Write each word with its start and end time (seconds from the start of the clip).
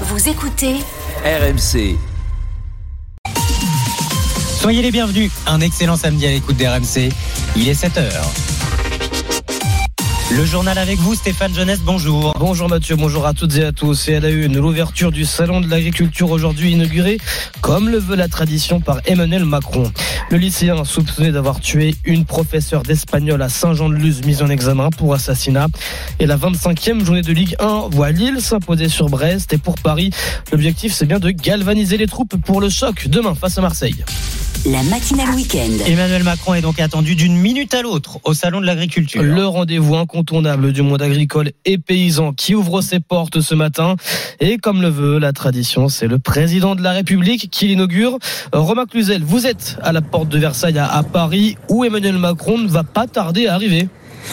Vous 0.00 0.28
écoutez 0.28 0.74
RMC. 1.24 1.96
Soyez 4.58 4.82
les 4.82 4.90
bienvenus. 4.90 5.30
Un 5.46 5.60
excellent 5.60 5.96
samedi 5.96 6.26
à 6.26 6.30
l'écoute 6.30 6.56
d'RMC. 6.56 7.10
Il 7.54 7.68
est 7.68 7.80
7h. 7.80 8.10
Le 10.30 10.44
journal 10.46 10.78
avec 10.78 10.98
vous, 10.98 11.14
Stéphane 11.14 11.54
Jeunesse, 11.54 11.80
bonjour. 11.80 12.34
Bonjour 12.38 12.68
Mathieu, 12.68 12.96
bonjour 12.96 13.26
à 13.26 13.34
toutes 13.34 13.56
et 13.56 13.64
à 13.64 13.72
tous. 13.72 14.08
Et 14.08 14.16
à 14.16 14.20
la 14.20 14.30
une, 14.30 14.58
l'ouverture 14.58 15.12
du 15.12 15.26
Salon 15.26 15.60
de 15.60 15.68
l'agriculture 15.68 16.30
aujourd'hui 16.30 16.72
inauguré, 16.72 17.18
comme 17.60 17.90
le 17.90 17.98
veut 17.98 18.16
la 18.16 18.26
tradition, 18.26 18.80
par 18.80 19.00
Emmanuel 19.04 19.44
Macron. 19.44 19.92
Le 20.30 20.38
lycéen 20.38 20.82
soupçonné 20.84 21.30
d'avoir 21.30 21.60
tué 21.60 21.94
une 22.04 22.24
professeure 22.24 22.82
d'espagnol 22.82 23.42
à 23.42 23.50
Saint-Jean-de-Luz 23.50 24.24
mise 24.24 24.42
en 24.42 24.48
examen 24.48 24.88
pour 24.90 25.12
assassinat. 25.12 25.66
Et 26.18 26.26
la 26.26 26.38
25e 26.38 27.04
journée 27.04 27.22
de 27.22 27.32
Ligue 27.32 27.54
1 27.60 27.88
voit 27.90 28.10
Lille 28.10 28.40
s'imposer 28.40 28.88
sur 28.88 29.10
Brest. 29.10 29.52
Et 29.52 29.58
pour 29.58 29.74
Paris, 29.74 30.10
l'objectif 30.50 30.94
c'est 30.94 31.06
bien 31.06 31.20
de 31.20 31.30
galvaniser 31.30 31.98
les 31.98 32.06
troupes 32.06 32.34
pour 32.44 32.62
le 32.62 32.70
choc 32.70 33.08
demain 33.08 33.34
face 33.34 33.58
à 33.58 33.60
Marseille. 33.60 34.02
La 34.66 34.82
matinale 34.84 35.30
week-end. 35.34 35.84
Emmanuel 35.86 36.22
Macron 36.22 36.54
est 36.54 36.62
donc 36.62 36.80
attendu 36.80 37.14
d'une 37.14 37.36
minute 37.36 37.74
à 37.74 37.82
l'autre 37.82 38.18
au 38.24 38.32
Salon 38.32 38.60
de 38.60 38.66
l'agriculture. 38.66 39.22
Le 39.22 39.46
rendez-vous 39.46 39.94
incontournable 39.94 40.72
du 40.72 40.80
monde 40.80 41.02
agricole 41.02 41.50
et 41.66 41.76
paysan 41.76 42.32
qui 42.32 42.54
ouvre 42.54 42.80
ses 42.80 43.00
portes 43.00 43.40
ce 43.40 43.54
matin. 43.54 43.96
Et 44.40 44.56
comme 44.56 44.80
le 44.80 44.88
veut 44.88 45.18
la 45.18 45.32
tradition, 45.32 45.88
c'est 45.88 46.06
le 46.06 46.18
président 46.18 46.74
de 46.74 46.82
la 46.82 46.92
République 46.92 47.50
qui 47.50 47.66
l'inaugure. 47.66 48.18
Romain 48.52 48.86
Cluzel, 48.86 49.22
vous 49.22 49.46
êtes 49.46 49.76
à 49.82 49.92
la 49.92 50.00
porte 50.00 50.30
de 50.30 50.38
Versailles 50.38 50.78
à, 50.78 50.90
à 50.90 51.02
Paris 51.02 51.56
où 51.68 51.84
Emmanuel 51.84 52.16
Macron 52.16 52.56
ne 52.56 52.68
va 52.68 52.84
pas 52.84 53.06
tarder 53.06 53.46
à 53.46 53.54
arriver. 53.54 53.88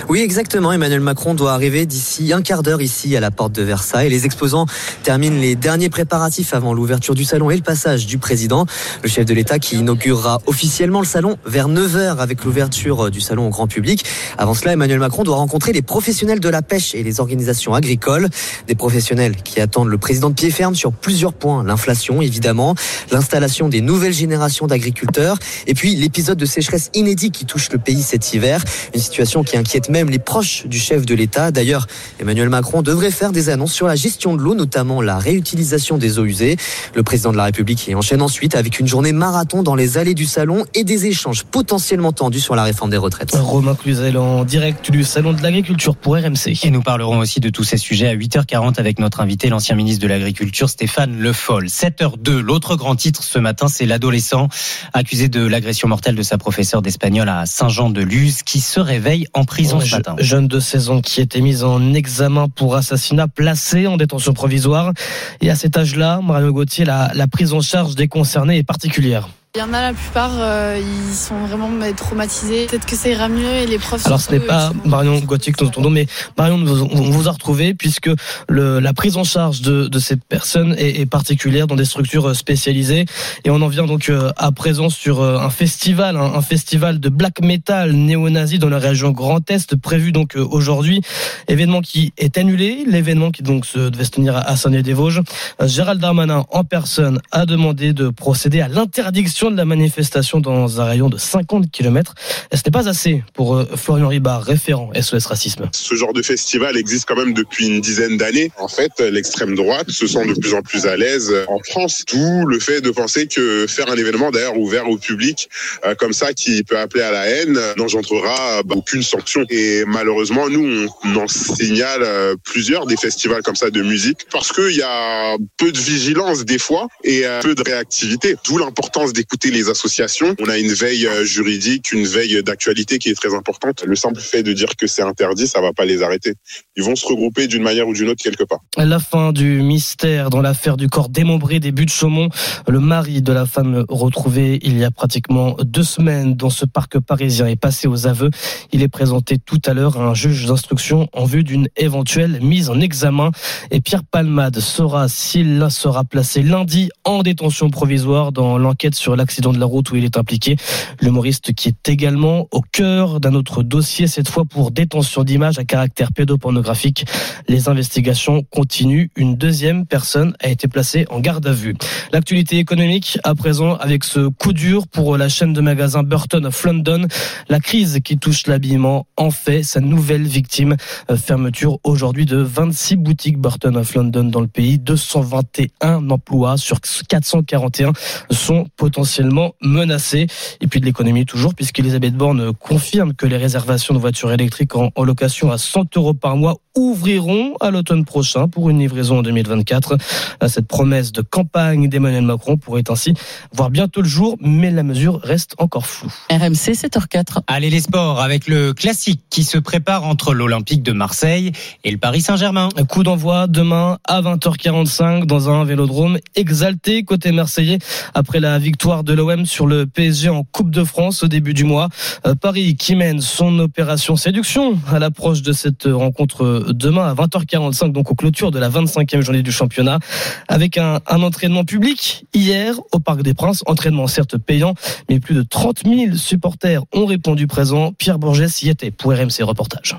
Oui, 0.10 0.22
exactement. 0.22 0.72
Emmanuel 0.72 1.00
Macron 1.00 1.34
doit 1.34 1.54
arriver 1.54 1.86
d'ici 1.86 2.34
un 2.34 2.42
quart 2.42 2.64
d'heure 2.64 2.82
ici 2.82 3.16
à 3.16 3.20
la 3.20 3.32
porte 3.32 3.54
de 3.54 3.62
Versailles. 3.62 4.10
Les 4.10 4.26
exposants 4.26 4.66
terminent 5.04 5.40
les 5.40 5.56
derniers 5.56 5.90
préparatifs 5.90 6.54
avant 6.54 6.74
l'ouverture 6.74 7.16
du 7.16 7.24
salon 7.24 7.50
et 7.50 7.56
le 7.56 7.62
passage 7.62 8.06
du 8.06 8.18
président, 8.18 8.66
le 9.04 9.10
chef 9.10 9.26
de 9.26 9.34
l'État 9.34 9.60
qui 9.60 9.78
inaugurera 9.78 10.42
officiellement 10.46 11.00
le 11.00 11.06
salon 11.06 11.38
vers 11.46 11.68
9h 11.68 12.18
avec 12.18 12.44
l'ouverture 12.44 13.12
du 13.12 13.22
salon 13.22 13.48
au 13.48 13.50
grand 13.50 13.68
public. 13.68 14.06
Avant 14.38 14.54
cela, 14.54 14.74
Emmanuel 14.74 15.00
Macron 15.00 15.24
doit 15.24 15.36
rencontrer 15.38 15.74
les 15.74 15.82
professionnels 15.82 16.40
de 16.40 16.50
la 16.50 16.62
pêche 16.62 16.96
et 16.96 17.04
les 17.04 17.20
organisations 17.20 17.74
agricoles. 17.74 18.30
Des 18.68 18.76
professionnels 18.76 19.36
qui 19.36 19.60
attendent 19.62 19.90
le 19.90 19.98
président 19.98 20.30
de 20.30 20.36
pied 20.36 20.52
ferme 20.52 20.76
sur 20.76 20.92
plusieurs 20.92 21.34
points. 21.34 21.64
L'inflation, 21.64 22.22
évidemment, 22.22 22.76
l'installation 23.12 23.70
des 23.70 23.82
nouvelles 23.82 24.14
générations 24.14 24.68
d'agriculteurs 24.68 25.38
et 25.68 25.74
puis 25.74 25.96
l'épisode 25.96 26.38
de 26.38 26.46
sécheresse 26.46 26.90
inédit 26.94 27.32
qui 27.32 27.46
touche 27.46 27.70
le 27.72 27.78
pays 27.78 28.02
cet 28.02 28.34
hiver. 28.34 28.64
Une 28.94 29.02
situation 29.02 29.44
qui 29.44 29.58
inquiète 29.58 29.81
même 29.90 30.10
les 30.10 30.20
proches 30.20 30.66
du 30.66 30.80
chef 30.80 31.06
de 31.06 31.16
l'État. 31.16 31.52
D'ailleurs, 31.52 31.88
Emmanuel 32.20 32.50
Macron 32.50 32.82
devrait 32.82 33.12
faire 33.12 33.32
des 33.32 33.50
annonces 33.50 33.74
sur 33.74 33.88
la 33.88 33.96
gestion 33.96 34.36
de 34.36 34.42
l'eau, 34.42 34.56
notamment 34.56 35.02
la 35.02 35.18
réutilisation 35.18 35.98
des 35.98 36.20
eaux 36.20 36.26
usées. 36.26 36.58
Le 36.96 37.04
président 37.04 37.32
de 37.32 37.38
la 37.38 37.46
République 37.46 37.88
y 37.88 37.96
enchaîne 37.96 38.22
ensuite 38.22 38.56
avec 38.56 38.80
une 38.80 38.88
journée 38.88 39.14
marathon 39.14 39.64
dans 39.64 39.76
les 39.76 39.98
allées 39.98 40.14
du 40.14 40.26
salon 40.26 40.66
et 40.74 40.84
des 40.84 41.06
échanges 41.06 41.44
potentiellement 41.44 42.12
tendus 42.12 42.40
sur 42.40 42.56
la 42.56 42.64
réforme 42.64 42.90
des 42.90 42.98
retraites. 42.98 43.36
Romain 43.36 43.76
Cluzel 43.76 44.18
en 44.18 44.44
direct 44.44 44.92
du 44.92 45.04
Salon 45.04 45.34
de 45.34 45.42
l'agriculture 45.42 45.96
pour 45.96 46.16
RMC. 46.16 46.64
Et 46.64 46.72
nous 46.72 46.82
parlerons 46.82 47.20
aussi 47.20 47.40
de 47.40 47.50
tous 47.50 47.64
ces 47.64 47.78
sujets 47.78 48.08
à 48.08 48.16
8h40 48.16 48.80
avec 48.80 49.00
notre 49.00 49.22
invité, 49.22 49.50
l'ancien 49.50 49.76
ministre 49.76 50.02
de 50.02 50.08
l'Agriculture, 50.08 50.70
Stéphane 50.70 51.18
Le 51.18 51.34
Foll. 51.34 51.68
7h02, 51.68 52.40
l'autre 52.40 52.76
grand 52.76 52.96
titre 52.96 53.24
ce 53.24 53.40
matin, 53.40 53.68
c'est 53.68 53.86
l'adolescent 53.86 54.48
accusé 54.94 55.28
de 55.30 55.46
l'agression 55.46 55.88
mortelle 55.88 56.16
de 56.16 56.24
sa 56.24 56.38
professeure 56.38 56.82
d'espagnol 56.82 57.30
à 57.30 57.46
Saint-Jean-de-Luz 57.46 58.44
qui 58.44 58.60
se 58.60 58.80
réveille 58.80 59.28
en 59.34 59.46
prison 59.46 59.71
ce 59.80 59.96
matin. 59.96 60.16
Jeune 60.20 60.48
de 60.48 60.60
16 60.60 60.90
ans 60.90 61.02
qui 61.02 61.22
était 61.22 61.42
mise 61.42 61.64
en 61.64 61.94
examen 61.94 62.48
pour 62.50 62.76
assassinat 62.76 63.28
placé 63.28 63.88
en 63.88 63.98
détention 63.98 64.34
provisoire. 64.34 64.94
Et 65.42 65.50
à 65.50 65.56
cet 65.56 65.78
âge-là, 65.78 66.20
Mario 66.24 66.54
Gauthier, 66.54 66.86
la, 66.86 67.12
la 67.14 67.28
prise 67.28 67.54
en 67.54 67.62
charge 67.62 67.96
des 67.96 68.08
concernés 68.08 68.58
est 68.58 68.64
particulière. 68.64 69.30
Il 69.54 69.60
y 69.60 69.62
en 69.64 69.74
a 69.74 69.82
la 69.82 69.92
plupart, 69.94 70.32
euh, 70.40 70.80
ils 70.80 71.14
sont 71.14 71.46
vraiment 71.46 71.68
mais, 71.68 71.92
traumatisés. 71.92 72.68
Peut-être 72.68 72.86
que 72.86 72.96
ça 72.96 73.10
ira 73.10 73.28
mieux 73.28 73.54
et 73.54 73.68
les 73.68 73.80
profs. 73.80 74.06
Alors 74.08 74.22
ce 74.22 74.32
n'est 74.32 74.40
pas 74.40 74.72
Marion 74.86 75.20
Gauthier 75.20 75.52
que 75.52 75.62
nous 75.62 75.68
entendons, 75.68 75.90
mais 75.90 76.08
Marion, 76.38 76.58
nous- 76.58 76.88
on 76.90 77.10
vous 77.12 77.28
a 77.28 77.32
retrouvé 77.32 77.74
puisque 77.74 78.10
le, 78.48 78.80
la 78.80 78.94
prise 78.94 79.18
en 79.18 79.26
charge 79.26 79.60
de, 79.60 79.90
de 79.90 80.00
ces 80.00 80.16
personnes 80.16 80.74
est, 80.78 81.02
est 81.02 81.06
particulière 81.06 81.68
dans 81.68 81.76
des 81.76 81.84
structures 81.84 82.30
euh, 82.30 82.34
spécialisées. 82.34 83.04
Et 83.44 83.50
on 83.50 83.62
en 83.62 83.68
vient 83.68 83.86
donc 83.88 84.08
euh, 84.08 84.32
à 84.38 84.54
présent 84.54 84.88
sur 84.90 85.20
euh, 85.20 85.38
un 85.40 85.50
festival, 85.50 86.16
un, 86.16 86.34
un 86.34 86.42
festival 86.42 87.02
de 87.02 87.10
black 87.10 87.42
metal 87.42 87.92
néo-nazi 87.92 88.58
dans 88.58 88.70
la 88.70 88.80
région 88.80 89.12
Grand 89.12 89.52
Est, 89.52 89.76
prévu 89.76 90.14
donc 90.14 90.38
aujourd'hui. 90.38 91.02
Événement 91.50 91.82
qui 91.82 92.14
est 92.18 92.38
annulé, 92.38 92.86
l'événement 92.88 93.32
qui 93.32 93.44
donc 93.44 93.66
se 93.66 93.90
devait 93.90 94.06
se 94.06 94.12
tenir 94.12 94.38
à, 94.38 94.56
Saint-Denis-des-Vosges. 94.56 95.24
Gérald 95.66 96.00
Darmanin 96.00 96.46
en 96.52 96.64
personne 96.64 97.20
a 97.32 97.46
demandé 97.46 97.92
de 97.92 98.08
procéder 98.08 98.62
à 98.62 98.70
l'interdiction 98.70 99.41
de 99.50 99.58
la 99.58 99.66
manifestation 99.66 100.40
dans 100.40 100.80
un 100.80 100.86
rayon 100.86 101.10
de 101.10 101.18
50 101.18 101.72
km. 101.72 102.14
Ce 102.54 102.58
n'est 102.64 102.72
pas 102.72 102.88
assez 102.88 103.24
pour 103.34 103.56
euh, 103.56 103.66
Florian 103.76 104.10
Ribard, 104.10 104.44
référent 104.44 104.92
SOS 104.94 105.26
Racisme? 105.26 105.70
Ce 105.72 105.96
genre 105.96 106.14
de 106.14 106.22
festival 106.22 106.78
existe 106.78 107.08
quand 107.08 107.16
même 107.16 107.34
depuis 107.34 107.68
une 107.68 107.82
dizaine 107.82 108.18
d'années. 108.18 108.52
En 108.60 108.68
fait, 108.68 108.92
l'extrême 109.00 109.56
droite 109.56 109.90
se 109.90 110.06
sent 110.06 110.28
de 110.28 110.34
plus 110.40 110.54
en 110.54 110.62
plus 110.62 110.86
à 110.86 110.98
l'aise 110.98 111.34
en 111.48 111.58
France. 111.70 112.04
D'où 112.12 112.46
le 112.46 112.60
fait 112.60 112.82
de 112.82 112.92
penser 112.92 113.28
que 113.28 113.66
faire 113.68 113.90
un 113.90 113.96
événement 113.96 114.30
d'ailleurs 114.30 114.58
ouvert 114.60 114.88
au 114.90 114.98
public 114.98 115.50
euh, 115.86 115.96
comme 115.96 116.14
ça 116.14 116.34
qui 116.34 116.64
peut 116.64 116.78
appeler 116.78 117.04
à 117.04 117.12
la 117.12 117.26
haine 117.26 117.58
n'engendrera 117.78 118.62
bah, 118.64 118.76
aucune 118.78 119.04
sanction. 119.04 119.46
Et 119.50 119.84
malheureusement, 119.88 120.50
nous, 120.50 120.88
on 121.04 121.16
en 121.16 121.28
signale 121.28 122.02
euh, 122.04 122.36
plusieurs 122.44 122.86
des 122.86 122.98
festivals 122.98 123.42
comme 123.42 123.56
ça 123.56 123.70
de 123.70 123.82
musique 123.82 124.28
parce 124.32 124.52
qu'il 124.52 124.76
y 124.76 124.84
a 124.84 125.38
peu 125.58 125.72
de 125.72 125.78
vigilance 125.78 126.46
des 126.46 126.60
fois 126.60 126.88
et 127.04 127.24
peu 127.42 127.56
de 127.56 127.64
réactivité. 127.64 128.36
D'où 128.46 128.58
l'importance 128.58 129.14
d'écouter 129.32 129.52
les 129.52 129.70
associations. 129.70 130.36
On 130.40 130.50
a 130.50 130.58
une 130.58 130.74
veille 130.74 131.08
euh, 131.08 131.24
juridique, 131.24 131.94
une 131.94 132.06
veille 132.06 132.44
d'actualité 132.44 133.00
qui 133.00 133.10
est 133.10 133.14
très 133.14 133.34
importante. 133.34 133.84
Le 133.86 133.96
simple 133.96 134.20
fait 134.20 134.44
de 134.44 134.52
dire 134.52 134.76
que 134.78 134.88
c'est 134.88 135.02
interdit, 135.02 135.48
ça 135.48 135.62
va 135.62 135.72
pas 135.72 135.86
les 135.86 136.04
arrêter. 136.04 136.34
Ils 136.76 136.84
vont 136.84 136.96
se 136.96 137.06
regrouper 137.06 137.48
d'une 137.48 137.64
manière 137.64 137.88
ou 137.88 137.94
d'une 137.94 138.10
autre 138.10 138.22
quelque 138.22 138.44
part. 138.44 138.60
La 138.78 139.00
fin 139.00 139.32
du 139.32 139.62
mystère 139.62 140.30
dans 140.30 140.42
l'affaire 140.42 140.76
du 140.76 140.90
corps 140.90 141.10
démembré 141.10 141.60
des 141.60 141.72
buts 141.72 141.86
de 141.86 141.90
Chaumont. 141.90 142.30
Le 142.68 142.80
mari 142.80 143.22
de 143.22 143.32
la 143.32 143.46
femme 143.46 143.86
retrouvée 143.88 144.60
il 144.64 144.78
y 144.78 144.84
a 144.84 144.92
pratiquement 144.92 145.56
deux 145.64 145.84
semaines 145.84 146.36
dans 146.36 146.50
ce 146.50 146.66
parc 146.66 147.00
parisien 147.00 147.48
est 147.48 147.56
passé 147.56 147.88
aux 147.88 148.08
aveux. 148.08 148.32
Il 148.74 148.82
est 148.82 148.90
présenté 148.90 149.38
tout 149.38 149.62
à 149.66 149.74
l'heure 149.74 149.98
à 149.98 150.04
un 150.04 150.14
juge 150.14 150.46
d'instruction 150.46 151.08
en 151.14 151.26
vue 151.26 151.44
d'une 151.44 151.70
éventuelle 151.78 152.40
mise 152.42 152.70
en 152.70 152.80
examen. 152.82 153.32
Et 153.70 153.80
Pierre 153.80 154.04
Palmade 154.04 154.60
saura 154.60 155.08
s'il 155.08 155.66
sera 155.70 156.04
placé 156.04 156.42
lundi 156.42 156.90
en 157.06 157.24
détention 157.24 157.70
provisoire 157.70 158.34
dans 158.34 158.58
l'enquête 158.58 158.96
sur 158.96 159.16
l'accident 159.22 159.54
de 159.54 159.60
la 159.60 159.66
route 159.66 159.90
où 159.92 159.96
il 159.96 160.04
est 160.04 160.18
impliqué. 160.18 160.58
L'humoriste 161.02 161.54
qui 161.54 161.70
est 161.70 161.90
également 161.90 162.48
au 162.52 162.62
cœur 162.62 163.20
d'un 163.20 163.34
autre 163.34 163.64
dossier, 163.64 164.08
cette 164.08 164.28
fois 164.28 164.46
pour 164.46 164.72
détention 164.72 165.24
d'images 165.24 165.60
à 165.60 165.64
caractère 165.64 166.12
pédopornographique. 166.12 167.06
Les 167.48 167.70
investigations 167.70 168.44
continuent. 168.50 169.10
Une 169.16 169.36
deuxième 169.36 169.86
personne 169.86 170.36
a 170.40 170.50
été 170.50 170.68
placée 170.68 171.06
en 171.10 171.20
garde 171.20 171.48
à 171.48 171.54
vue. 171.54 171.76
L'actualité 172.12 172.58
économique 172.58 173.20
à 173.24 173.36
présent 173.36 173.76
avec 173.76 174.04
ce 174.04 174.28
coup 174.28 174.54
dur 174.54 174.88
pour 174.88 175.18
la 175.18 175.30
chaîne 175.30 175.54
de 175.54 175.62
magasins 175.62 176.04
Burton 176.04 176.46
of 176.46 176.64
London. 176.64 177.08
La 177.50 177.60
crise 177.60 178.00
qui 178.04 178.18
touche 178.18 178.48
l'habillement 178.48 179.08
en 179.18 179.32
fait 179.32 179.64
sa 179.64 179.80
nouvelle 179.80 180.24
victime. 180.24 180.76
Euh, 181.10 181.18
Fermeture 181.18 181.80
aujourd'hui 181.84 182.26
de 182.26 182.38
26 182.38 182.98
boutiques 182.98 183.38
Burton 183.38 183.78
of 183.78 183.94
London 183.94 184.26
dans 184.26 184.42
le 184.42 184.48
pays. 184.48 184.80
221 184.80 186.10
emplois 186.10 186.58
sur 186.58 186.80
441 186.82 187.94
sont 188.32 188.68
potentiellement 189.12 189.56
menacés. 189.62 190.28
Et 190.62 190.68
puis 190.68 190.80
de 190.80 190.86
l'économie 190.86 191.26
toujours, 191.26 191.54
puisqu'Elisabeth 191.54 192.16
Borne 192.16 192.54
confirme 192.54 193.14
que 193.14 193.26
les 193.26 193.36
réservations 193.38 193.94
de 193.94 194.00
voitures 194.00 194.32
électriques 194.32 194.76
en, 194.76 194.90
en 194.96 195.04
location 195.04 195.52
à 195.52 195.58
100 195.58 195.98
euros 195.98 196.14
par 196.14 196.38
mois 196.38 196.58
ouvriront 196.78 197.56
à 197.60 197.70
l'automne 197.70 198.06
prochain 198.06 198.48
pour 198.48 198.70
une 198.70 198.80
livraison 198.80 199.20
en 199.20 199.22
2024. 199.24 199.98
Euh, 200.42 200.48
Cette 200.48 200.68
promesse 200.68 201.12
de 201.12 201.22
campagne 201.22 201.90
d'Emmanuel 201.90 202.24
Macron 202.24 202.56
pourrait 202.56 202.84
ainsi 202.90 203.14
voir 203.52 203.70
bientôt 203.70 204.02
le 204.02 204.08
jour, 204.08 204.38
mais 204.40 204.72
la 204.72 204.84
mesure 204.84 205.20
reste 205.22 205.56
encore 205.58 205.86
floue. 205.86 206.14
RMC 206.30 206.72
7h04. 206.74 207.42
Allez 207.48 207.70
les 207.70 207.82
sports 207.82 208.22
avec 208.22 208.48
le 208.48 208.74
classique 208.74 209.22
qui 209.30 209.44
se 209.44 209.58
prépare 209.58 210.06
entre 210.06 210.34
l'Olympique 210.34 210.84
de 210.84 210.94
Marseille 210.94 211.52
et 211.84 211.92
le 211.92 211.98
Paris 211.98 212.22
Saint-Germain. 212.22 212.70
Coup 212.88 213.04
d'envoi 213.04 213.48
demain 213.48 213.98
à 214.08 214.22
20h45 214.22 215.26
dans 215.26 215.50
un 215.50 215.66
vélodrome 215.66 216.20
exalté 216.36 217.04
côté 217.04 217.34
marseillais 217.34 217.80
après 218.14 218.40
la 218.40 218.58
victoire 218.60 219.01
de 219.04 219.14
l'OM 219.14 219.46
sur 219.46 219.68
le 219.68 219.86
PSG 219.86 220.30
en 220.30 220.44
Coupe 220.44 220.72
de 220.72 220.84
France 220.84 221.24
au 221.24 221.28
début 221.28 221.54
du 221.54 221.64
mois. 221.64 221.90
Euh, 222.26 222.36
Paris 222.36 222.76
qui 222.76 222.96
mène 222.96 223.22
son 223.22 223.60
opération 223.60 224.16
séduction 224.16 224.78
à 224.92 225.00
l'approche 225.00 225.42
de 225.42 225.54
cette 225.54 225.84
rencontre 225.86 226.66
demain 226.70 227.08
à 227.08 227.14
20h45 227.14 227.92
donc 227.92 228.12
aux 228.12 228.16
clôtures 228.16 228.52
de 228.52 228.60
la 228.60 228.70
25e 228.70 229.22
journée 229.22 229.44
du 229.44 229.52
championnat 229.52 230.00
avec 230.48 230.78
un, 230.78 231.00
entraînement 231.08 231.64
public 231.64 232.26
hier 232.34 232.76
au 232.92 233.00
Parc 233.00 233.22
des 233.22 233.34
Princes, 233.34 233.64
entraînement 233.68 234.08
certes 234.08 234.38
payant 234.38 234.74
mais 235.10 235.20
plus 235.20 235.36
de 235.36 235.44
30 235.44 235.84
000 235.86 236.16
supporters 236.16 236.84
ont 236.94 237.06
répondu 237.06 237.48
présent. 237.48 237.94
Pierre 237.98 238.20
Bourges 238.20 238.62
y 238.62 238.70
était 238.70 238.92
pour 238.92 239.12
RMC 239.12 239.44
Reportage. 239.44 239.98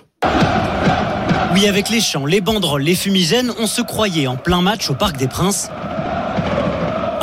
Oui, 1.54 1.66
avec 1.66 1.90
les 1.90 2.00
chants, 2.00 2.24
les 2.24 2.40
banderoles, 2.40 2.82
les 2.82 2.94
fumigènes, 2.94 3.52
on 3.60 3.66
se 3.66 3.82
croyait 3.82 4.26
en 4.26 4.36
plein 4.36 4.62
match 4.62 4.88
au 4.88 4.94
Parc 4.94 5.18
des 5.18 5.28
Princes. 5.28 5.68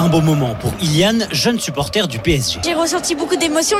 Un 0.01 0.07
beau 0.07 0.21
moment 0.21 0.55
pour 0.55 0.71
Iliane, 0.81 1.27
jeune 1.33 1.59
supporter 1.59 2.07
du 2.07 2.19
PSG. 2.19 2.61
J'ai 2.63 2.73
ressenti 2.73 3.15
beaucoup 3.15 3.35
d'émotions, 3.35 3.75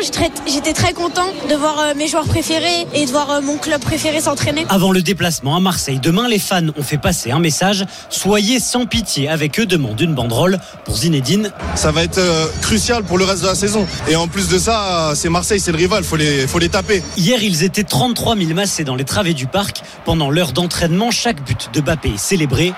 j'étais 0.45 0.73
très 0.73 0.91
content 0.91 1.27
de 1.49 1.55
voir 1.55 1.79
euh, 1.79 1.93
mes 1.95 2.09
joueurs 2.09 2.25
préférés 2.25 2.85
et 2.93 3.05
de 3.05 3.09
voir 3.09 3.29
euh, 3.29 3.41
mon 3.41 3.57
club 3.57 3.79
préféré 3.79 4.19
s'entraîner. 4.19 4.65
Avant 4.67 4.91
le 4.91 5.01
déplacement 5.01 5.55
à 5.55 5.61
Marseille, 5.61 5.97
demain 5.97 6.27
les 6.27 6.37
fans 6.37 6.67
ont 6.77 6.83
fait 6.83 6.97
passer 6.97 7.31
un 7.31 7.39
message. 7.39 7.85
Soyez 8.09 8.59
sans 8.59 8.85
pitié 8.85 9.29
avec 9.29 9.61
eux, 9.61 9.65
demande 9.65 9.97
une 10.01 10.13
banderole 10.13 10.59
pour 10.83 10.97
Zinedine. 10.97 11.53
Ça 11.75 11.93
va 11.93 12.03
être 12.03 12.17
euh, 12.17 12.47
crucial 12.61 13.03
pour 13.03 13.17
le 13.17 13.23
reste 13.23 13.43
de 13.43 13.47
la 13.47 13.55
saison. 13.55 13.87
Et 14.09 14.17
en 14.17 14.27
plus 14.27 14.49
de 14.49 14.59
ça, 14.59 15.13
c'est 15.15 15.29
Marseille, 15.29 15.61
c'est 15.61 15.71
le 15.71 15.77
rival, 15.77 16.03
faut 16.03 16.17
les, 16.17 16.45
faut 16.47 16.59
les 16.59 16.67
taper. 16.67 17.01
Hier, 17.15 17.41
ils 17.41 17.63
étaient 17.63 17.85
33 17.85 18.35
000 18.35 18.53
massés 18.55 18.83
dans 18.83 18.95
les 18.95 19.05
travées 19.05 19.33
du 19.33 19.47
parc. 19.47 19.83
Pendant 20.03 20.29
l'heure 20.29 20.51
d'entraînement, 20.51 21.11
chaque 21.11 21.41
but 21.45 21.69
de 21.73 21.79
Bappé 21.79 22.09
est 22.15 22.17
célébré. 22.17 22.73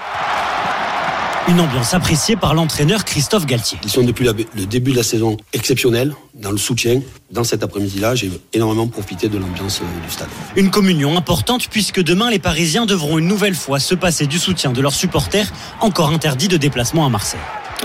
Une 1.48 1.60
ambiance 1.60 1.94
appréciée 1.94 2.36
par 2.36 2.54
l'entraîneur 2.54 3.04
Christophe 3.04 3.46
Galtier. 3.46 3.80
Ils 3.84 3.90
sont 3.90 4.04
depuis 4.04 4.26
le 4.26 4.66
début 4.66 4.92
de 4.92 4.98
la 4.98 5.04
saison 5.04 5.38
exceptionnels 5.54 6.14
dans 6.36 6.52
le 6.52 6.58
soutien. 6.58 7.02
Dans 7.32 7.44
cet 7.44 7.64
après-midi-là, 7.64 8.16
j'ai 8.16 8.32
énormément 8.54 8.88
profité 8.88 9.28
de 9.28 9.38
l'ambiance 9.38 9.82
euh, 9.82 10.06
du 10.06 10.12
stade. 10.12 10.28
Une 10.56 10.70
communion 10.70 11.18
importante 11.18 11.68
puisque 11.68 12.02
demain, 12.02 12.30
les 12.30 12.40
Parisiens 12.40 12.86
devront 12.86 13.18
une 13.18 13.28
nouvelle 13.28 13.56
fois 13.56 13.80
se 13.80 13.96
passer 13.96 14.28
du 14.28 14.38
soutien 14.38 14.72
de 14.72 14.82
leurs 14.82 14.94
supporters, 14.94 15.52
encore 15.82 16.10
interdits 16.10 16.48
de 16.48 16.58
déplacement 16.58 17.06
à 17.06 17.10
Marseille. 17.10 17.40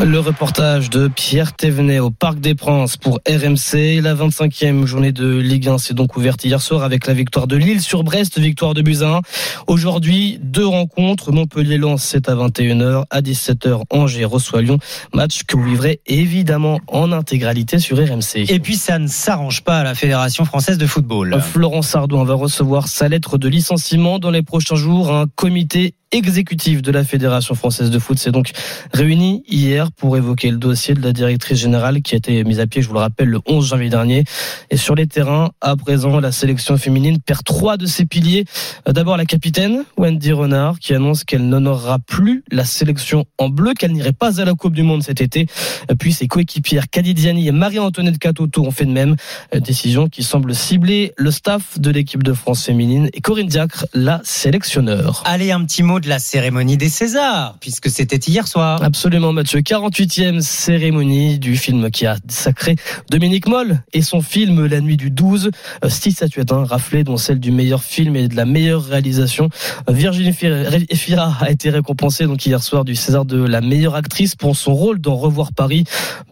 Le 0.04 0.20
reportage 0.20 0.90
de 0.90 1.08
Pierre 1.08 1.54
Thévenet 1.54 2.00
au 2.00 2.10
Parc 2.10 2.38
des 2.38 2.54
Princes 2.54 2.98
pour 2.98 3.18
RMC. 3.26 4.02
La 4.02 4.14
25e 4.14 4.84
journée 4.84 5.10
de 5.10 5.38
Ligue 5.38 5.68
1 5.68 5.78
s'est 5.78 5.94
donc 5.94 6.16
ouverte 6.18 6.44
hier 6.44 6.60
soir 6.60 6.82
avec 6.82 7.06
la 7.06 7.14
victoire 7.14 7.46
de 7.46 7.56
Lille 7.56 7.80
sur 7.80 8.04
Brest, 8.04 8.38
victoire 8.38 8.74
de 8.74 8.82
Buzyn. 8.82 9.22
Aujourd'hui, 9.66 10.38
deux 10.42 10.66
rencontres. 10.66 11.32
Montpellier-Lens, 11.32 12.02
c'est 12.02 12.28
à 12.28 12.34
21h. 12.34 13.04
À 13.08 13.22
17h, 13.22 13.84
Angers 13.88 14.26
reçoit 14.26 14.60
Lyon. 14.60 14.78
Match 15.14 15.44
que 15.44 15.56
vous 15.56 15.64
vivrez 15.64 16.00
évidemment 16.06 16.78
en 16.88 17.10
intégralité 17.10 17.78
sur 17.78 17.96
RMC. 17.96 18.50
Et 18.50 18.60
puis, 18.60 18.76
ça 18.76 18.98
ne 18.98 19.08
s'arrange 19.08 19.62
pas 19.62 19.78
à 19.78 19.84
la 19.84 19.94
Fédération 19.94 20.44
française 20.44 20.76
de 20.76 20.86
football. 20.86 21.40
Florent 21.40 21.82
Sardou 21.82 22.22
va 22.22 22.34
recevoir 22.34 22.88
sa 22.88 23.08
lettre 23.08 23.38
de 23.38 23.48
licenciement 23.48 24.18
dans 24.18 24.30
les 24.30 24.42
prochains 24.42 24.76
jours. 24.76 25.10
Un 25.10 25.26
comité 25.26 25.94
exécutif 26.12 26.82
de 26.82 26.90
la 26.90 27.04
Fédération 27.04 27.54
française 27.54 27.90
de 27.90 27.98
foot 27.98 28.18
s'est 28.18 28.30
donc 28.30 28.50
réuni 28.92 29.42
hier 29.48 29.90
pour 29.92 30.16
évoquer 30.16 30.50
le 30.50 30.56
dossier 30.56 30.94
de 30.94 31.02
la 31.02 31.12
directrice 31.12 31.58
générale 31.58 32.02
qui 32.02 32.14
a 32.14 32.18
été 32.18 32.44
mise 32.44 32.60
à 32.60 32.66
pied, 32.66 32.82
je 32.82 32.88
vous 32.88 32.94
le 32.94 33.00
rappelle, 33.00 33.28
le 33.28 33.40
11 33.46 33.66
janvier 33.66 33.88
dernier. 33.88 34.24
Et 34.70 34.76
sur 34.76 34.94
les 34.94 35.06
terrains, 35.06 35.50
à 35.60 35.76
présent, 35.76 36.20
la 36.20 36.32
sélection 36.32 36.76
féminine 36.78 37.18
perd 37.20 37.42
trois 37.44 37.76
de 37.76 37.86
ses 37.86 38.06
piliers. 38.06 38.44
Euh, 38.88 38.92
d'abord 38.92 39.16
la 39.16 39.24
capitaine, 39.24 39.84
Wendy 39.96 40.32
Renard, 40.32 40.78
qui 40.78 40.94
annonce 40.94 41.24
qu'elle 41.24 41.48
n'honorera 41.48 41.98
plus 41.98 42.44
la 42.50 42.64
sélection 42.64 43.24
en 43.38 43.48
bleu, 43.48 43.74
qu'elle 43.74 43.92
n'irait 43.92 44.12
pas 44.12 44.40
à 44.40 44.44
la 44.44 44.54
Coupe 44.54 44.74
du 44.74 44.82
Monde 44.82 45.02
cet 45.02 45.20
été. 45.20 45.46
Euh, 45.90 45.94
puis 45.98 46.12
ses 46.12 46.28
coéquipières 46.28 46.88
Kadidiani 46.88 47.48
et 47.48 47.52
Marie-Antoinette 47.52 48.18
Catoto 48.18 48.64
ont 48.64 48.70
fait 48.70 48.86
de 48.86 48.92
même. 48.92 49.16
Euh, 49.54 49.60
décision 49.60 50.08
qui 50.08 50.22
semble 50.22 50.54
cibler 50.54 51.12
le 51.16 51.30
staff 51.30 51.78
de 51.78 51.90
l'équipe 51.90 52.22
de 52.22 52.32
France 52.32 52.64
féminine 52.64 53.10
et 53.12 53.20
Corinne 53.20 53.48
Diacre, 53.48 53.86
la 53.92 54.20
sélectionneur. 54.24 55.22
Allez, 55.26 55.50
un 55.50 55.64
petit 55.64 55.82
mot 55.82 55.95
de 56.00 56.08
la 56.08 56.18
cérémonie 56.18 56.76
des 56.76 56.88
Césars, 56.88 57.56
puisque 57.60 57.90
c'était 57.90 58.16
hier 58.16 58.46
soir. 58.46 58.82
Absolument, 58.82 59.32
Mathieu. 59.32 59.60
48e 59.60 60.40
cérémonie 60.40 61.38
du 61.38 61.56
film 61.56 61.90
qui 61.90 62.06
a 62.06 62.16
sacré 62.28 62.76
Dominique 63.10 63.46
Moll 63.46 63.82
et 63.92 64.02
son 64.02 64.20
film 64.20 64.66
La 64.66 64.80
Nuit 64.80 64.96
du 64.96 65.10
12. 65.10 65.50
Euh, 65.84 65.88
six 65.88 66.12
statuettes 66.12 66.52
hein, 66.52 66.64
raflées, 66.64 67.04
dont 67.04 67.16
celle 67.16 67.40
du 67.40 67.50
meilleur 67.50 67.82
film 67.82 68.16
et 68.16 68.28
de 68.28 68.36
la 68.36 68.44
meilleure 68.44 68.84
réalisation. 68.84 69.48
Euh, 69.88 69.92
Virginie 69.92 70.32
Fira 70.32 71.36
a 71.40 71.50
été 71.50 71.70
récompensée 71.70 72.26
donc 72.26 72.44
hier 72.44 72.62
soir 72.62 72.84
du 72.84 72.94
César 72.94 73.24
de 73.24 73.42
la 73.42 73.60
meilleure 73.60 73.94
actrice 73.94 74.34
pour 74.34 74.56
son 74.56 74.74
rôle 74.74 75.00
dans 75.00 75.16
Revoir 75.16 75.52
Paris. 75.52 75.84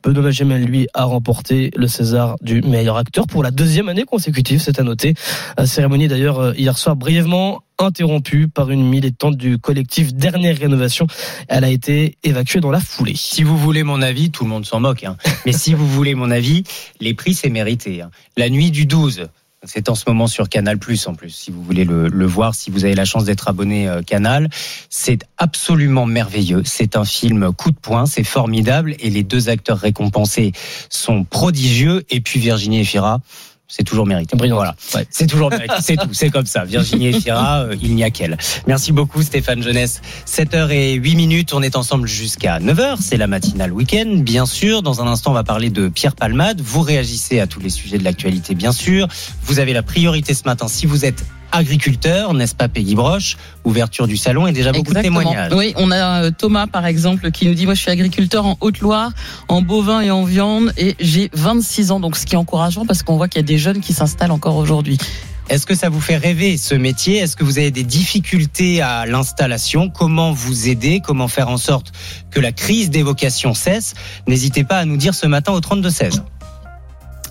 Benoît 0.02 0.30
Gemel, 0.30 0.64
lui, 0.64 0.86
a 0.94 1.04
remporté 1.04 1.70
le 1.76 1.88
César 1.88 2.36
du 2.42 2.62
meilleur 2.62 2.96
acteur 2.96 3.26
pour 3.26 3.42
la 3.42 3.50
deuxième 3.50 3.88
année 3.88 4.04
consécutive, 4.04 4.60
c'est 4.60 4.78
à 4.78 4.82
noter. 4.82 5.14
Euh, 5.58 5.66
cérémonie 5.66 6.08
d'ailleurs 6.08 6.54
hier 6.58 6.76
soir 6.76 6.96
brièvement 6.96 7.62
interrompue 7.78 8.48
par 8.48 8.70
une 8.70 8.88
militante 8.88 9.36
du 9.36 9.58
collectif 9.58 10.14
Dernière 10.14 10.58
Rénovation. 10.58 11.06
Elle 11.48 11.64
a 11.64 11.70
été 11.70 12.16
évacuée 12.22 12.60
dans 12.60 12.70
la 12.70 12.80
foulée. 12.80 13.16
Si 13.16 13.42
vous 13.42 13.56
voulez 13.56 13.82
mon 13.82 14.02
avis, 14.02 14.30
tout 14.30 14.44
le 14.44 14.50
monde 14.50 14.66
s'en 14.66 14.80
moque, 14.80 15.04
hein. 15.04 15.16
mais 15.46 15.52
si 15.52 15.74
vous 15.74 15.88
voulez 15.88 16.14
mon 16.14 16.30
avis, 16.30 16.64
les 17.00 17.14
prix 17.14 17.34
c'est 17.34 17.50
mérité. 17.50 18.02
Hein. 18.02 18.10
La 18.36 18.48
nuit 18.48 18.70
du 18.70 18.86
12, 18.86 19.28
c'est 19.66 19.88
en 19.88 19.94
ce 19.94 20.04
moment 20.06 20.26
sur 20.26 20.48
Canal 20.48 20.78
Plus 20.78 21.06
en 21.06 21.14
plus, 21.14 21.30
si 21.30 21.50
vous 21.50 21.62
voulez 21.62 21.84
le, 21.84 22.26
voir, 22.26 22.54
si 22.54 22.70
vous 22.70 22.84
avez 22.84 22.94
la 22.94 23.04
chance 23.04 23.24
d'être 23.24 23.48
abonné 23.48 23.88
euh, 23.88 24.02
Canal. 24.02 24.48
C'est 24.90 25.24
absolument 25.38 26.06
merveilleux. 26.06 26.62
C'est 26.64 26.96
un 26.96 27.04
film 27.04 27.52
coup 27.52 27.70
de 27.70 27.76
poing, 27.76 28.06
c'est 28.06 28.24
formidable 28.24 28.94
et 28.98 29.10
les 29.10 29.22
deux 29.22 29.48
acteurs 29.48 29.78
récompensés 29.78 30.52
sont 30.90 31.24
prodigieux. 31.24 32.04
Et 32.10 32.20
puis 32.20 32.40
Virginie 32.40 32.80
Efira, 32.80 33.20
c'est 33.66 33.82
toujours 33.82 34.06
mérité. 34.06 34.36
Voilà. 34.36 34.74
C'est 35.10 35.26
toujours 35.26 35.50
mérité. 35.50 35.74
C'est 35.80 35.96
tout. 35.96 36.12
C'est 36.12 36.30
comme 36.30 36.46
ça. 36.46 36.64
Virginie 36.64 37.08
Efira, 37.08 37.62
euh, 37.62 37.76
il 37.80 37.94
n'y 37.94 38.04
a 38.04 38.10
qu'elle. 38.10 38.36
Merci 38.66 38.92
beaucoup, 38.92 39.22
Stéphane 39.22 39.62
Jeunesse. 39.62 40.02
7h08 40.26 41.16
minutes. 41.16 41.54
On 41.54 41.62
est 41.62 41.76
ensemble 41.76 42.06
jusqu'à 42.06 42.60
9h. 42.60 42.98
C'est 43.00 43.16
la 43.16 43.26
matinale 43.26 43.72
week-end, 43.72 44.18
bien 44.18 44.44
sûr. 44.46 44.82
Dans 44.82 45.00
un 45.00 45.06
instant, 45.06 45.30
on 45.30 45.34
va 45.34 45.44
parler 45.44 45.70
de 45.70 45.88
Pierre 45.88 46.14
Palmade. 46.14 46.60
Vous 46.60 46.82
réagissez 46.82 47.40
à 47.40 47.46
tous 47.46 47.60
les 47.60 47.70
sujets 47.70 47.98
de 47.98 48.04
l'actualité, 48.04 48.54
bien 48.54 48.72
sûr. 48.72 49.08
Vous 49.42 49.58
avez 49.58 49.72
la 49.72 49.82
priorité 49.82 50.34
ce 50.34 50.44
matin 50.44 50.68
si 50.68 50.84
vous 50.86 51.04
êtes 51.04 51.24
agriculteur, 51.54 52.34
n'est-ce 52.34 52.54
pas 52.54 52.68
Peggy 52.68 52.94
Broche? 52.94 53.36
Ouverture 53.64 54.06
du 54.06 54.16
salon 54.16 54.46
et 54.46 54.52
déjà 54.52 54.72
beaucoup 54.72 54.92
de 54.92 55.00
témoignages. 55.00 55.52
Oui, 55.54 55.72
on 55.76 55.90
a 55.90 56.24
euh, 56.24 56.30
Thomas 56.30 56.66
par 56.66 56.84
exemple 56.84 57.30
qui 57.30 57.46
nous 57.46 57.54
dit 57.54 57.64
moi 57.64 57.74
je 57.74 57.80
suis 57.80 57.90
agriculteur 57.90 58.44
en 58.44 58.56
Haute-Loire, 58.60 59.12
en 59.48 59.62
bovin 59.62 60.00
et 60.00 60.10
en 60.10 60.24
viande 60.24 60.72
et 60.76 60.96
j'ai 61.00 61.30
26 61.32 61.92
ans. 61.92 62.00
Donc 62.00 62.16
ce 62.16 62.26
qui 62.26 62.34
est 62.34 62.38
encourageant 62.38 62.84
parce 62.86 63.02
qu'on 63.02 63.16
voit 63.16 63.28
qu'il 63.28 63.40
y 63.40 63.44
a 63.44 63.46
des 63.46 63.58
jeunes 63.58 63.80
qui 63.80 63.92
s'installent 63.92 64.32
encore 64.32 64.56
aujourd'hui. 64.56 64.98
Est-ce 65.50 65.66
que 65.66 65.74
ça 65.74 65.90
vous 65.90 66.00
fait 66.00 66.16
rêver 66.16 66.56
ce 66.56 66.74
métier? 66.74 67.18
Est-ce 67.18 67.36
que 67.36 67.44
vous 67.44 67.58
avez 67.58 67.70
des 67.70 67.84
difficultés 67.84 68.80
à 68.80 69.04
l'installation? 69.04 69.90
Comment 69.90 70.32
vous 70.32 70.68
aider? 70.68 71.02
Comment 71.04 71.28
faire 71.28 71.50
en 71.50 71.58
sorte 71.58 71.92
que 72.30 72.40
la 72.40 72.50
crise 72.50 72.88
des 72.88 73.02
vocations 73.02 73.52
cesse? 73.52 73.92
N'hésitez 74.26 74.64
pas 74.64 74.78
à 74.78 74.84
nous 74.86 74.96
dire 74.96 75.14
ce 75.14 75.26
matin 75.26 75.52
au 75.52 75.60
32 75.60 75.90
16. 75.90 76.22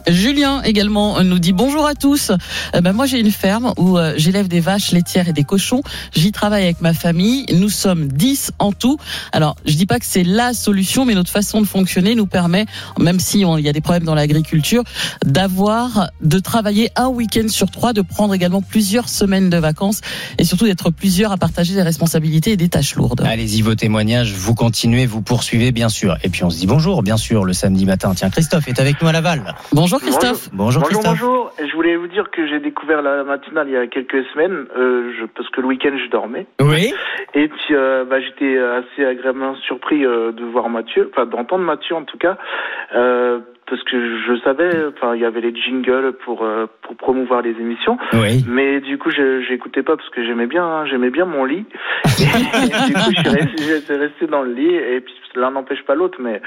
Julien 0.08 0.62
également 0.64 1.24
nous 1.24 1.40
dit 1.40 1.54
bonjour 1.54 1.86
à 1.86 1.96
tous. 1.96 2.32
Euh, 2.76 2.82
ben 2.82 2.94
moi 2.94 3.06
j'ai 3.06 3.20
une 3.20 3.32
ferme 3.32 3.74
où 3.78 3.98
euh, 3.98 4.14
j'élève 4.18 4.48
des 4.48 4.60
vaches 4.60 4.92
laitières 4.92 5.30
et 5.30 5.34
des 5.34 5.44
cochons. 5.44 5.82
J'y 6.14 6.32
travaille 6.32 6.64
avec 6.64 6.82
ma 6.82 6.94
famille. 6.94 7.46
Nous 7.54 7.70
sommes 7.70 8.08
10 8.08 8.52
en 8.60 8.72
tout. 8.72 8.98
Alors 9.32 9.56
je 9.66 9.76
dis 9.76 9.86
pas 9.86 10.00
que 10.00 10.06
c'est 10.06 10.24
la 10.24 10.54
solution, 10.54 11.06
mais 11.06 11.16
notre 11.16 11.32
façon 11.32 11.62
de 11.62 11.68
fonctionner 11.68 12.16
nous 12.16 12.26
permet, 12.26 12.66
même 13.00 13.20
si 13.20 13.42
il 13.42 13.66
y 13.66 13.70
a 13.70 13.74
des 13.74 13.82
problèmes 13.82 14.04
dans 14.04 14.16
l'agriculture, 14.16 14.84
d'avoir 15.26 16.10
de 16.22 16.40
travailler 16.40 16.90
un 16.96 17.08
week-end 17.08 17.48
sur 17.48 17.72
trois, 17.72 17.94
de 17.94 18.02
prendre 18.02 18.34
également 18.34 18.62
plusieurs 18.62 19.10
semaines 19.10 19.50
de 19.50 19.58
vacances 19.58 20.02
et 20.38 20.44
surtout 20.44 20.66
d'être 20.66 20.90
plusieurs 20.90 21.32
à 21.32 21.38
partager 21.38 21.74
des 21.76 21.82
responsabilités 21.82 22.52
et 22.52 22.58
des 22.58 22.70
tâches 22.70 22.96
lourdes. 22.96 23.22
Allez-y 23.26 23.62
vos 23.62 23.76
témoignages, 23.76 24.34
vous 24.34 24.54
continuez, 24.54 25.06
vous 25.06 25.22
poursuivez 25.22 25.72
bien 25.72 25.90
sûr. 25.90 26.18
Et 26.24 26.30
puis 26.30 26.44
on 26.44 26.50
se 26.50 26.58
dit 26.58 26.68
bonjour 26.68 27.04
bien 27.04 27.18
sûr 27.18 27.46
le 27.46 27.54
samedi 27.54 27.86
matin. 27.86 28.14
Tiens 28.16 28.30
Christophe 28.30 28.68
est 28.68 28.80
avec 28.80 29.02
nous 29.02 29.08
à 29.08 29.12
Laval. 29.12 29.56
Bonjour. 29.72 29.93
Bonjour 29.94 30.08
Christophe. 30.08 30.50
Bonjour, 30.54 30.82
bonjour 30.82 31.02
Christophe. 31.04 31.20
Bonjour, 31.22 31.52
Je 31.60 31.76
voulais 31.76 31.96
vous 31.96 32.08
dire 32.08 32.32
que 32.32 32.48
j'ai 32.48 32.60
découvert 32.60 33.04
la 33.04 33.24
matinale 33.24 33.68
il 33.68 33.74
y 33.74 33.78
a 33.78 33.86
quelques 33.86 34.26
semaines, 34.34 34.66
euh, 34.76 35.14
je, 35.20 35.26
parce 35.26 35.48
que 35.50 35.62
le 35.62 35.68
week-end 35.68 35.96
je 36.04 36.10
dormais. 36.10 36.48
Oui. 36.62 36.92
Et 37.36 37.48
puis 37.48 37.76
euh, 37.76 38.04
bah, 38.04 38.20
j'étais 38.20 38.58
assez 38.58 39.06
agréablement 39.06 39.54
surpris 39.58 40.04
euh, 40.04 40.32
de 40.32 40.46
voir 40.46 40.68
Mathieu, 40.70 41.12
enfin 41.12 41.28
d'entendre 41.28 41.64
Mathieu 41.64 41.96
en 41.96 42.06
tout 42.06 42.18
cas. 42.18 42.40
Euh, 42.96 43.42
parce 43.70 43.84
que 43.84 44.20
je 44.28 44.40
savais, 44.44 44.70
enfin, 44.88 45.16
il 45.16 45.22
y 45.22 45.26
avait 45.26 45.42
les 45.42 45.56
jingles 45.56 46.14
pour 46.26 46.44
euh, 46.44 46.66
pour 46.82 46.96
promouvoir 46.96 47.42
les 47.42 47.52
émissions. 47.52 47.98
Oui. 48.14 48.44
Mais 48.48 48.82
du 48.82 48.98
coup, 48.98 49.10
je 49.10 49.42
j'écoutais 49.42 49.84
pas 49.84 49.96
parce 49.96 50.10
que 50.10 50.24
j'aimais 50.24 50.48
bien, 50.48 50.86
j'aimais 50.86 51.10
bien 51.10 51.26
mon 51.26 51.46
lit. 51.46 51.66
Et, 52.20 52.88
du 52.88 52.94
coup, 52.94 53.12
je 53.16 53.22
suis 53.22 53.30
resté, 53.66 53.96
resté, 53.96 54.28
dans 54.28 54.42
le 54.42 54.54
lit 54.54 54.76
et 54.76 55.02
puis 55.02 55.14
l'un 55.36 55.52
n'empêche 55.52 55.84
pas 55.86 55.96
l'autre. 55.96 56.18
Mais 56.20 56.42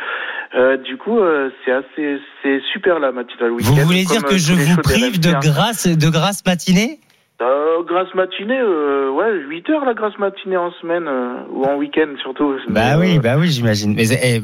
euh, 0.55 0.77
du 0.77 0.97
coup, 0.97 1.19
euh, 1.19 1.51
c'est 1.65 1.73
assez, 1.73 2.21
c'est 2.43 2.61
super 2.73 2.99
la 2.99 3.13
matinale 3.13 3.53
week-end. 3.53 3.71
Vous 3.71 3.83
voulez 3.83 4.05
dire 4.05 4.23
que 4.23 4.37
je 4.37 4.53
vous 4.53 4.81
prive 4.83 5.21
de 5.21 5.33
grâce, 5.41 5.87
de 5.87 6.09
grâce 6.09 6.45
matinée? 6.47 7.01
Euh, 7.43 7.83
grâce 7.83 8.15
matinée, 8.15 8.59
euh, 8.59 9.11
ouais, 9.11 9.31
8 9.35 9.69
heures 9.69 9.85
la 9.85 9.93
grâce 9.93 10.19
matinée 10.19 10.57
en 10.57 10.71
semaine 10.81 11.07
euh, 11.07 11.43
ou 11.51 11.65
en 11.65 11.77
week-end 11.77 12.09
surtout. 12.23 12.55
Bah 12.69 12.99
oui, 12.99 13.19
bah 13.19 13.35
oui, 13.39 13.49
j'imagine. 13.49 13.95
Mais 13.95 14.09
eh, 14.11 14.41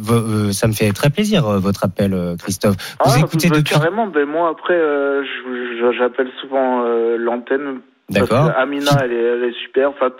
ça 0.53 0.69
me 0.69 0.73
fait 0.75 0.93
très 0.93 1.09
plaisir 1.09 1.45
votre 1.59 1.85
appel, 1.85 2.15
Christophe. 2.39 2.77
Vous 3.03 3.13
ah, 3.17 3.21
écoutez 3.21 3.49
bah, 3.49 3.57
depuis... 3.57 3.73
carrément. 3.73 4.09
Ben 4.09 4.27
moi 4.27 4.51
après, 4.51 4.79
j'appelle 5.99 6.29
souvent 6.43 6.83
l'antenne. 7.17 7.81
D'accord. 8.11 8.53
Amina, 8.59 8.91
elle 9.05 9.13
est, 9.13 9.23
elle 9.23 9.45
est 9.45 9.59
super. 9.65 9.89
Enfin, 9.89 10.11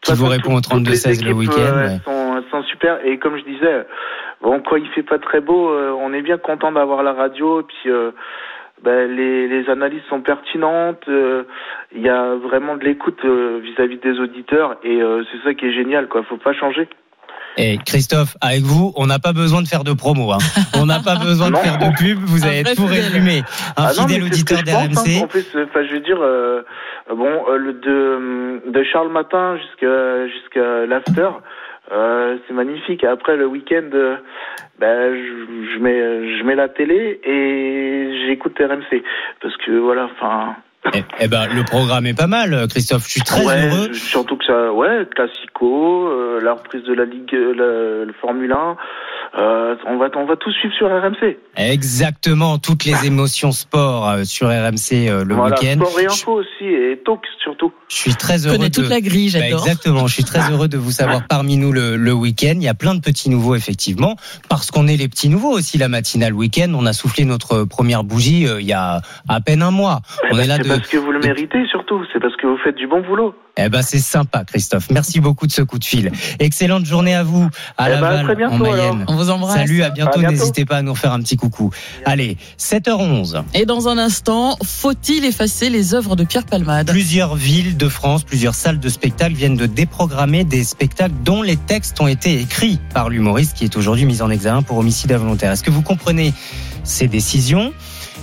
qui 0.00 0.12
vous 0.14 0.26
répond 0.26 0.54
au 0.54 0.60
32 0.60 0.94
16 0.94 1.24
le 1.24 1.32
week-end. 1.32 1.54
Ouais. 1.56 2.00
Super. 2.64 3.04
Et 3.06 3.18
comme 3.18 3.36
je 3.38 3.44
disais, 3.44 3.86
bon, 4.42 4.60
quand 4.60 4.76
il 4.76 4.88
fait 4.88 5.02
pas 5.02 5.18
très 5.18 5.40
beau, 5.40 5.70
on 5.98 6.12
est 6.12 6.22
bien 6.22 6.38
content 6.38 6.72
d'avoir 6.72 7.02
la 7.02 7.12
radio. 7.12 7.60
Et 7.60 7.64
puis 7.64 7.90
ben, 8.82 9.10
les, 9.10 9.48
les 9.48 9.70
analyses 9.70 10.02
sont 10.10 10.20
pertinentes. 10.20 11.04
euh, 11.08 11.44
Il 11.94 12.02
y 12.02 12.08
a 12.08 12.34
vraiment 12.34 12.76
de 12.76 12.84
l'écoute 12.84 13.18
euh, 13.24 13.60
vis-à-vis 13.62 13.98
des 13.98 14.18
auditeurs 14.20 14.76
et 14.82 15.00
euh, 15.00 15.22
c'est 15.32 15.42
ça 15.48 15.54
qui 15.54 15.66
est 15.66 15.72
génial. 15.72 16.06
Quoi, 16.08 16.22
faut 16.24 16.36
pas 16.36 16.52
changer. 16.52 16.88
Et 17.56 17.78
Christophe, 17.86 18.36
avec 18.40 18.62
vous, 18.62 18.92
on 18.96 19.06
n'a 19.06 19.20
pas 19.20 19.32
besoin 19.32 19.62
de 19.62 19.68
faire 19.68 19.84
de 19.84 19.92
promo. 19.92 20.32
Hein. 20.32 20.38
On 20.82 20.86
n'a 20.86 20.98
pas 20.98 21.14
besoin 21.14 21.46
de 21.46 21.52
Non. 21.52 21.58
faire 21.60 21.78
de 21.78 21.96
pub. 21.96 22.18
Vous 22.18 22.44
avez 22.44 22.64
tout 22.74 22.84
résumé. 22.84 23.42
Un 23.76 23.84
Ah 23.84 23.90
non, 23.96 24.08
fidèle 24.08 24.22
que 24.22 24.26
auditeur 24.26 24.62
d'RMC. 24.64 25.06
hein. 25.06 25.22
En 25.22 25.28
plus, 25.28 25.46
euh, 25.54 25.64
enfin, 25.70 25.86
je 25.88 25.92
veux 25.94 26.00
dire, 26.00 26.18
euh, 26.20 26.62
bon, 27.14 27.30
euh, 27.48 27.56
le 27.56 27.72
de, 27.74 28.70
de 28.70 28.82
Charles 28.92 29.12
Matin 29.12 29.56
jusqu'à 29.58 30.26
jusqu'à 30.26 30.84
l'after, 30.86 31.30
euh, 31.92 32.36
c'est 32.46 32.54
magnifique. 32.54 33.04
Après 33.04 33.36
le 33.36 33.46
week-end, 33.46 33.88
euh, 33.94 34.16
ben, 34.78 35.14
je, 35.14 35.72
je 35.74 35.78
mets 35.80 36.38
je 36.38 36.44
mets 36.44 36.54
la 36.54 36.68
télé 36.68 37.20
et 37.24 38.26
j'écoute 38.26 38.56
RMC 38.58 39.02
parce 39.42 39.56
que 39.58 39.72
voilà, 39.72 40.04
enfin. 40.12 40.56
Eh, 40.94 41.02
eh 41.20 41.28
ben, 41.28 41.46
le 41.54 41.64
programme 41.64 42.04
est 42.04 42.16
pas 42.16 42.26
mal, 42.26 42.66
Christophe. 42.68 43.04
Je 43.06 43.12
suis 43.12 43.20
très 43.22 43.42
ouais, 43.46 43.68
heureux. 43.68 43.92
surtout 43.94 44.36
que 44.36 44.44
ça, 44.44 44.70
ouais, 44.70 45.06
classico, 45.14 46.08
euh, 46.08 46.40
la 46.42 46.52
reprise 46.52 46.82
de 46.82 46.92
la 46.92 47.06
Ligue, 47.06 47.34
euh, 47.34 47.54
la- 47.54 48.04
le 48.04 48.12
Formule 48.20 48.52
1, 48.52 48.76
euh, 49.36 49.74
on 49.86 49.96
va 49.98 50.06
on 50.16 50.26
va 50.26 50.36
tout 50.36 50.52
suivre 50.52 50.74
sur 50.76 50.86
RMC. 50.88 51.36
Exactement, 51.56 52.58
toutes 52.58 52.84
les 52.84 53.04
émotions 53.06 53.50
sport 53.52 54.08
euh, 54.08 54.24
sur 54.24 54.46
RMC 54.48 55.08
euh, 55.08 55.24
le 55.24 55.34
voilà, 55.34 55.56
week-end. 55.60 55.84
sport 55.84 56.00
et 56.00 56.06
info 56.06 56.32
aussi 56.40 56.64
et 56.64 57.00
talk 57.04 57.20
surtout. 57.42 57.72
Je 57.88 57.96
suis 57.96 58.14
très 58.14 58.38
Je 58.38 58.46
heureux 58.48 58.56
connais 58.58 58.70
de... 58.70 58.74
toute 58.74 58.88
la 58.88 59.00
grille, 59.00 59.30
Bah, 59.32 59.40
j'adore. 59.40 59.58
exactement, 59.66 60.06
je 60.06 60.14
suis 60.14 60.24
très 60.24 60.50
heureux 60.52 60.68
de 60.68 60.78
vous 60.78 60.92
savoir 60.92 61.26
parmi 61.28 61.56
nous 61.56 61.72
le, 61.72 61.96
le 61.96 62.12
week-end. 62.12 62.54
Il 62.56 62.62
y 62.62 62.68
a 62.68 62.74
plein 62.74 62.94
de 62.94 63.00
petits 63.00 63.28
nouveaux, 63.28 63.54
effectivement, 63.56 64.16
parce 64.48 64.70
qu'on 64.70 64.86
est 64.86 64.96
les 64.96 65.08
petits 65.08 65.28
nouveaux 65.28 65.50
aussi, 65.52 65.78
la 65.78 65.88
matinale 65.88 66.32
week-end. 66.32 66.72
On 66.74 66.86
a 66.86 66.92
soufflé 66.92 67.24
notre 67.24 67.64
première 67.64 68.04
bougie 68.04 68.46
euh, 68.46 68.60
il 68.60 68.66
y 68.66 68.72
a 68.72 69.00
à 69.28 69.40
peine 69.40 69.62
un 69.62 69.70
mois. 69.72 70.00
On 70.30 70.38
est 70.38 70.46
là 70.46 70.58
de... 70.58 70.68
parce 70.68 70.88
que 70.88 70.96
vous 70.96 71.10
le 71.12 71.18
méritez 71.20 71.66
c'est 72.12 72.20
parce 72.20 72.36
que 72.36 72.46
vous 72.46 72.56
faites 72.62 72.76
du 72.76 72.86
bon 72.86 73.00
boulot. 73.02 73.34
Eh 73.56 73.68
ben, 73.68 73.82
c'est 73.82 73.98
sympa, 74.00 74.42
Christophe. 74.44 74.90
Merci 74.90 75.20
beaucoup 75.20 75.46
de 75.46 75.52
ce 75.52 75.62
coup 75.62 75.78
de 75.78 75.84
fil. 75.84 76.10
Excellente 76.40 76.84
journée 76.84 77.14
à 77.14 77.22
vous, 77.22 77.48
à 77.78 77.88
Eh 77.88 77.92
ben, 77.92 77.96
à 77.98 78.00
Laval, 78.00 78.24
très 78.24 78.34
bientôt, 78.36 78.54
en 78.54 78.58
Mayenne. 78.58 78.78
alors. 78.78 79.04
On 79.08 79.14
vous 79.16 79.30
embrasse. 79.30 79.54
Salut, 79.54 79.82
à 79.84 79.90
bientôt. 79.90 80.18
À 80.18 80.18
bientôt. 80.18 80.32
N'hésitez 80.36 80.64
pas 80.64 80.78
à 80.78 80.82
nous 80.82 80.94
faire 80.96 81.12
un 81.12 81.20
petit 81.20 81.36
coucou. 81.36 81.70
Allez, 82.04 82.36
7h11. 82.58 83.42
Et 83.54 83.64
dans 83.64 83.86
un 83.88 83.96
instant, 83.96 84.56
faut-il 84.64 85.24
effacer 85.24 85.70
les 85.70 85.94
œuvres 85.94 86.16
de 86.16 86.24
Pierre 86.24 86.46
Palmade? 86.46 86.90
Plusieurs 86.90 87.36
villes 87.36 87.76
de 87.76 87.88
France, 87.88 88.24
plusieurs 88.24 88.54
salles 88.56 88.80
de 88.80 88.88
spectacle 88.88 89.34
viennent 89.34 89.56
de 89.56 89.66
déprogrammer 89.66 90.42
des 90.44 90.64
spectacles 90.64 91.14
dont 91.24 91.42
les 91.42 91.56
textes 91.56 92.00
ont 92.00 92.08
été 92.08 92.40
écrits 92.40 92.80
par 92.92 93.08
l'humoriste 93.08 93.56
qui 93.56 93.64
est 93.64 93.76
aujourd'hui 93.76 94.04
mis 94.04 94.20
en 94.20 94.30
examen 94.30 94.62
pour 94.62 94.78
homicide 94.78 95.12
involontaire. 95.12 95.52
Est-ce 95.52 95.62
que 95.62 95.70
vous 95.70 95.82
comprenez 95.82 96.32
ces 96.82 97.06
décisions? 97.06 97.72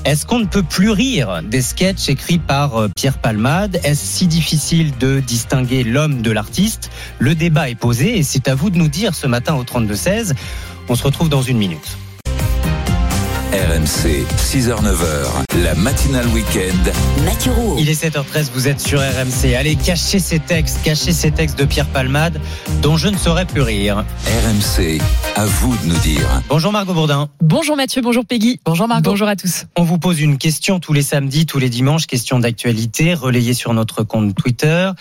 Est-ce 0.06 0.26
qu'on 0.26 0.40
ne 0.40 0.46
peut 0.46 0.64
plus 0.64 0.90
rire 0.90 1.42
des 1.44 1.62
sketchs 1.62 2.10
écrits 2.10 2.40
par 2.40 2.76
euh, 2.78 2.88
Pierre 2.96 3.18
Palmade? 3.20 3.80
Est-ce 3.84 4.04
si 4.04 4.28
difficile 4.28 4.98
de 4.98 5.20
distinguer 5.20 5.84
l'homme 5.84 6.22
de 6.22 6.32
l'artiste? 6.32 6.90
Le 7.20 7.36
débat 7.36 7.70
est 7.70 7.76
posé 7.76 8.18
et 8.18 8.24
c'est 8.24 8.48
à 8.48 8.56
vous 8.56 8.70
de 8.70 8.78
nous 8.78 8.88
dire 8.88 9.14
ce 9.14 9.28
matin 9.28 9.56
au 9.56 9.64
32-16. 9.64 10.34
On 10.90 10.96
se 10.96 11.04
retrouve 11.04 11.30
dans 11.30 11.42
une 11.42 11.58
minute. 11.58 11.98
RMC, 13.52 14.26
6h-9h, 14.38 15.62
la 15.62 15.76
matinale 15.76 16.26
week-end. 16.28 17.24
Mathieu. 17.26 17.52
Il 17.78 17.90
est 17.90 18.02
7h13, 18.02 18.50
vous 18.54 18.70
êtes 18.70 18.80
sur 18.80 19.02
RMC. 19.02 19.56
Allez, 19.56 19.76
cachez 19.76 20.20
ces 20.20 20.40
textes, 20.40 20.82
cachez 20.84 21.12
ces 21.12 21.32
textes 21.32 21.60
de 21.60 21.66
Pierre 21.66 21.88
Palmade 21.88 22.40
dont 22.82 22.96
je 22.96 23.10
ne 23.10 23.18
saurais 23.18 23.46
plus 23.46 23.62
rire. 23.62 24.06
RMC, 24.26 25.02
à 25.36 25.46
vous 25.46 25.76
de 25.76 25.86
nous 25.86 26.00
dire. 26.00 26.26
Bonjour 26.48 26.72
Margot 26.72 26.94
Bourdin. 26.94 27.28
Bonjour 27.42 27.76
Mathieu, 27.76 28.02
bonjour 28.02 28.26
Peggy. 28.26 28.62
Bonjour 28.64 28.88
Margot. 28.88 29.10
Bonjour 29.10 29.28
à 29.28 29.36
tous. 29.36 29.66
On 29.76 29.84
vous 29.84 29.98
pose 29.98 30.22
une 30.22 30.38
question 30.38 30.80
tous 30.80 30.94
les 30.94 31.02
samedis, 31.02 31.46
tous 31.46 31.60
les 31.60 31.70
dimanches, 31.70 32.08
question 32.08 32.40
d'actualité, 32.40 33.14
relayée 33.14 33.54
sur 33.54 33.74
notre 33.74 34.04
compte 34.04 34.34
Twitter. 34.34 34.92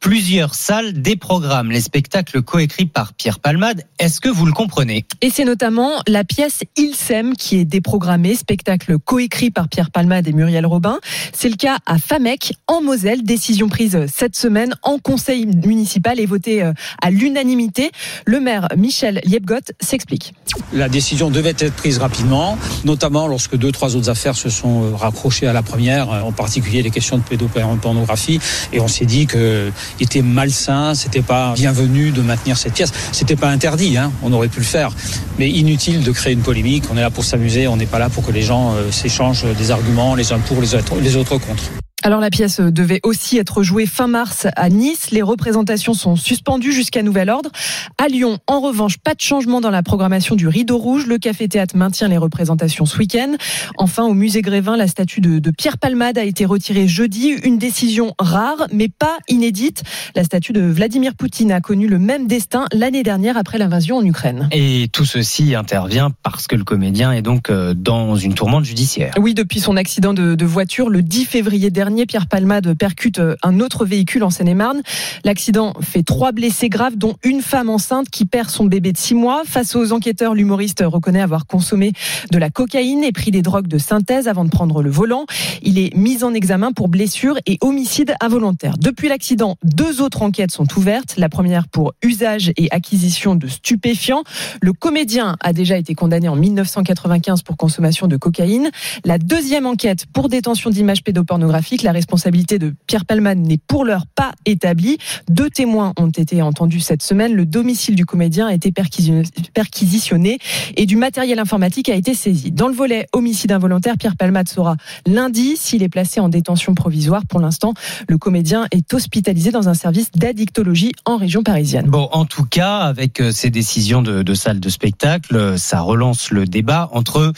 Plusieurs 0.00 0.54
salles 0.54 0.92
déprogramment 0.92 1.72
les 1.72 1.80
spectacles 1.80 2.42
coécrits 2.42 2.86
par 2.86 3.14
Pierre 3.14 3.40
Palmade. 3.40 3.82
Est-ce 3.98 4.20
que 4.20 4.28
vous 4.28 4.46
le 4.46 4.52
comprenez? 4.52 5.04
Et 5.22 5.30
c'est 5.30 5.44
notamment 5.44 5.90
la 6.06 6.22
pièce 6.22 6.60
Il 6.76 6.94
s'aime 6.94 7.34
qui 7.34 7.56
est 7.56 7.64
déprogrammée, 7.64 8.36
spectacle 8.36 8.98
coécrit 8.98 9.50
par 9.50 9.68
Pierre 9.68 9.90
Palmade 9.90 10.28
et 10.28 10.32
Muriel 10.32 10.66
Robin. 10.66 11.00
C'est 11.32 11.48
le 11.48 11.56
cas 11.56 11.78
à 11.84 11.98
Famec, 11.98 12.52
en 12.68 12.80
Moselle. 12.80 13.24
Décision 13.24 13.68
prise 13.68 13.98
cette 14.12 14.36
semaine 14.36 14.74
en 14.82 14.98
conseil 14.98 15.46
municipal 15.46 16.20
et 16.20 16.26
votée 16.26 16.62
euh, 16.62 16.72
à 17.02 17.10
l'unanimité. 17.10 17.90
Le 18.24 18.38
maire 18.38 18.68
Michel 18.76 19.20
Liebgott 19.24 19.72
s'explique. 19.80 20.32
La 20.72 20.88
décision 20.88 21.30
devait 21.30 21.54
être 21.58 21.74
prise 21.74 21.98
rapidement, 21.98 22.56
notamment 22.84 23.26
lorsque 23.26 23.56
deux, 23.56 23.72
trois 23.72 23.96
autres 23.96 24.10
affaires 24.10 24.36
se 24.36 24.48
sont 24.48 24.84
euh, 24.84 24.94
raccrochées 24.94 25.48
à 25.48 25.52
la 25.52 25.62
première, 25.62 26.12
euh, 26.12 26.20
en 26.20 26.32
particulier 26.32 26.82
les 26.82 26.90
questions 26.90 27.18
de 27.18 27.22
pédopornographie. 27.22 28.38
Et 28.72 28.80
on 28.80 28.88
s'est 28.88 29.06
dit 29.06 29.26
que 29.26 29.72
était 30.00 30.22
malsain, 30.22 30.94
c'était 30.94 31.22
pas 31.22 31.54
bienvenu 31.54 32.10
de 32.10 32.22
maintenir 32.22 32.56
cette 32.56 32.74
pièce. 32.74 32.92
C'était 33.12 33.36
pas 33.36 33.48
interdit, 33.48 33.96
hein, 33.96 34.12
on 34.22 34.32
aurait 34.32 34.48
pu 34.48 34.60
le 34.60 34.66
faire, 34.66 34.90
mais 35.38 35.48
inutile 35.50 36.02
de 36.02 36.12
créer 36.12 36.32
une 36.32 36.42
polémique. 36.42 36.84
On 36.90 36.96
est 36.96 37.02
là 37.02 37.10
pour 37.10 37.24
s'amuser, 37.24 37.68
on 37.68 37.76
n'est 37.76 37.86
pas 37.86 37.98
là 37.98 38.08
pour 38.08 38.24
que 38.24 38.32
les 38.32 38.42
gens 38.42 38.74
euh, 38.74 38.90
s'échangent 38.90 39.46
des 39.56 39.70
arguments, 39.70 40.14
les 40.14 40.32
uns 40.32 40.38
pour, 40.38 40.60
les 40.60 40.74
autres, 40.74 40.96
les 41.00 41.16
autres 41.16 41.38
contre. 41.38 41.64
Alors 42.04 42.20
la 42.20 42.30
pièce 42.30 42.60
devait 42.60 43.00
aussi 43.02 43.38
être 43.38 43.64
jouée 43.64 43.84
fin 43.84 44.06
mars 44.06 44.46
à 44.54 44.68
Nice. 44.68 45.10
Les 45.10 45.20
représentations 45.20 45.94
sont 45.94 46.14
suspendues 46.14 46.72
jusqu'à 46.72 47.02
nouvel 47.02 47.28
ordre. 47.28 47.50
À 47.98 48.06
Lyon, 48.06 48.38
en 48.46 48.60
revanche, 48.60 48.98
pas 48.98 49.14
de 49.14 49.20
changement 49.20 49.60
dans 49.60 49.70
la 49.70 49.82
programmation 49.82 50.36
du 50.36 50.46
Rideau 50.46 50.78
Rouge. 50.78 51.06
Le 51.06 51.18
Café 51.18 51.48
Théâtre 51.48 51.76
maintient 51.76 52.06
les 52.06 52.16
représentations 52.16 52.86
ce 52.86 52.96
week-end. 52.98 53.34
Enfin, 53.78 54.04
au 54.04 54.14
musée 54.14 54.42
Grévin, 54.42 54.76
la 54.76 54.86
statue 54.86 55.20
de, 55.20 55.40
de 55.40 55.50
Pierre 55.50 55.76
Palmade 55.76 56.18
a 56.18 56.22
été 56.22 56.44
retirée 56.44 56.86
jeudi. 56.86 57.30
Une 57.42 57.58
décision 57.58 58.14
rare, 58.20 58.68
mais 58.72 58.88
pas 58.88 59.18
inédite. 59.28 59.82
La 60.14 60.22
statue 60.22 60.52
de 60.52 60.60
Vladimir 60.60 61.16
Poutine 61.16 61.50
a 61.50 61.60
connu 61.60 61.88
le 61.88 61.98
même 61.98 62.28
destin 62.28 62.66
l'année 62.72 63.02
dernière 63.02 63.36
après 63.36 63.58
l'invasion 63.58 63.96
en 63.96 64.04
Ukraine. 64.04 64.48
Et 64.52 64.88
tout 64.92 65.04
ceci 65.04 65.56
intervient 65.56 66.12
parce 66.22 66.46
que 66.46 66.54
le 66.54 66.62
comédien 66.62 67.10
est 67.10 67.22
donc 67.22 67.50
euh, 67.50 67.74
dans 67.74 68.14
une 68.14 68.34
tourmente 68.34 68.64
judiciaire. 68.64 69.14
Oui, 69.18 69.34
depuis 69.34 69.58
son 69.58 69.76
accident 69.76 70.14
de, 70.14 70.36
de 70.36 70.46
voiture 70.46 70.90
le 70.90 71.02
10 71.02 71.24
février 71.24 71.70
dernier, 71.70 71.87
Pierre 72.06 72.26
Palmade 72.26 72.74
percute 72.74 73.20
un 73.42 73.60
autre 73.60 73.84
véhicule 73.84 74.24
en 74.24 74.30
Seine-et-Marne. 74.30 74.82
L'accident 75.24 75.74
fait 75.80 76.02
trois 76.02 76.32
blessés 76.32 76.68
graves, 76.68 76.96
dont 76.96 77.16
une 77.22 77.42
femme 77.42 77.68
enceinte 77.68 78.08
qui 78.10 78.24
perd 78.24 78.50
son 78.50 78.64
bébé 78.64 78.92
de 78.92 78.98
six 78.98 79.14
mois. 79.14 79.42
Face 79.44 79.76
aux 79.76 79.92
enquêteurs, 79.92 80.34
l'humoriste 80.34 80.82
reconnaît 80.84 81.20
avoir 81.20 81.46
consommé 81.46 81.92
de 82.30 82.38
la 82.38 82.50
cocaïne 82.50 83.04
et 83.04 83.12
pris 83.12 83.30
des 83.30 83.42
drogues 83.42 83.68
de 83.68 83.78
synthèse 83.78 84.28
avant 84.28 84.44
de 84.44 84.50
prendre 84.50 84.82
le 84.82 84.90
volant. 84.90 85.26
Il 85.62 85.78
est 85.78 85.94
mis 85.94 86.24
en 86.24 86.34
examen 86.34 86.72
pour 86.72 86.88
blessure 86.88 87.38
et 87.46 87.58
homicide 87.60 88.14
involontaire. 88.20 88.76
Depuis 88.78 89.08
l'accident, 89.08 89.56
deux 89.62 90.00
autres 90.00 90.22
enquêtes 90.22 90.52
sont 90.52 90.66
ouvertes. 90.76 91.14
La 91.16 91.28
première 91.28 91.68
pour 91.68 91.92
usage 92.02 92.52
et 92.56 92.68
acquisition 92.70 93.34
de 93.34 93.48
stupéfiants. 93.48 94.22
Le 94.60 94.72
comédien 94.72 95.36
a 95.40 95.52
déjà 95.52 95.76
été 95.76 95.94
condamné 95.94 96.28
en 96.28 96.36
1995 96.36 97.42
pour 97.42 97.56
consommation 97.56 98.06
de 98.06 98.16
cocaïne. 98.16 98.70
La 99.04 99.18
deuxième 99.18 99.66
enquête 99.66 100.06
pour 100.12 100.28
détention 100.28 100.70
d'images 100.70 101.02
pédopornographiques. 101.02 101.77
La 101.82 101.92
responsabilité 101.92 102.58
de 102.58 102.74
Pierre 102.86 103.04
Palman 103.04 103.40
n'est 103.40 103.58
pour 103.58 103.84
l'heure 103.84 104.06
pas 104.14 104.32
établie. 104.46 104.98
Deux 105.28 105.50
témoins 105.50 105.92
ont 105.98 106.10
été 106.10 106.42
entendus 106.42 106.80
cette 106.80 107.02
semaine. 107.02 107.34
Le 107.34 107.46
domicile 107.46 107.94
du 107.94 108.06
comédien 108.06 108.46
a 108.46 108.54
été 108.54 108.72
perquisitionné 108.72 110.38
et 110.76 110.86
du 110.86 110.96
matériel 110.96 111.38
informatique 111.38 111.88
a 111.88 111.94
été 111.94 112.14
saisi. 112.14 112.50
Dans 112.52 112.68
le 112.68 112.74
volet 112.74 113.06
homicide 113.12 113.52
involontaire, 113.52 113.96
Pierre 113.96 114.16
Palmade 114.16 114.48
saura 114.48 114.76
lundi 115.06 115.56
s'il 115.56 115.82
est 115.82 115.88
placé 115.88 116.20
en 116.20 116.28
détention 116.28 116.74
provisoire. 116.74 117.22
Pour 117.26 117.40
l'instant, 117.40 117.74
le 118.08 118.18
comédien 118.18 118.66
est 118.70 118.92
hospitalisé 118.92 119.50
dans 119.50 119.68
un 119.68 119.74
service 119.74 120.10
d'addictologie 120.12 120.92
en 121.04 121.16
région 121.16 121.42
parisienne. 121.42 121.86
Bon, 121.86 122.08
en 122.12 122.24
tout 122.24 122.44
cas, 122.44 122.78
avec 122.78 123.20
euh, 123.20 123.30
ces 123.30 123.50
décisions 123.50 124.02
de, 124.02 124.22
de 124.22 124.34
salles 124.34 124.60
de 124.60 124.68
spectacle, 124.68 125.36
euh, 125.36 125.56
ça 125.56 125.80
relance 125.80 126.30
le 126.30 126.44
débat 126.44 126.88
entre 126.92 127.32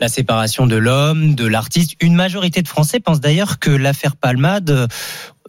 la 0.00 0.08
séparation 0.08 0.66
de 0.66 0.76
l'homme, 0.76 1.34
de 1.34 1.46
l'artiste. 1.46 1.94
Une 2.00 2.14
majorité 2.14 2.62
de 2.62 2.68
Français 2.68 3.00
pensent 3.00 3.20
d'ailleurs 3.20 3.58
que 3.58 3.70
l'affaire 3.70 4.16
Palmade, 4.16 4.88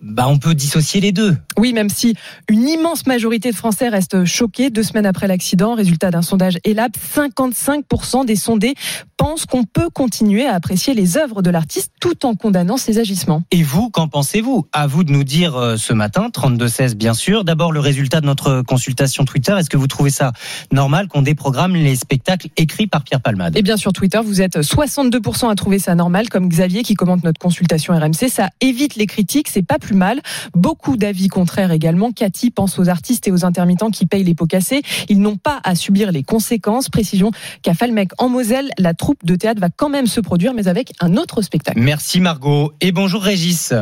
bah, 0.02 0.28
on 0.28 0.38
peut 0.38 0.56
dissocier 0.56 1.02
les 1.02 1.12
deux. 1.12 1.36
Oui, 1.58 1.74
même 1.74 1.90
si 1.90 2.16
une 2.48 2.68
immense 2.68 3.06
majorité 3.06 3.52
de 3.52 3.56
Français 3.56 3.90
restent 3.90 4.26
choqués 4.26 4.70
deux 4.70 4.84
semaines 4.84 5.06
après 5.06 5.28
l'accident, 5.28 5.76
résultat 5.76 6.12
d'un 6.12 6.22
sondage 6.22 6.58
ELAB, 6.64 6.92
55% 7.16 8.26
des 8.26 8.36
sondés 8.36 8.76
pensent 9.18 9.46
qu'on 9.46 9.66
peut 9.66 9.90
continuer 9.90 10.46
à 10.46 10.54
apprécier 10.54 10.94
les 10.94 11.18
œuvres 11.18 11.42
de 11.42 11.50
l'artiste 11.50 11.92
tout 12.00 12.26
en 12.26 12.36
condamnant 12.36 12.78
ses 12.78 13.00
agissements. 13.00 13.44
Et 13.52 13.64
vous, 13.64 13.90
qu'en 13.90 14.08
pensez-vous? 14.08 14.68
À 14.72 14.88
vous 14.88 15.04
de 15.04 15.12
nous 15.12 15.24
dire 15.26 15.56
euh, 15.56 15.76
ce 15.76 15.94
matin, 15.94 16.30
32-16 16.34 16.96
bien 16.96 17.14
sûr. 17.14 17.44
D'abord, 17.44 17.72
le 17.72 17.80
résultat 17.80 18.22
de 18.22 18.26
notre 18.26 18.62
consultation 18.62 19.26
Twitter. 19.26 19.56
Est-ce 19.60 19.70
que 19.70 19.78
vous 19.78 19.88
trouvez 19.88 20.10
ça 20.10 20.32
normal 20.72 21.08
qu'on 21.08 21.22
déprogramme 21.22 21.76
les 21.76 21.96
spectacles 21.96 22.48
écrits 22.56 22.88
par 22.88 23.04
Pierre 23.04 23.22
Palmade? 23.22 23.58
Et 23.58 23.62
bien 23.62 23.78
sur 23.78 23.92
Twitter, 23.92 24.20
vous 24.24 24.42
êtes 24.42 24.58
62% 24.58 25.50
à 25.50 25.56
trouver 25.56 25.80
ça 25.80 25.96
normal, 25.96 26.30
comme 26.30 26.48
Xavier 26.48 26.84
qui 26.84 26.94
commente 26.94 27.24
notre 27.24 27.40
consultation 27.40 27.94
RMC. 27.94 28.30
Ça 28.30 28.50
évite 28.62 28.96
les 28.96 29.08
critiques, 29.08 29.50
c'est 29.50 29.66
pas 29.66 29.80
plus 29.80 29.89
plus 29.90 29.98
mal. 29.98 30.22
Beaucoup 30.54 30.98
d'avis 30.98 31.30
contraires 31.30 31.72
également. 31.72 32.12
Cathy 32.12 32.52
pense 32.52 32.78
aux 32.78 32.90
artistes 32.90 33.28
et 33.28 33.32
aux 33.32 33.44
intermittents 33.44 33.90
qui 33.90 34.06
payent 34.06 34.24
les 34.24 34.36
pots 34.36 34.46
cassés. 34.46 34.84
Ils 35.10 35.20
n'ont 35.20 35.38
pas 35.38 35.60
à 35.64 35.74
subir 35.74 36.12
les 36.12 36.22
conséquences. 36.22 36.90
Précision 36.90 37.32
qu'à 37.64 37.74
Falmec, 37.74 38.10
en 38.20 38.30
Moselle, 38.30 38.70
la 38.78 38.94
troupe 38.94 39.26
de 39.26 39.36
théâtre 39.36 39.60
va 39.60 39.70
quand 39.76 39.90
même 39.90 40.06
se 40.06 40.22
produire, 40.22 40.54
mais 40.54 40.68
avec 40.68 40.92
un 41.00 41.18
autre 41.18 41.42
spectacle. 41.42 41.80
Merci 41.80 42.22
Margot. 42.22 42.72
Et 42.82 42.92
bonjour 42.92 43.24
Régis. 43.24 43.74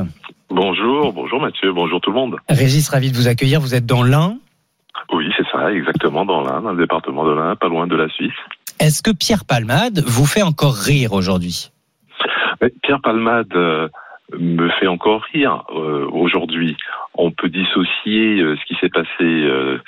Bonjour, 0.50 1.12
bonjour 1.12 1.42
Mathieu, 1.42 1.74
bonjour 1.74 2.00
tout 2.00 2.12
le 2.12 2.16
monde. 2.16 2.38
Régis, 2.48 2.88
ravi 2.88 3.12
de 3.12 3.18
vous 3.18 3.28
accueillir. 3.28 3.60
Vous 3.60 3.76
êtes 3.76 3.86
dans 3.86 4.04
l'Ain. 4.04 4.38
Oui, 5.12 5.26
c'est 5.36 5.46
ça, 5.52 5.74
exactement, 5.74 6.24
dans 6.24 6.42
l'Ain, 6.42 6.62
dans 6.62 6.72
le 6.72 6.78
département 6.78 7.26
de 7.26 7.32
l'Ain, 7.32 7.58
pas 7.58 7.68
loin 7.68 7.86
de 7.86 7.98
la 7.98 8.08
Suisse. 8.08 8.32
Est-ce 8.80 9.04
que 9.04 9.12
Pierre 9.12 9.44
Palmade 9.44 10.04
vous 10.08 10.26
fait 10.26 10.44
encore 10.44 10.76
rire 10.76 11.12
aujourd'hui? 11.12 11.72
Pierre 12.82 13.02
Palmade 13.02 13.54
euh, 13.56 13.90
me 14.38 14.70
fait 14.70 14.88
encore 14.88 15.24
rire 15.34 15.64
euh, 15.70 16.08
aujourd'hui. 16.12 16.76
On 17.14 17.32
peut 17.32 17.50
dissocier 17.50 18.42
euh, 18.42 18.56
ce 18.58 18.66
qui 18.66 18.76
s'est 18.76 18.90
passé, 18.90 19.08
euh, 19.22 19.80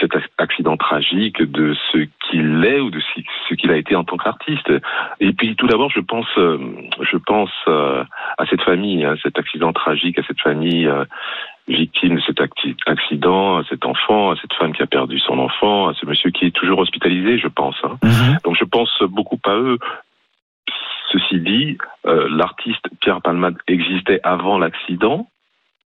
cet 0.00 0.12
ac- 0.14 0.28
accident 0.38 0.76
tragique, 0.76 1.42
de 1.42 1.74
ce 1.92 1.98
qu'il 2.30 2.64
est 2.64 2.80
ou 2.80 2.90
de 2.90 3.00
ce 3.48 3.54
qu'il 3.54 3.70
a 3.70 3.76
été 3.76 3.94
en 3.94 4.04
tant 4.04 4.16
qu'artiste. 4.16 4.72
Et 5.20 5.32
puis 5.32 5.54
tout 5.56 5.66
d'abord, 5.66 5.90
je 5.90 6.00
pense, 6.00 6.26
euh, 6.38 6.58
je 7.00 7.16
pense 7.18 7.52
euh, 7.68 8.02
à 8.38 8.46
cette 8.46 8.62
famille, 8.62 9.04
à 9.04 9.16
cet 9.22 9.38
accident 9.38 9.72
tragique, 9.72 10.18
à 10.18 10.22
cette 10.26 10.40
famille 10.40 10.86
euh, 10.86 11.04
victime 11.68 12.16
de 12.16 12.20
cet 12.22 12.40
accident, 12.86 13.58
à 13.58 13.64
cet 13.68 13.84
enfant, 13.86 14.30
à 14.32 14.36
cette 14.40 14.52
femme 14.54 14.72
qui 14.72 14.82
a 14.82 14.86
perdu 14.86 15.18
son 15.20 15.38
enfant, 15.38 15.88
à 15.88 15.94
ce 15.94 16.06
monsieur 16.06 16.30
qui 16.30 16.46
est 16.46 16.50
toujours 16.50 16.78
hospitalisé, 16.80 17.38
je 17.38 17.48
pense. 17.48 17.76
hein. 17.84 17.98
Donc 18.44 18.56
je 18.56 18.64
pense 18.64 18.90
beaucoup 19.02 19.38
à 19.44 19.54
eux. 19.54 19.78
Ceci 21.12 21.40
dit, 21.40 21.78
euh, 22.06 22.28
l'artiste 22.30 22.84
Pierre 23.00 23.20
Palmade 23.20 23.56
existait 23.68 24.20
avant 24.22 24.58
l'accident, 24.58 25.28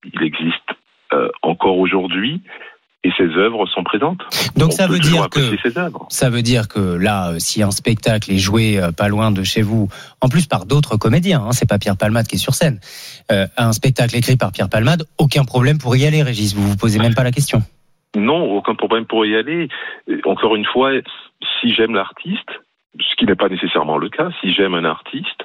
il 0.04 0.22
existe 0.22 0.70
euh, 1.12 1.28
encore 1.42 1.78
aujourd'hui, 1.78 2.42
et 3.04 3.10
ses 3.16 3.36
œuvres 3.36 3.66
sont 3.66 3.82
présentes. 3.82 4.20
Donc 4.56 4.68
On 4.68 4.70
ça 4.70 4.86
veut 4.86 4.98
dire 4.98 5.28
que 5.28 5.40
apprécier 5.40 5.58
ses 5.62 5.78
œuvres. 5.78 6.06
ça 6.08 6.30
veut 6.30 6.42
dire 6.42 6.68
que 6.68 6.96
là, 6.96 7.32
euh, 7.32 7.38
si 7.38 7.62
un 7.62 7.70
spectacle 7.70 8.30
est 8.30 8.38
joué 8.38 8.80
pas 8.96 9.08
loin 9.08 9.30
de 9.30 9.42
chez 9.42 9.62
vous, 9.62 9.88
en 10.20 10.28
plus 10.28 10.46
par 10.46 10.66
d'autres 10.66 10.96
comédiens, 10.96 11.42
hein, 11.42 11.52
c'est 11.52 11.68
pas 11.68 11.78
Pierre 11.78 11.96
Palmade 11.96 12.26
qui 12.26 12.36
est 12.36 12.38
sur 12.38 12.54
scène, 12.54 12.80
euh, 13.30 13.46
un 13.56 13.72
spectacle 13.72 14.16
écrit 14.16 14.36
par 14.36 14.52
Pierre 14.52 14.68
Palmade, 14.68 15.04
aucun 15.18 15.44
problème 15.44 15.78
pour 15.78 15.96
y 15.96 16.06
aller, 16.06 16.22
Régis. 16.22 16.54
Vous 16.54 16.62
vous 16.66 16.76
posez 16.76 16.98
même 16.98 17.14
pas 17.14 17.24
la 17.24 17.32
question. 17.32 17.62
Non, 18.16 18.56
aucun 18.56 18.74
problème 18.74 19.06
pour 19.06 19.24
y 19.24 19.36
aller. 19.36 19.68
Encore 20.24 20.54
une 20.54 20.66
fois, 20.66 20.92
si 21.60 21.74
j'aime 21.74 21.94
l'artiste, 21.94 22.50
ce 23.00 23.16
qui 23.16 23.26
n'est 23.26 23.36
pas 23.36 23.48
nécessairement 23.48 23.98
le 23.98 24.08
cas, 24.08 24.30
si 24.40 24.52
j'aime 24.52 24.74
un 24.74 24.84
artiste, 24.84 25.44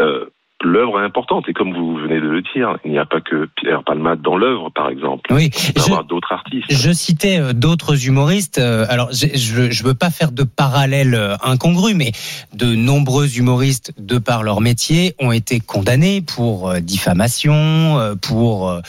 euh, 0.00 0.26
l'œuvre 0.64 1.00
est 1.00 1.04
importante. 1.04 1.48
Et 1.48 1.52
comme 1.52 1.74
vous 1.74 1.96
venez 1.96 2.16
de 2.20 2.26
le 2.26 2.42
dire, 2.42 2.76
il 2.84 2.90
n'y 2.92 2.98
a 2.98 3.06
pas 3.06 3.20
que 3.20 3.48
Pierre 3.56 3.84
Palmade 3.84 4.22
dans 4.22 4.36
l'œuvre, 4.36 4.70
par 4.70 4.88
exemple. 4.88 5.32
Oui, 5.32 5.50
Il 5.76 5.82
y 5.82 5.84
avoir 5.84 6.04
d'autres 6.04 6.32
artistes. 6.32 6.66
Je 6.70 6.92
citais 6.92 7.38
euh, 7.40 7.52
d'autres 7.52 8.06
humoristes. 8.06 8.58
euh, 8.58 8.86
Alors, 8.88 9.10
je 9.12 9.26
je 9.70 9.84
veux 9.84 9.94
pas 9.94 10.10
faire 10.10 10.32
de 10.32 10.42
parallèle 10.42 11.14
euh, 11.14 11.36
incongru, 11.42 11.94
mais 11.94 12.12
de 12.54 12.74
nombreux 12.74 13.38
humoristes, 13.38 13.92
de 13.98 14.18
par 14.18 14.42
leur 14.42 14.60
métier, 14.60 15.14
ont 15.18 15.32
été 15.32 15.60
condamnés 15.60 16.20
pour 16.20 16.72
diffamation, 16.80 18.16
pour 18.22 18.80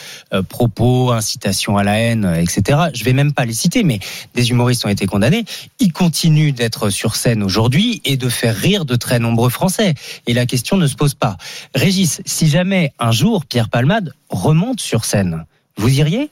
propos, 0.50 1.12
incitation 1.12 1.78
à 1.78 1.84
la 1.84 2.00
haine, 2.00 2.26
etc. 2.40 2.80
Je 2.94 3.04
vais 3.04 3.14
même 3.14 3.34
pas 3.34 3.46
les 3.46 3.54
citer, 3.54 3.84
mais 3.84 4.00
des 4.36 4.50
humoristes 4.52 4.86
ont 4.86 4.90
été 4.90 5.06
condamnés. 5.06 5.44
Ils 5.80 5.92
continuent 5.92 6.54
d'être 6.54 6.90
sur 6.90 7.16
scène 7.16 7.44
aujourd'hui 7.44 8.02
et 8.06 8.18
de 8.18 8.30
faire 8.30 8.56
rire 8.56 8.86
de 8.86 8.96
très 8.96 9.20
nombreux 9.20 9.50
Français. 9.50 9.94
Et 10.28 10.34
la 10.34 10.46
question 10.46 10.78
ne 10.78 10.88
se 10.88 10.96
pose 10.96 11.14
pas. 11.14 11.38
Régis, 11.76 12.22
si 12.26 12.48
jamais 12.48 12.92
un 13.00 13.12
jour 13.12 13.46
Pierre 13.46 13.70
Palmade 13.70 14.14
remonte 14.30 14.80
sur 14.80 15.06
scène, 15.06 15.46
vous 15.78 16.00
iriez 16.00 16.30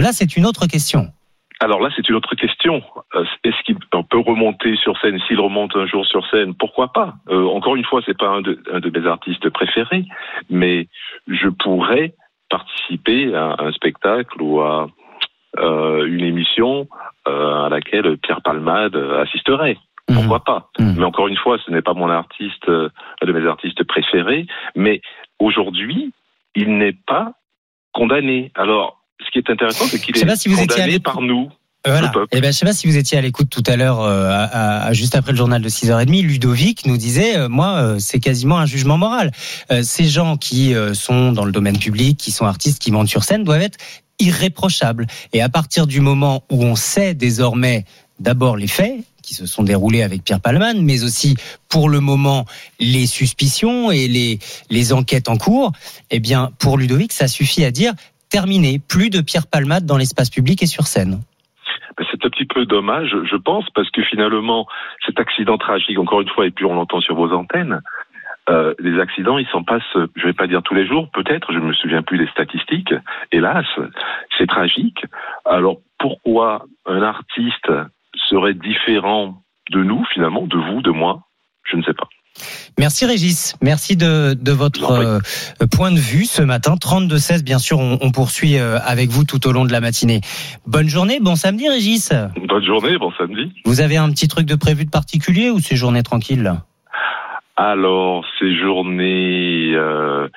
là, 0.00 0.12
c'est 0.12 0.36
une 0.36 0.46
autre 0.46 0.66
question. 0.66 1.08
Alors 1.60 1.80
là, 1.80 1.90
c'est 1.94 2.08
une 2.08 2.16
autre 2.16 2.34
question. 2.34 2.82
Euh, 3.14 3.24
Est-ce 3.44 3.62
qu'il 3.64 3.76
peut 3.76 4.18
remonter 4.18 4.74
sur 4.76 4.98
scène? 5.00 5.20
S'il 5.28 5.38
remonte 5.38 5.76
un 5.76 5.86
jour 5.86 6.04
sur 6.06 6.26
scène, 6.28 6.54
pourquoi 6.54 6.92
pas? 6.92 7.14
Euh, 7.28 7.46
Encore 7.46 7.76
une 7.76 7.84
fois, 7.84 8.00
c'est 8.04 8.18
pas 8.18 8.28
un 8.28 8.40
de, 8.40 8.58
mes 8.92 9.06
artistes 9.06 9.48
préférés, 9.50 10.04
mais 10.50 10.88
je 11.28 11.48
pourrais 11.48 12.14
participer 12.50 13.34
à 13.34 13.56
un 13.60 13.70
spectacle 13.72 14.42
ou 14.42 14.60
à 14.60 14.88
euh, 15.58 16.06
une 16.06 16.24
émission 16.24 16.88
à 17.24 17.68
laquelle 17.70 18.18
Pierre 18.18 18.42
Palmade 18.42 18.96
assisterait. 18.96 19.78
Pourquoi 20.06 20.42
pas 20.44 20.70
Mais 20.96 21.04
encore 21.04 21.28
une 21.28 21.36
fois, 21.36 21.58
ce 21.64 21.70
n'est 21.70 21.82
pas 21.82 21.94
mon 21.94 22.10
artiste, 22.10 22.68
euh, 22.68 22.88
un 23.22 23.26
de 23.26 23.32
mes 23.32 23.46
artistes 23.48 23.82
préférés. 23.84 24.46
Mais 24.76 25.00
aujourd'hui, 25.38 26.12
il 26.54 26.76
n'est 26.78 26.92
pas 27.06 27.32
condamné. 27.92 28.50
Alors, 28.56 29.02
ce 29.24 29.30
qui 29.30 29.38
est 29.38 29.50
intéressant, 29.50 29.84
c'est 29.86 30.00
qu'il 30.00 30.16
est 30.16 30.26
pas 30.26 30.36
si 30.36 30.48
vous 30.48 30.60
étiez 30.60 30.76
condamné 30.76 30.98
par 30.98 31.20
nous. 31.20 31.50
Voilà. 31.84 32.12
Eh 32.30 32.40
ben, 32.40 32.52
je 32.52 32.58
sais 32.58 32.66
pas 32.66 32.72
si 32.72 32.86
vous 32.86 32.96
étiez 32.96 33.18
à 33.18 33.20
l'écoute 33.20 33.50
tout 33.50 33.62
à 33.66 33.76
l'heure, 33.76 34.00
euh, 34.02 34.28
à- 34.30 34.44
à- 34.44 34.86
à- 34.86 34.92
juste 34.92 35.16
après 35.16 35.32
le 35.32 35.38
journal 35.38 35.60
de 35.60 35.68
6h30, 35.68 36.22
Ludovic 36.22 36.86
nous 36.86 36.96
disait, 36.96 37.36
euh, 37.36 37.48
moi, 37.48 37.74
euh, 37.74 37.98
c'est 37.98 38.20
quasiment 38.20 38.58
un 38.58 38.66
jugement 38.66 38.98
moral. 38.98 39.30
Ces 39.82 40.04
gens 40.04 40.36
qui 40.36 40.74
sont 40.94 41.32
dans 41.32 41.44
le 41.44 41.52
domaine 41.52 41.78
public, 41.78 42.18
qui 42.18 42.30
sont 42.30 42.46
artistes, 42.46 42.80
qui 42.80 42.92
montent 42.92 43.08
sur 43.08 43.24
scène, 43.24 43.42
doivent 43.44 43.62
être 43.62 43.78
irréprochables. 44.20 45.06
Et 45.32 45.42
à 45.42 45.48
partir 45.48 45.86
du 45.86 46.00
moment 46.00 46.44
où 46.50 46.62
on 46.64 46.76
sait 46.76 47.14
désormais 47.14 47.84
d'abord 48.20 48.56
les 48.56 48.68
faits, 48.68 48.94
qui 49.22 49.34
se 49.34 49.46
sont 49.46 49.62
déroulés 49.62 50.02
avec 50.02 50.24
Pierre 50.24 50.40
Palman, 50.40 50.82
mais 50.82 51.04
aussi 51.04 51.36
pour 51.70 51.88
le 51.88 52.00
moment 52.00 52.44
les 52.80 53.06
suspicions 53.06 53.90
et 53.90 54.08
les, 54.08 54.38
les 54.70 54.92
enquêtes 54.92 55.28
en 55.28 55.36
cours, 55.36 55.72
eh 56.10 56.20
bien, 56.20 56.50
pour 56.60 56.78
Ludovic, 56.78 57.12
ça 57.12 57.28
suffit 57.28 57.64
à 57.64 57.70
dire 57.70 57.92
terminé, 58.30 58.80
plus 58.88 59.10
de 59.10 59.20
Pierre 59.20 59.46
Palmade 59.46 59.84
dans 59.84 59.98
l'espace 59.98 60.30
public 60.30 60.62
et 60.62 60.66
sur 60.66 60.86
scène. 60.86 61.20
Ben, 61.96 62.06
C'est 62.10 62.24
un 62.24 62.30
petit 62.30 62.46
peu 62.46 62.64
dommage, 62.64 63.14
je 63.30 63.36
pense, 63.36 63.66
parce 63.74 63.90
que 63.90 64.02
finalement, 64.02 64.66
cet 65.06 65.20
accident 65.20 65.58
tragique, 65.58 65.98
encore 65.98 66.22
une 66.22 66.30
fois, 66.30 66.46
et 66.46 66.50
puis 66.50 66.64
on 66.64 66.74
l'entend 66.74 67.00
sur 67.00 67.14
vos 67.14 67.30
antennes, 67.32 67.80
euh, 68.48 68.74
les 68.80 68.98
accidents, 68.98 69.38
ils 69.38 69.46
s'en 69.48 69.62
passent, 69.62 69.96
je 70.16 70.24
vais 70.24 70.32
pas 70.32 70.46
dire 70.46 70.62
tous 70.62 70.74
les 70.74 70.86
jours, 70.86 71.08
peut-être, 71.12 71.52
je 71.52 71.58
me 71.58 71.72
souviens 71.74 72.02
plus 72.02 72.18
des 72.18 72.26
statistiques, 72.28 72.92
hélas, 73.30 73.66
c'est 74.38 74.48
tragique. 74.48 75.04
Alors 75.44 75.76
pourquoi 75.98 76.64
un 76.86 77.02
artiste 77.02 77.70
serait 78.28 78.54
différent 78.54 79.42
de 79.70 79.82
nous, 79.82 80.04
finalement, 80.12 80.46
de 80.46 80.56
vous, 80.56 80.82
de 80.82 80.90
moi 80.90 81.22
Je 81.70 81.76
ne 81.76 81.82
sais 81.82 81.94
pas. 81.94 82.08
Merci 82.78 83.04
Régis, 83.04 83.56
merci 83.60 83.96
de, 83.96 84.34
de 84.34 84.52
votre 84.52 84.90
euh, 84.90 85.18
point 85.70 85.92
de 85.92 85.98
vue 85.98 86.24
ce 86.24 86.42
matin. 86.42 86.74
32-16, 86.74 87.44
bien 87.44 87.58
sûr, 87.58 87.78
on, 87.78 87.98
on 88.00 88.10
poursuit 88.10 88.58
euh, 88.58 88.78
avec 88.84 89.10
vous 89.10 89.24
tout 89.24 89.46
au 89.46 89.52
long 89.52 89.66
de 89.66 89.72
la 89.72 89.80
matinée. 89.80 90.20
Bonne 90.66 90.88
journée, 90.88 91.20
bon 91.20 91.36
samedi 91.36 91.68
Régis. 91.68 92.12
Bonne 92.48 92.64
journée, 92.64 92.96
bon 92.96 93.12
samedi. 93.18 93.52
Vous 93.66 93.80
avez 93.80 93.98
un 93.98 94.10
petit 94.10 94.28
truc 94.28 94.46
de 94.46 94.54
prévu 94.54 94.86
de 94.86 94.90
particulier 94.90 95.50
ou 95.50 95.60
c'est 95.60 95.76
journée 95.76 96.02
tranquille 96.02 96.42
là 96.42 96.64
Alors, 97.56 98.24
ces 98.38 98.56
journées 98.56 99.74
euh, 99.74 100.28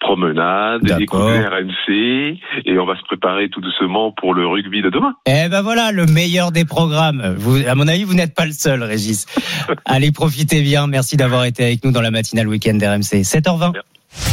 promenade, 0.00 0.88
écouter 1.00 1.46
RMC, 1.46 2.38
et 2.64 2.78
on 2.78 2.86
va 2.86 2.96
se 2.96 3.02
préparer 3.02 3.48
tout 3.48 3.60
doucement 3.60 4.12
pour 4.12 4.34
le 4.34 4.46
rugby 4.46 4.82
de 4.82 4.90
demain. 4.90 5.14
Eh 5.26 5.48
ben 5.48 5.62
voilà, 5.62 5.92
le 5.92 6.06
meilleur 6.06 6.52
des 6.52 6.64
programmes. 6.64 7.34
Vous, 7.36 7.56
à 7.66 7.74
mon 7.74 7.88
avis, 7.88 8.04
vous 8.04 8.14
n'êtes 8.14 8.34
pas 8.34 8.46
le 8.46 8.52
seul, 8.52 8.82
Régis. 8.82 9.26
Allez, 9.84 10.12
profitez 10.12 10.62
bien. 10.62 10.86
Merci 10.86 11.16
d'avoir 11.16 11.44
été 11.44 11.64
avec 11.64 11.84
nous 11.84 11.90
dans 11.90 12.02
la 12.02 12.10
matinale 12.10 12.48
week-end 12.48 12.74
d'RMC. 12.74 13.22
7h20. 13.22 13.72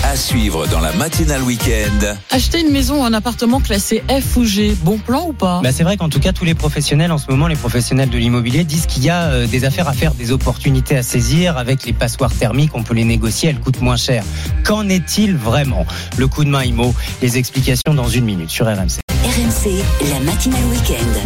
À 0.04 0.16
suivre 0.16 0.68
dans 0.68 0.80
la 0.80 0.94
matinale 0.94 1.42
week-end. 1.42 2.16
Acheter 2.32 2.62
une 2.62 2.72
maison 2.72 3.02
ou 3.02 3.04
un 3.04 3.14
appartement 3.14 3.60
classé 3.60 4.04
F 4.08 4.38
ou 4.38 4.46
G, 4.46 4.76
bon 4.84 4.98
plan 4.98 5.26
ou 5.28 5.34
pas? 5.34 5.62
Bah 5.64 5.72
c'est 5.72 5.84
vrai 5.84 5.98
qu'en 5.98 6.10
tout 6.10 6.20
cas, 6.20 6.32
tous 6.32 6.46
les 6.46 6.54
professionnels 6.54 7.12
en 7.12 7.18
ce 7.18 7.30
moment, 7.30 7.48
les 7.48 7.56
professionnels 7.56 8.10
de 8.10 8.18
l'immobilier 8.18 8.64
disent 8.64 8.86
qu'il 8.86 9.04
y 9.04 9.10
a 9.10 9.24
euh, 9.24 9.48
des 9.48 9.66
affaires 9.66 9.90
à 9.90 9.94
faire, 9.94 10.14
des 10.14 10.32
opportunités 10.32 10.96
à 10.96 11.04
saisir. 11.04 11.58
Avec 11.58 11.86
les 11.86 11.94
passoires 11.94 12.34
thermiques, 12.34 12.72
on 12.76 12.84
peut 12.84 12.94
les 12.94 13.04
négocier, 13.04 13.50
elles 13.50 13.60
coûtent 13.60 13.82
moins 13.82 13.98
cher. 13.98 14.24
Qu'en 14.64 14.88
est-il 14.88 15.36
vraiment? 15.36 15.86
Le 16.18 16.28
coup 16.28 16.44
de 16.46 16.50
main 16.50 16.64
IMO, 16.64 16.94
les 17.22 17.38
explications 17.38 17.94
dans 17.94 18.08
une 18.08 18.26
minute 18.26 18.50
sur 18.50 18.68
RMC. 18.68 19.02
RMC, 19.24 19.84
la 20.12 20.20
matinale 20.20 20.64
week-end. 20.72 21.20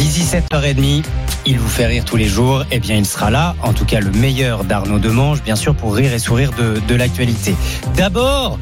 D'ici 0.00 0.22
7h30, 0.22 1.04
il 1.44 1.58
vous 1.58 1.68
fait 1.68 1.84
rire 1.84 2.06
tous 2.06 2.16
les 2.16 2.24
jours. 2.24 2.64
Eh 2.70 2.80
bien, 2.80 2.96
il 2.96 3.04
sera 3.04 3.30
là, 3.30 3.54
en 3.62 3.74
tout 3.74 3.84
cas 3.84 4.00
le 4.00 4.10
meilleur 4.10 4.64
d'Arnaud 4.64 4.98
Demange, 4.98 5.42
bien 5.42 5.56
sûr, 5.56 5.74
pour 5.74 5.94
rire 5.94 6.14
et 6.14 6.18
sourire 6.18 6.52
de, 6.58 6.80
de 6.88 6.94
l'actualité. 6.94 7.54
D'abord, 7.98 8.58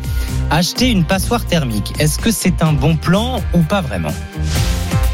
acheter 0.50 0.90
une 0.90 1.04
passoire 1.04 1.46
thermique. 1.46 1.92
Est-ce 2.00 2.18
que 2.18 2.32
c'est 2.32 2.60
un 2.60 2.72
bon 2.72 2.96
plan 2.96 3.40
ou 3.54 3.60
pas 3.60 3.82
vraiment? 3.82 4.12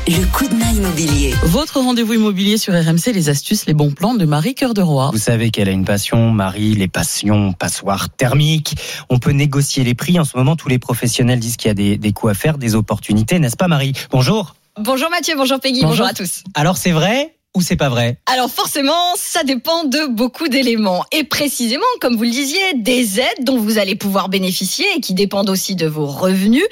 Le 0.08 0.24
coup 0.32 0.48
de 0.48 0.54
main 0.54 0.70
immobilier. 0.72 1.34
Votre 1.42 1.80
rendez-vous 1.80 2.14
immobilier 2.14 2.56
sur 2.56 2.72
RMC, 2.72 3.12
les 3.12 3.28
astuces, 3.28 3.66
les 3.66 3.74
bons 3.74 3.90
plans 3.92 4.14
de 4.14 4.24
Marie 4.24 4.54
Cœur 4.54 4.72
de 4.72 4.80
Roi. 4.80 5.10
Vous 5.12 5.18
savez 5.18 5.50
qu'elle 5.50 5.68
a 5.68 5.72
une 5.72 5.84
passion, 5.84 6.30
Marie, 6.30 6.74
les 6.74 6.88
passions, 6.88 7.52
passoires 7.52 8.08
thermiques. 8.08 8.76
On 9.10 9.18
peut 9.18 9.32
négocier 9.32 9.84
les 9.84 9.94
prix. 9.94 10.18
En 10.18 10.24
ce 10.24 10.38
moment, 10.38 10.56
tous 10.56 10.70
les 10.70 10.78
professionnels 10.78 11.38
disent 11.38 11.58
qu'il 11.58 11.68
y 11.68 11.70
a 11.70 11.74
des, 11.74 11.98
des 11.98 12.12
coups 12.12 12.30
à 12.30 12.34
faire, 12.34 12.56
des 12.56 12.74
opportunités, 12.74 13.38
n'est-ce 13.38 13.58
pas, 13.58 13.68
Marie? 13.68 13.92
Bonjour. 14.10 14.54
Bonjour 14.80 15.08
Mathieu, 15.08 15.36
bonjour 15.36 15.60
Peggy, 15.60 15.82
bonjour, 15.82 16.04
à 16.04 16.14
tous. 16.14 16.42
Alors, 16.54 16.76
c'est 16.76 16.90
vrai 16.90 17.36
ou 17.54 17.62
c'est 17.62 17.76
pas 17.76 17.88
vrai? 17.88 18.18
Alors 18.26 18.50
forcément, 18.50 19.14
ça 19.14 19.44
dépend 19.44 19.84
de 19.84 20.08
beaucoup 20.08 20.48
d'éléments. 20.48 21.04
Et 21.12 21.22
précisément, 21.22 21.84
comme 22.00 22.16
vous 22.16 22.24
le 22.24 22.30
disiez, 22.30 22.74
des 22.74 23.20
aides 23.20 23.44
dont 23.44 23.56
vous 23.56 23.78
allez 23.78 23.94
pouvoir 23.94 24.28
bénéficier 24.28 24.84
et 24.96 25.00
qui 25.00 25.14
dépendent 25.14 25.48
aussi 25.48 25.76
de 25.76 25.86
vos 25.86 26.06
revenus. 26.06 26.64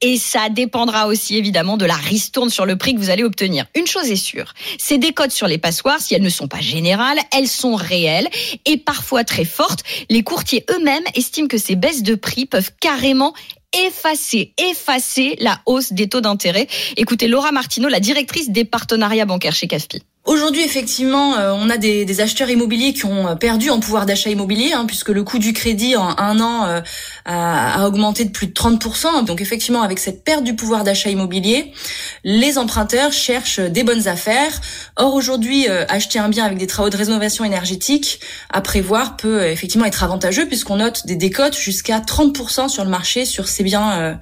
Et 0.00 0.16
ça 0.16 0.48
dépendra 0.48 1.08
aussi 1.08 1.36
évidemment 1.36 1.76
de 1.76 1.84
la 1.84 1.96
ristourne 1.96 2.50
sur 2.50 2.64
le 2.64 2.78
prix 2.78 2.94
que 2.94 3.00
vous 3.00 3.10
allez 3.10 3.24
obtenir. 3.24 3.66
Une 3.74 3.88
chose 3.88 4.08
est 4.08 4.14
sûre, 4.14 4.54
ces 4.78 4.96
décotes 4.96 5.32
sur 5.32 5.48
les 5.48 5.58
passoires, 5.58 6.00
si 6.00 6.14
elles 6.14 6.22
ne 6.22 6.28
sont 6.28 6.46
pas 6.46 6.60
générales, 6.60 7.18
elles 7.36 7.48
sont 7.48 7.74
réelles 7.74 8.28
et 8.64 8.76
parfois 8.76 9.24
très 9.24 9.44
fortes. 9.44 9.82
Les 10.08 10.22
courtiers 10.22 10.64
eux-mêmes 10.70 11.02
estiment 11.16 11.48
que 11.48 11.58
ces 11.58 11.74
baisses 11.74 12.04
de 12.04 12.14
prix 12.14 12.46
peuvent 12.46 12.70
carrément 12.78 13.34
effacer, 13.72 14.52
effacer 14.58 15.36
la 15.40 15.60
hausse 15.66 15.92
des 15.92 16.08
taux 16.08 16.20
d'intérêt. 16.20 16.66
Écoutez 16.96 17.28
Laura 17.28 17.52
Martineau, 17.52 17.88
la 17.88 18.00
directrice 18.00 18.50
des 18.50 18.64
partenariats 18.64 19.26
bancaires 19.26 19.54
chez 19.54 19.68
CAFPI. 19.68 20.02
Aujourd'hui, 20.28 20.62
effectivement, 20.62 21.38
euh, 21.38 21.54
on 21.56 21.70
a 21.70 21.78
des, 21.78 22.04
des, 22.04 22.20
acheteurs 22.20 22.50
immobiliers 22.50 22.92
qui 22.92 23.06
ont 23.06 23.34
perdu 23.38 23.70
en 23.70 23.80
pouvoir 23.80 24.04
d'achat 24.04 24.28
immobilier, 24.28 24.74
hein, 24.74 24.84
puisque 24.84 25.08
le 25.08 25.22
coût 25.22 25.38
du 25.38 25.54
crédit 25.54 25.96
en 25.96 26.18
un 26.18 26.38
an 26.38 26.66
euh, 26.66 26.80
a, 27.24 27.80
a, 27.80 27.86
augmenté 27.86 28.26
de 28.26 28.30
plus 28.30 28.46
de 28.46 28.52
30%. 28.52 29.24
Donc, 29.24 29.40
effectivement, 29.40 29.80
avec 29.80 29.98
cette 29.98 30.24
perte 30.24 30.44
du 30.44 30.54
pouvoir 30.54 30.84
d'achat 30.84 31.08
immobilier, 31.08 31.72
les 32.24 32.58
emprunteurs 32.58 33.10
cherchent 33.10 33.58
des 33.58 33.84
bonnes 33.84 34.06
affaires. 34.06 34.52
Or, 34.96 35.14
aujourd'hui, 35.14 35.66
euh, 35.66 35.86
acheter 35.88 36.18
un 36.18 36.28
bien 36.28 36.44
avec 36.44 36.58
des 36.58 36.66
travaux 36.66 36.90
de 36.90 36.96
rénovation 36.98 37.42
énergétique 37.46 38.20
à 38.50 38.60
prévoir 38.60 39.16
peut 39.16 39.46
effectivement 39.46 39.86
être 39.86 40.04
avantageux, 40.04 40.44
puisqu'on 40.44 40.76
note 40.76 41.06
des 41.06 41.16
décotes 41.16 41.56
jusqu'à 41.56 42.00
30% 42.00 42.68
sur 42.68 42.84
le 42.84 42.90
marché 42.90 43.24
sur 43.24 43.48
ces 43.48 43.64
biens 43.64 44.18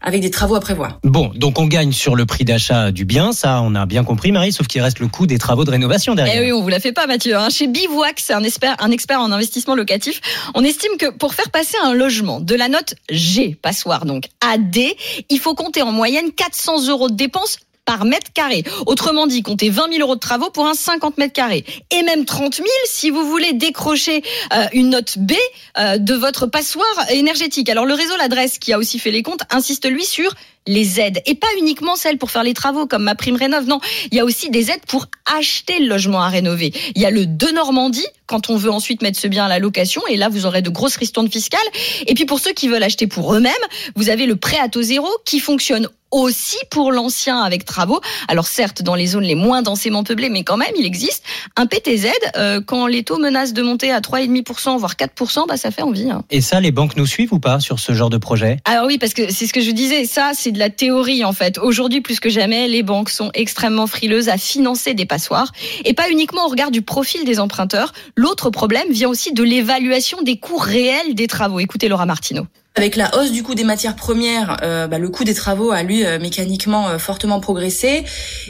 avec 0.00 0.20
des 0.20 0.30
travaux 0.30 0.54
à 0.54 0.60
prévoir. 0.60 0.98
Bon, 1.02 1.30
donc 1.34 1.58
on 1.58 1.66
gagne 1.66 1.92
sur 1.92 2.14
le 2.14 2.26
prix 2.26 2.44
d'achat 2.44 2.92
du 2.92 3.04
bien, 3.04 3.32
ça 3.32 3.60
on 3.62 3.74
a 3.74 3.86
bien 3.86 4.04
compris 4.04 4.32
Marie, 4.32 4.52
sauf 4.52 4.66
qu'il 4.66 4.80
reste 4.80 5.00
le 5.00 5.08
coût 5.08 5.26
des 5.26 5.38
travaux 5.38 5.64
de 5.64 5.70
rénovation 5.70 6.14
derrière. 6.14 6.36
Eh 6.36 6.46
oui, 6.46 6.52
on 6.52 6.62
vous 6.62 6.68
la 6.68 6.80
fait 6.80 6.92
pas 6.92 7.06
Mathieu. 7.06 7.36
Hein. 7.36 7.48
Chez 7.50 7.66
Bivouac, 7.66 8.20
c'est 8.20 8.34
un 8.34 8.42
expert, 8.42 8.76
un 8.78 8.90
expert 8.90 9.20
en 9.20 9.32
investissement 9.32 9.74
locatif. 9.74 10.20
On 10.54 10.64
estime 10.64 10.96
que 10.98 11.10
pour 11.10 11.34
faire 11.34 11.50
passer 11.50 11.76
un 11.84 11.94
logement 11.94 12.40
de 12.40 12.54
la 12.54 12.68
note 12.68 12.94
G, 13.10 13.56
passoire 13.60 14.04
donc, 14.04 14.24
à 14.40 14.58
D, 14.58 14.96
il 15.28 15.38
faut 15.38 15.54
compter 15.54 15.82
en 15.82 15.92
moyenne 15.92 16.32
400 16.32 16.88
euros 16.88 17.08
de 17.08 17.14
dépenses 17.14 17.58
par 17.88 18.04
mètre 18.04 18.30
carré. 18.34 18.64
Autrement 18.84 19.26
dit, 19.26 19.42
comptez 19.42 19.70
20 19.70 19.94
000 19.94 20.02
euros 20.02 20.14
de 20.14 20.20
travaux 20.20 20.50
pour 20.50 20.66
un 20.66 20.74
50 20.74 21.16
mètres 21.16 21.32
carrés. 21.32 21.64
Et 21.90 22.02
même 22.02 22.26
30 22.26 22.56
000 22.56 22.68
si 22.84 23.08
vous 23.08 23.26
voulez 23.26 23.54
décrocher 23.54 24.22
euh, 24.52 24.66
une 24.74 24.90
note 24.90 25.16
B 25.16 25.32
euh, 25.78 25.96
de 25.96 26.12
votre 26.12 26.46
passoire 26.46 26.84
énergétique. 27.08 27.70
Alors 27.70 27.86
le 27.86 27.94
réseau 27.94 28.14
L'Adresse, 28.18 28.58
qui 28.58 28.74
a 28.74 28.78
aussi 28.78 28.98
fait 28.98 29.10
les 29.10 29.22
comptes, 29.22 29.40
insiste 29.48 29.90
lui 29.90 30.04
sur 30.04 30.34
les 30.66 31.00
aides. 31.00 31.22
Et 31.24 31.34
pas 31.34 31.46
uniquement 31.58 31.96
celles 31.96 32.18
pour 32.18 32.30
faire 32.30 32.42
les 32.42 32.52
travaux 32.52 32.86
comme 32.86 33.04
ma 33.04 33.14
prime 33.14 33.36
rénov. 33.36 33.66
Non, 33.66 33.80
il 34.10 34.18
y 34.18 34.20
a 34.20 34.24
aussi 34.26 34.50
des 34.50 34.70
aides 34.70 34.84
pour 34.86 35.06
acheter 35.38 35.78
le 35.78 35.86
logement 35.86 36.20
à 36.20 36.28
rénover. 36.28 36.74
Il 36.94 37.00
y 37.00 37.06
a 37.06 37.10
le 37.10 37.24
de 37.24 37.46
Normandie 37.46 38.06
quand 38.28 38.50
on 38.50 38.56
veut 38.56 38.70
ensuite 38.70 39.02
mettre 39.02 39.18
ce 39.18 39.26
bien 39.26 39.46
à 39.46 39.48
la 39.48 39.58
location. 39.58 40.02
Et 40.08 40.16
là, 40.16 40.28
vous 40.28 40.46
aurez 40.46 40.62
de 40.62 40.70
grosses 40.70 40.96
ristournes 40.96 41.30
fiscales. 41.30 41.60
Et 42.06 42.14
puis 42.14 42.26
pour 42.26 42.38
ceux 42.38 42.52
qui 42.52 42.68
veulent 42.68 42.82
acheter 42.82 43.08
pour 43.08 43.34
eux-mêmes, 43.34 43.52
vous 43.96 44.10
avez 44.10 44.26
le 44.26 44.36
prêt 44.36 44.58
à 44.60 44.68
taux 44.68 44.82
zéro 44.82 45.08
qui 45.24 45.40
fonctionne 45.40 45.88
aussi 46.10 46.56
pour 46.70 46.92
l'ancien 46.92 47.40
avec 47.40 47.64
travaux. 47.64 48.00
Alors 48.28 48.46
certes, 48.46 48.82
dans 48.82 48.94
les 48.94 49.06
zones 49.06 49.24
les 49.24 49.34
moins 49.34 49.62
densément 49.62 50.04
peuplées, 50.04 50.30
mais 50.30 50.44
quand 50.44 50.56
même, 50.56 50.72
il 50.78 50.86
existe 50.86 51.22
un 51.56 51.66
PTZ. 51.66 52.08
Euh, 52.36 52.60
quand 52.64 52.86
les 52.86 53.02
taux 53.02 53.18
menacent 53.18 53.52
de 53.52 53.62
monter 53.62 53.90
à 53.90 54.00
3,5%, 54.00 54.78
voire 54.78 54.94
4%, 54.94 55.46
bah, 55.46 55.56
ça 55.56 55.70
fait 55.70 55.82
envie. 55.82 56.10
Hein. 56.10 56.24
Et 56.30 56.40
ça, 56.40 56.60
les 56.60 56.70
banques 56.70 56.96
nous 56.96 57.06
suivent 57.06 57.32
ou 57.34 57.40
pas 57.40 57.60
sur 57.60 57.78
ce 57.78 57.92
genre 57.92 58.10
de 58.10 58.18
projet? 58.18 58.58
Alors 58.64 58.86
oui, 58.86 58.98
parce 58.98 59.14
que 59.14 59.30
c'est 59.30 59.46
ce 59.46 59.52
que 59.52 59.60
je 59.60 59.70
disais, 59.70 60.04
ça, 60.04 60.32
c'est 60.34 60.52
de 60.52 60.58
la 60.58 60.70
théorie 60.70 61.24
en 61.24 61.32
fait. 61.32 61.58
Aujourd'hui, 61.58 62.00
plus 62.00 62.20
que 62.20 62.30
jamais, 62.30 62.68
les 62.68 62.82
banques 62.82 63.10
sont 63.10 63.30
extrêmement 63.34 63.86
frileuses 63.86 64.28
à 64.28 64.38
financer 64.38 64.94
des 64.94 65.06
passoires. 65.06 65.52
Et 65.84 65.92
pas 65.92 66.10
uniquement 66.10 66.46
au 66.46 66.48
regard 66.48 66.70
du 66.70 66.82
profil 66.82 67.24
des 67.24 67.40
emprunteurs. 67.40 67.92
L'autre 68.18 68.50
problème 68.50 68.90
vient 68.90 69.08
aussi 69.08 69.32
de 69.32 69.44
l'évaluation 69.44 70.22
des 70.22 70.38
coûts 70.38 70.58
réels 70.58 71.14
des 71.14 71.28
travaux. 71.28 71.60
Écoutez 71.60 71.86
Laura 71.86 72.04
Martineau. 72.04 72.48
Avec 72.74 72.94
la 72.94 73.16
hausse 73.16 73.32
du 73.32 73.42
coût 73.42 73.56
des 73.56 73.64
matières 73.64 73.96
premières, 73.96 74.56
euh, 74.62 74.86
bah, 74.86 74.98
le 74.98 75.08
coût 75.08 75.24
des 75.24 75.34
travaux 75.34 75.70
a 75.72 75.82
lui 75.82 76.04
euh, 76.04 76.20
mécaniquement 76.20 76.88
euh, 76.88 76.98
fortement 76.98 77.38
progressé. 77.38 78.04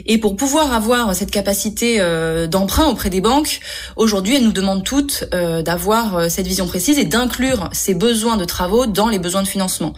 Et 0.07 0.17
pour 0.19 0.35
pouvoir 0.35 0.73
avoir 0.73 1.15
cette 1.15 1.29
capacité 1.29 1.99
d'emprunt 2.47 2.87
auprès 2.87 3.11
des 3.11 3.21
banques, 3.21 3.59
aujourd'hui, 3.95 4.35
elles 4.35 4.43
nous 4.43 4.51
demandent 4.51 4.83
toutes 4.83 5.25
d'avoir 5.31 6.29
cette 6.29 6.47
vision 6.47 6.65
précise 6.67 6.97
et 6.97 7.05
d'inclure 7.05 7.69
ces 7.71 7.93
besoins 7.93 8.37
de 8.37 8.45
travaux 8.45 8.85
dans 8.85 9.09
les 9.09 9.19
besoins 9.19 9.43
de 9.43 9.47
financement. 9.47 9.93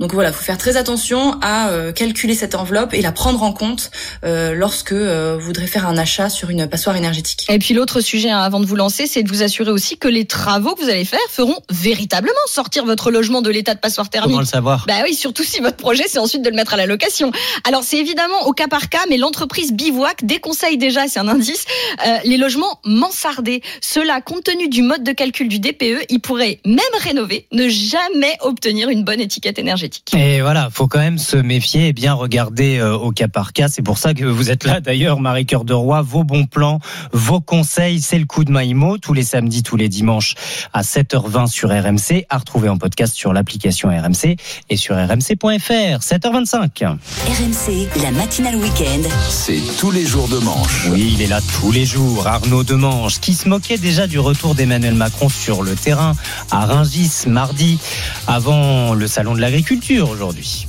Donc 0.00 0.12
voilà, 0.12 0.30
il 0.30 0.34
faut 0.34 0.42
faire 0.42 0.58
très 0.58 0.76
attention 0.76 1.38
à 1.40 1.70
calculer 1.94 2.34
cette 2.34 2.54
enveloppe 2.54 2.94
et 2.94 3.02
la 3.02 3.12
prendre 3.12 3.42
en 3.42 3.52
compte 3.52 3.90
lorsque 4.22 4.92
vous 4.92 5.40
voudrez 5.40 5.66
faire 5.66 5.86
un 5.86 5.96
achat 5.96 6.28
sur 6.28 6.50
une 6.50 6.66
passoire 6.68 6.96
énergétique. 6.96 7.46
Et 7.48 7.58
puis 7.58 7.74
l'autre 7.74 8.00
sujet 8.00 8.30
hein, 8.30 8.40
avant 8.40 8.60
de 8.60 8.66
vous 8.66 8.76
lancer, 8.76 9.06
c'est 9.06 9.22
de 9.22 9.28
vous 9.28 9.42
assurer 9.42 9.70
aussi 9.70 9.96
que 9.96 10.08
les 10.08 10.24
travaux 10.24 10.74
que 10.74 10.82
vous 10.82 10.90
allez 10.90 11.04
faire 11.04 11.18
feront 11.30 11.56
véritablement 11.70 12.34
sortir 12.46 12.84
votre 12.84 13.10
logement 13.10 13.42
de 13.42 13.50
l'état 13.50 13.74
de 13.74 13.80
passoire 13.80 14.10
thermique. 14.10 14.30
Comment 14.30 14.40
le 14.40 14.46
savoir? 14.46 14.84
Bah 14.86 14.94
oui, 15.04 15.14
surtout 15.14 15.44
si 15.44 15.60
votre 15.60 15.76
projet 15.76 16.04
c'est 16.08 16.18
ensuite 16.18 16.42
de 16.42 16.50
le 16.50 16.56
mettre 16.56 16.74
à 16.74 16.76
la 16.76 16.86
location. 16.86 17.32
Alors 17.66 17.82
c'est 17.84 17.98
évidemment 17.98 18.46
au 18.46 18.52
cas 18.52 18.68
par 18.68 18.88
cas, 18.88 19.04
mais 19.08 19.16
l'entreprise 19.16 19.72
Bivouac 19.72 20.24
déconseille 20.24 20.78
déjà, 20.78 21.06
c'est 21.08 21.20
un 21.20 21.28
indice, 21.28 21.64
euh, 22.06 22.18
les 22.24 22.36
logements 22.36 22.80
mansardés. 22.84 23.62
Cela, 23.80 24.20
compte 24.20 24.44
tenu 24.44 24.68
du 24.68 24.82
mode 24.82 25.02
de 25.02 25.12
calcul 25.12 25.48
du 25.48 25.58
DPE, 25.58 26.06
ils 26.08 26.20
pourraient 26.20 26.60
même 26.64 26.80
rénover, 27.00 27.46
ne 27.52 27.68
jamais 27.68 28.36
obtenir 28.40 28.88
une 28.88 29.04
bonne 29.04 29.20
étiquette 29.20 29.58
énergétique. 29.58 29.83
Et 30.14 30.40
voilà, 30.40 30.68
faut 30.70 30.86
quand 30.86 30.98
même 30.98 31.18
se 31.18 31.36
méfier 31.36 31.88
et 31.88 31.92
bien 31.92 32.14
regarder 32.14 32.78
euh, 32.78 32.96
au 32.96 33.10
cas 33.10 33.28
par 33.28 33.52
cas. 33.52 33.68
C'est 33.68 33.82
pour 33.82 33.98
ça 33.98 34.14
que 34.14 34.24
vous 34.24 34.50
êtes 34.50 34.64
là 34.64 34.80
d'ailleurs, 34.80 35.20
Marie 35.20 35.46
Cœur 35.46 35.64
de 35.64 35.74
Roi. 35.74 36.02
Vos 36.02 36.24
bons 36.24 36.46
plans, 36.46 36.80
vos 37.12 37.40
conseils, 37.40 38.00
c'est 38.00 38.18
le 38.18 38.24
coup 38.24 38.44
de 38.44 38.50
Maïmo 38.50 38.98
tous 38.98 39.12
les 39.12 39.22
samedis, 39.22 39.62
tous 39.62 39.76
les 39.76 39.88
dimanches 39.88 40.34
à 40.72 40.82
7h20 40.82 41.48
sur 41.48 41.70
RMC, 41.70 42.24
à 42.30 42.38
retrouver 42.38 42.68
en 42.68 42.78
podcast 42.78 43.14
sur 43.14 43.32
l'application 43.32 43.88
RMC 43.88 44.36
et 44.70 44.76
sur 44.76 44.96
rmc.fr. 44.96 45.98
7h25. 46.00 46.86
RMC, 46.86 48.02
la 48.02 48.10
matinale 48.10 48.56
week-end. 48.56 49.08
C'est 49.28 49.60
tous 49.78 49.90
les 49.90 50.06
jours 50.06 50.28
de 50.28 50.38
manche. 50.38 50.88
Oui, 50.90 51.12
il 51.14 51.22
est 51.22 51.26
là 51.26 51.40
tous 51.60 51.72
les 51.72 51.84
jours. 51.84 52.26
Arnaud 52.26 52.64
Demange, 52.64 53.20
qui 53.20 53.34
se 53.34 53.48
moquait 53.48 53.78
déjà 53.78 54.06
du 54.06 54.18
retour 54.18 54.54
d'Emmanuel 54.54 54.94
Macron 54.94 55.28
sur 55.28 55.62
le 55.62 55.74
terrain 55.74 56.14
à 56.50 56.66
Rungis 56.66 57.24
mardi, 57.26 57.78
avant 58.26 58.94
le 58.94 59.06
salon 59.06 59.34
de 59.34 59.40
l'agriculture 59.40 59.73
aujourd'hui. 60.02 60.66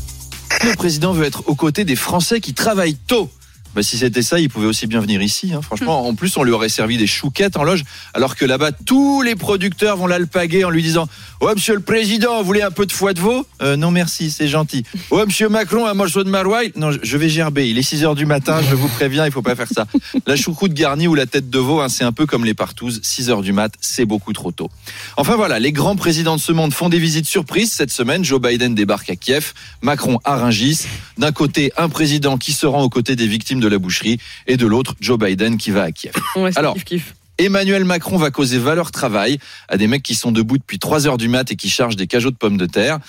Le 0.63 0.75
président 0.75 1.13
veut 1.13 1.25
être 1.25 1.43
aux 1.47 1.55
côtés 1.55 1.85
des 1.85 1.95
Français 1.95 2.39
qui 2.39 2.53
travaillent 2.53 2.95
tôt. 2.95 3.29
Bah, 3.75 3.83
si 3.83 3.97
c'était 3.97 4.21
ça, 4.21 4.39
il 4.39 4.49
pouvait 4.49 4.67
aussi 4.67 4.88
bien 4.88 5.01
venir 5.01 5.21
ici. 5.21 5.51
Hein. 5.53 5.61
Franchement, 5.61 6.07
en 6.07 6.15
plus, 6.15 6.38
on 6.38 6.43
lui 6.43 6.51
aurait 6.51 6.69
servi 6.69 6.97
des 6.97 7.07
chouquettes 7.07 7.57
en 7.57 7.63
loge, 7.63 7.83
alors 8.13 8.35
que 8.35 8.45
là-bas, 8.45 8.71
tous 8.71 9.21
les 9.21 9.35
producteurs 9.35 9.97
vont 9.97 10.07
l'alpaguer 10.07 10.63
en 10.63 10.69
lui 10.69 10.81
disant 10.81 11.07
Ouais, 11.41 11.53
monsieur 11.53 11.75
le 11.75 11.81
président, 11.81 12.39
vous 12.39 12.45
voulez 12.45 12.61
un 12.61 12.71
peu 12.71 12.85
de 12.85 12.91
foie 12.91 13.13
de 13.13 13.19
veau? 13.19 13.45
Euh, 13.61 13.75
Non, 13.75 13.91
merci, 13.91 14.31
c'est 14.31 14.47
gentil. 14.47 14.83
Ouais, 15.11 15.25
monsieur 15.27 15.49
Macron, 15.49 15.85
un 15.85 15.93
morceau 15.93 16.23
de 16.23 16.29
maroilles? 16.29 16.71
Non, 16.75 16.91
je 17.01 17.17
vais 17.17 17.29
gerber. 17.29 17.69
Il 17.69 17.77
est 17.77 17.83
6 17.83 18.05
heures 18.05 18.15
du 18.15 18.25
matin, 18.25 18.61
je 18.69 18.75
vous 18.75 18.88
préviens, 18.88 19.25
il 19.25 19.31
faut 19.31 19.41
pas 19.41 19.55
faire 19.55 19.67
ça. 19.67 19.85
La 20.25 20.35
choucroute 20.38 20.73
garnie 20.73 21.07
ou 21.07 21.15
la 21.15 21.25
tête 21.25 21.49
de 21.49 21.59
veau, 21.59 21.81
hein, 21.81 21.89
c'est 21.89 22.03
un 22.05 22.13
peu 22.13 22.25
comme 22.25 22.45
les 22.45 22.53
partouzes. 22.53 23.01
6 23.03 23.29
heures 23.29 23.41
du 23.41 23.51
mat, 23.51 23.73
c'est 23.81 24.05
beaucoup 24.05 24.31
trop 24.33 24.51
tôt. 24.51 24.69
Enfin 25.17 25.35
voilà, 25.35 25.59
les 25.59 25.71
grands 25.73 25.97
présidents 25.97 26.38
de 26.38 26.41
ce 26.41 26.51
monde 26.53 26.73
font 26.73 26.88
des 26.89 26.99
visites 26.99 27.27
surprises. 27.27 27.73
Cette 27.73 27.91
semaine, 27.91 28.23
Joe 28.23 28.39
Biden 28.41 28.73
débarque 28.73 29.09
à 29.09 29.15
Kiev, 29.15 29.53
Macron 29.81 30.19
à 30.23 30.38
Rungis. 30.38 30.83
D'un 31.17 31.31
côté, 31.33 31.73
un 31.77 31.89
président 31.89 32.38
qui 32.38 32.53
se 32.53 32.65
rend 32.65 32.81
aux 32.83 32.89
côtés 32.89 33.15
des 33.15 33.27
victimes 33.27 33.59
de 33.59 33.64
la 33.67 33.78
boucherie, 33.78 34.19
et 34.47 34.58
de 34.58 34.65
l'autre, 34.67 34.95
Joe 35.01 35.17
Biden 35.19 35.58
qui 35.58 35.71
va 35.71 35.84
à 35.84 35.91
Kiev. 35.91 36.13
Ouais, 36.36 36.51
Alors, 36.56 36.73
kiff, 36.75 36.84
kiff. 36.86 37.15
Emmanuel 37.38 37.84
Macron 37.84 38.15
va 38.17 38.32
causer 38.32 38.58
valeur 38.58 38.91
travail 38.91 39.39
à 39.67 39.75
des 39.75 39.88
mecs 39.88 40.04
qui 40.04 40.15
sont 40.15 40.32
debout 40.32 40.58
depuis 40.58 40.80
3 40.80 41.06
heures 41.06 41.17
du 41.17 41.28
mat 41.28 41.51
et 41.51 41.58
qui 41.58 41.69
chargent 41.69 41.97
des 41.97 42.08
cajots 42.08 42.32
de 42.32 42.38
pommes 42.38 42.56
de 42.56 42.65
terre. 42.65 42.99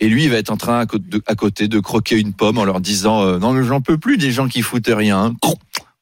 Et 0.00 0.08
lui, 0.08 0.24
il 0.24 0.30
va 0.30 0.38
être 0.38 0.50
en 0.50 0.56
train 0.56 0.80
à 0.80 0.86
côté 0.86 1.04
de, 1.08 1.22
à 1.28 1.34
côté 1.36 1.68
de 1.68 1.78
croquer 1.78 2.16
une 2.18 2.32
pomme 2.32 2.58
en 2.58 2.64
leur 2.64 2.80
disant 2.80 3.22
euh, 3.22 3.38
Non, 3.38 3.52
mais 3.52 3.64
j'en 3.64 3.80
peux 3.80 3.96
plus 3.96 4.18
des 4.18 4.32
gens 4.32 4.48
qui 4.48 4.62
foutent 4.62 4.90
rien. 4.92 5.18
hein. 5.26 5.34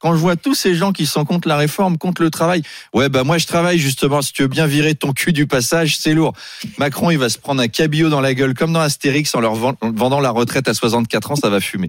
Quand 0.04 0.12
je 0.14 0.18
vois 0.20 0.36
tous 0.36 0.54
ces 0.54 0.74
gens 0.74 0.92
qui 0.92 1.06
sont 1.06 1.24
contre 1.24 1.48
la 1.48 1.56
réforme, 1.56 1.96
contre 1.96 2.20
le 2.20 2.28
travail, 2.28 2.60
ouais, 2.92 3.08
bah 3.08 3.24
moi 3.24 3.38
je 3.38 3.46
travaille 3.46 3.78
justement. 3.78 4.20
Si 4.20 4.34
tu 4.34 4.42
veux 4.42 4.48
bien 4.48 4.66
virer 4.66 4.94
ton 4.94 5.14
cul 5.14 5.32
du 5.32 5.46
passage, 5.46 5.96
c'est 5.96 6.12
lourd. 6.12 6.34
Macron, 6.76 7.10
il 7.10 7.16
va 7.16 7.30
se 7.30 7.38
prendre 7.38 7.62
un 7.62 7.68
cabillaud 7.68 8.10
dans 8.10 8.20
la 8.20 8.34
gueule 8.34 8.52
comme 8.52 8.74
dans 8.74 8.80
Astérix 8.80 9.34
en 9.34 9.40
leur 9.40 9.54
vend- 9.54 9.78
en 9.80 9.92
vendant 9.92 10.20
la 10.20 10.28
retraite 10.28 10.68
à 10.68 10.74
64 10.74 11.30
ans, 11.30 11.36
ça 11.36 11.48
va 11.48 11.58
fumer. 11.58 11.88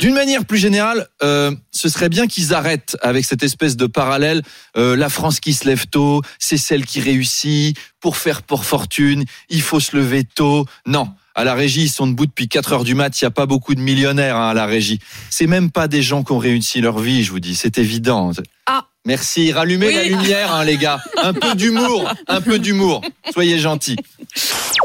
D'une 0.00 0.14
manière 0.14 0.44
plus 0.44 0.58
générale, 0.58 1.08
euh, 1.24 1.50
ce 1.72 1.88
serait 1.88 2.08
bien 2.08 2.28
qu'ils 2.28 2.54
arrêtent 2.54 2.96
avec 3.02 3.24
cette 3.24 3.42
espèce 3.42 3.76
de 3.76 3.86
parallèle. 3.86 4.42
euh, 4.76 4.94
la 4.94 5.08
France 5.08 5.40
qui 5.40 5.52
se 5.52 5.64
lève 5.66 5.88
tôt, 5.88 6.22
c'est 6.38 6.56
celle 6.56 6.86
qui 6.86 7.00
réussit. 7.00 7.76
Pour 7.98 8.16
faire 8.16 8.42
pour 8.42 8.64
fortune, 8.64 9.24
il 9.48 9.60
faut 9.60 9.80
se 9.80 9.96
lever 9.96 10.22
tôt. 10.22 10.66
Non. 10.86 11.08
À 11.34 11.44
la 11.44 11.54
régie, 11.54 11.82
ils 11.82 11.88
sont 11.88 12.06
debout 12.06 12.26
depuis 12.26 12.48
4 12.48 12.72
heures 12.72 12.84
du 12.84 12.94
mat. 12.94 13.20
Il 13.20 13.24
n'y 13.24 13.28
a 13.28 13.30
pas 13.30 13.46
beaucoup 13.46 13.74
de 13.74 13.80
millionnaires 13.80 14.36
hein, 14.36 14.50
à 14.50 14.54
la 14.54 14.66
régie. 14.66 14.98
C'est 15.30 15.46
même 15.46 15.70
pas 15.70 15.88
des 15.88 16.02
gens 16.02 16.24
qui 16.24 16.32
ont 16.32 16.38
réussi 16.38 16.80
leur 16.80 16.98
vie, 16.98 17.22
je 17.22 17.30
vous 17.30 17.40
dis. 17.40 17.54
C'est 17.54 17.78
évident. 17.78 18.32
Ah. 18.72 18.84
Merci. 19.04 19.50
Rallumez 19.50 19.88
Oui. 19.88 19.94
la 19.94 20.04
lumière, 20.04 20.54
hein, 20.54 20.62
les 20.64 20.76
gars. 20.76 21.00
Un 21.20 21.32
peu 21.32 21.54
d'humour. 21.56 22.08
Un 22.28 22.40
peu 22.40 22.58
d'humour. 22.60 23.00
Soyez 23.32 23.58
gentils. 23.58 23.96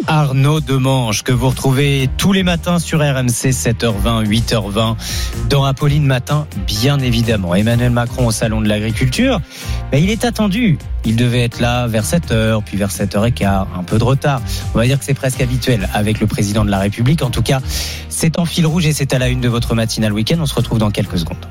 Arnaud 0.08 0.60
Demange, 0.60 1.22
que 1.24 1.32
vous 1.32 1.50
retrouvez 1.50 2.10
tous 2.18 2.34
les 2.34 2.42
matins 2.42 2.80
sur 2.80 3.00
RMC 3.00 3.52
7h20, 3.52 4.26
8h20, 4.26 4.96
dans 5.50 5.64
Apolline 5.66 6.06
Matin, 6.06 6.48
bien 6.66 6.98
évidemment. 7.00 7.54
Emmanuel 7.54 7.92
Macron 7.92 8.28
au 8.28 8.32
Salon 8.32 8.62
de 8.62 8.68
l'Agriculture, 8.68 9.40
ben, 9.92 10.02
il 10.04 10.10
est 10.10 10.26
attendu. 10.26 10.80
Il 11.04 11.16
devait 11.16 11.44
être 11.44 11.60
là 11.60 11.86
vers 11.86 12.04
7h, 12.06 12.64
puis 12.64 12.78
vers 12.78 12.90
7h15, 12.90 13.68
un 13.78 13.84
peu 13.84 14.00
de 14.00 14.04
retard. 14.04 14.42
On 14.74 14.80
va 14.80 14.86
dire 14.86 14.98
que 14.98 15.06
c'est 15.06 15.14
presque 15.14 15.42
habituel 15.42 15.88
avec 15.94 16.20
le 16.20 16.26
président 16.26 16.66
de 16.66 16.72
la 16.72 16.80
République. 16.80 17.22
En 17.22 17.30
tout 17.30 17.44
cas, 17.44 17.60
c'est 18.10 18.40
en 18.40 18.46
fil 18.46 18.66
rouge 18.66 18.88
et 18.88 18.94
c'est 18.94 19.14
à 19.14 19.20
la 19.20 19.28
une 19.28 19.42
de 19.42 19.50
votre 19.50 19.76
matinale 19.76 20.14
week-end. 20.14 20.38
On 20.40 20.46
se 20.48 20.56
retrouve 20.56 20.80
dans 20.80 20.90
quelques 20.90 21.20
secondes. 21.20 21.46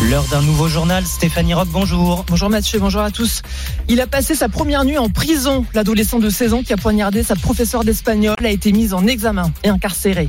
L'heure 0.00 0.24
d'un 0.30 0.42
nouveau 0.42 0.68
journal. 0.68 1.04
Stéphanie 1.04 1.54
Rock, 1.54 1.68
bonjour. 1.72 2.24
Bonjour 2.28 2.48
Mathieu, 2.48 2.78
bonjour 2.78 3.02
à 3.02 3.10
tous. 3.10 3.42
Il 3.88 4.00
a 4.00 4.06
passé 4.06 4.36
sa 4.36 4.48
première 4.48 4.84
nuit 4.84 4.96
en 4.96 5.08
prison. 5.08 5.66
L'adolescent 5.74 6.20
de 6.20 6.30
16 6.30 6.54
ans 6.54 6.62
qui 6.62 6.72
a 6.72 6.76
poignardé 6.76 7.24
sa 7.24 7.34
professeure 7.34 7.82
d'espagnol 7.82 8.36
a 8.42 8.48
été 8.48 8.70
mis 8.70 8.94
en 8.94 9.08
examen 9.08 9.50
et 9.64 9.68
incarcéré. 9.68 10.28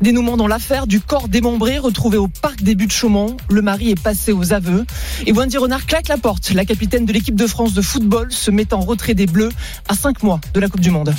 Dénouement 0.00 0.38
dans 0.38 0.46
l'affaire 0.46 0.86
du 0.86 1.00
corps 1.00 1.28
démembré 1.28 1.78
retrouvé 1.78 2.16
au 2.16 2.28
parc 2.28 2.62
des 2.62 2.74
Buttes-Chaumont. 2.74 3.36
Le 3.50 3.60
mari 3.60 3.90
est 3.90 4.00
passé 4.00 4.32
aux 4.32 4.54
aveux. 4.54 4.86
Et 5.26 5.32
Wendy 5.32 5.58
Renard 5.58 5.84
claque 5.84 6.08
la 6.08 6.16
porte. 6.16 6.52
La 6.52 6.64
capitaine 6.64 7.04
de 7.04 7.12
l'équipe 7.12 7.36
de 7.36 7.46
France 7.46 7.74
de 7.74 7.82
football 7.82 8.32
se 8.32 8.50
met 8.50 8.72
en 8.72 8.80
retrait 8.80 9.14
des 9.14 9.26
Bleus 9.26 9.50
à 9.88 9.94
5 9.94 10.22
mois 10.22 10.40
de 10.54 10.60
la 10.60 10.68
Coupe 10.68 10.80
du 10.80 10.90
Monde. 10.90 11.14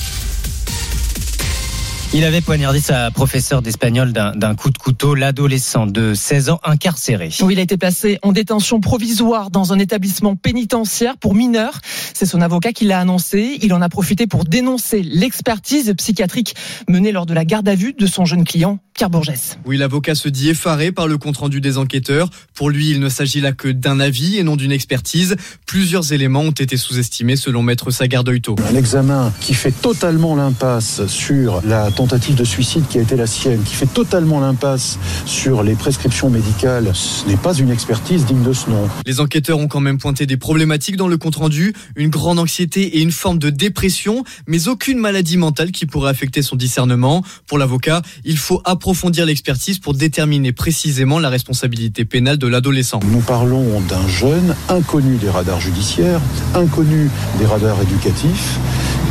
Il 2.14 2.26
avait 2.26 2.42
poignardé 2.42 2.82
sa 2.82 3.10
professeure 3.10 3.62
d'espagnol 3.62 4.12
d'un 4.12 4.56
coup 4.56 4.70
de 4.70 4.78
couteau, 4.78 5.16
l'adolescent 5.16 5.88
de 5.88 6.14
16 6.14 6.50
ans 6.50 6.60
incarcéré. 6.62 7.30
Oui, 7.42 7.54
il 7.54 7.60
a 7.60 7.62
été 7.62 7.78
placé 7.78 8.20
en 8.22 8.34
détention 8.34 8.82
provisoire 8.82 9.50
dans 9.50 9.72
un 9.72 9.80
établissement 9.80 10.36
pénitentiaire 10.36 11.16
pour 11.16 11.36
mineurs. 11.36 11.80
C'est 12.14 12.26
son 12.26 12.42
avocat 12.42 12.74
qui 12.74 12.84
l'a 12.84 13.00
annoncé. 13.00 13.58
Il 13.62 13.74
en 13.74 13.82
a 13.82 13.88
profité 13.88 14.28
pour 14.28 14.44
dénoncer 14.44 15.04
l'expertise 15.04 15.94
psychiatrique 15.96 16.54
menée 16.90 17.14
lors 17.14 17.26
de 17.26 17.34
la 17.34 17.46
garde 17.46 17.70
à 17.70 17.76
vue 17.76 17.94
de 17.94 18.06
son 18.06 18.26
jeune 18.26 18.44
client, 18.44 18.80
Pierre 18.94 19.10
Bourgès. 19.10 19.58
Oui, 19.66 19.78
l'avocat 19.78 20.14
se 20.14 20.28
dit 20.28 20.50
effaré 20.50 20.92
par 20.92 21.08
le 21.08 21.18
compte-rendu 21.18 21.62
des 21.62 21.78
enquêteurs. 21.78 22.30
Pour 22.54 22.70
lui, 22.70 22.90
il 22.90 23.00
ne 23.00 23.08
s'agit 23.08 23.40
là 23.40 23.54
que 23.54 23.70
d'un 23.70 24.02
avis 24.02 24.38
et 24.38 24.44
non 24.44 24.58
d'une 24.58 24.74
expertise. 24.74 25.38
Plusieurs 25.66 26.12
éléments 26.12 26.42
ont 26.42 26.52
été 26.52 26.76
sous-estimés 26.76 27.38
selon 27.38 27.64
maître 27.64 27.90
Sagardeuto. 27.90 28.58
Un 28.70 28.76
examen 28.76 29.32
qui 29.40 29.54
fait 29.54 29.72
totalement 29.72 30.36
l'impasse 30.36 31.08
sur 31.08 31.62
la 31.66 31.90
tentative 32.02 32.34
de 32.34 32.44
suicide 32.44 32.84
qui 32.90 32.98
a 32.98 33.02
été 33.02 33.16
la 33.16 33.28
sienne, 33.28 33.62
qui 33.62 33.76
fait 33.76 33.86
totalement 33.86 34.40
l'impasse 34.40 34.98
sur 35.28 35.62
les 35.62 35.76
prescriptions 35.76 36.32
médicales, 36.32 36.90
ce 36.96 37.28
n'est 37.28 37.38
pas 37.38 37.54
une 37.54 37.70
expertise 37.70 38.26
digne 38.26 38.42
de 38.42 38.54
ce 38.54 38.72
nom. 38.72 38.90
Les 39.06 39.20
enquêteurs 39.20 39.60
ont 39.60 39.68
quand 39.68 39.82
même 39.82 40.00
pointé 40.00 40.26
des 40.26 40.36
problématiques 40.36 40.96
dans 40.96 41.08
le 41.08 41.20
compte-rendu, 41.20 41.76
une 41.96 42.10
grande 42.10 42.40
anxiété 42.40 42.98
et 42.98 43.02
une 43.02 43.12
forme 43.12 43.38
de 43.38 43.52
dépression, 43.52 44.24
mais 44.48 44.68
aucune 44.68 44.98
maladie 44.98 45.38
mentale 45.38 45.72
qui 45.72 45.86
pourrait 45.86 46.10
affecter 46.10 46.42
son 46.42 46.56
discernement. 46.56 47.24
Pour 47.46 47.60
l'avocat, 47.60 48.02
il 48.26 48.38
faut 48.38 48.64
approfondir 48.66 49.28
l'expertise 49.28 49.78
pour 49.78 49.94
déterminer 49.94 50.54
précisément 50.54 51.20
la 51.20 51.30
responsabilité 51.30 52.04
pénale 52.04 52.40
de 52.40 52.48
l'adolescent. 52.48 53.00
Nous 53.12 53.22
parlons 53.22 53.80
d'un 53.82 54.08
jeune 54.08 54.56
inconnu 54.70 55.18
des 55.18 55.30
radars 55.30 55.62
judiciaires, 55.62 56.22
inconnu 56.56 57.12
des 57.38 57.46
radars 57.46 57.80
éducatifs 57.84 58.58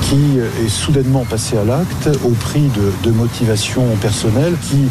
qui 0.03 0.39
est 0.39 0.69
soudainement 0.69 1.25
passé 1.25 1.57
à 1.57 1.65
l'acte 1.65 2.09
au 2.25 2.31
prix 2.31 2.69
de, 3.05 3.11
motivations 3.11 3.97
personnelles 3.97 4.55
qui 4.63 4.87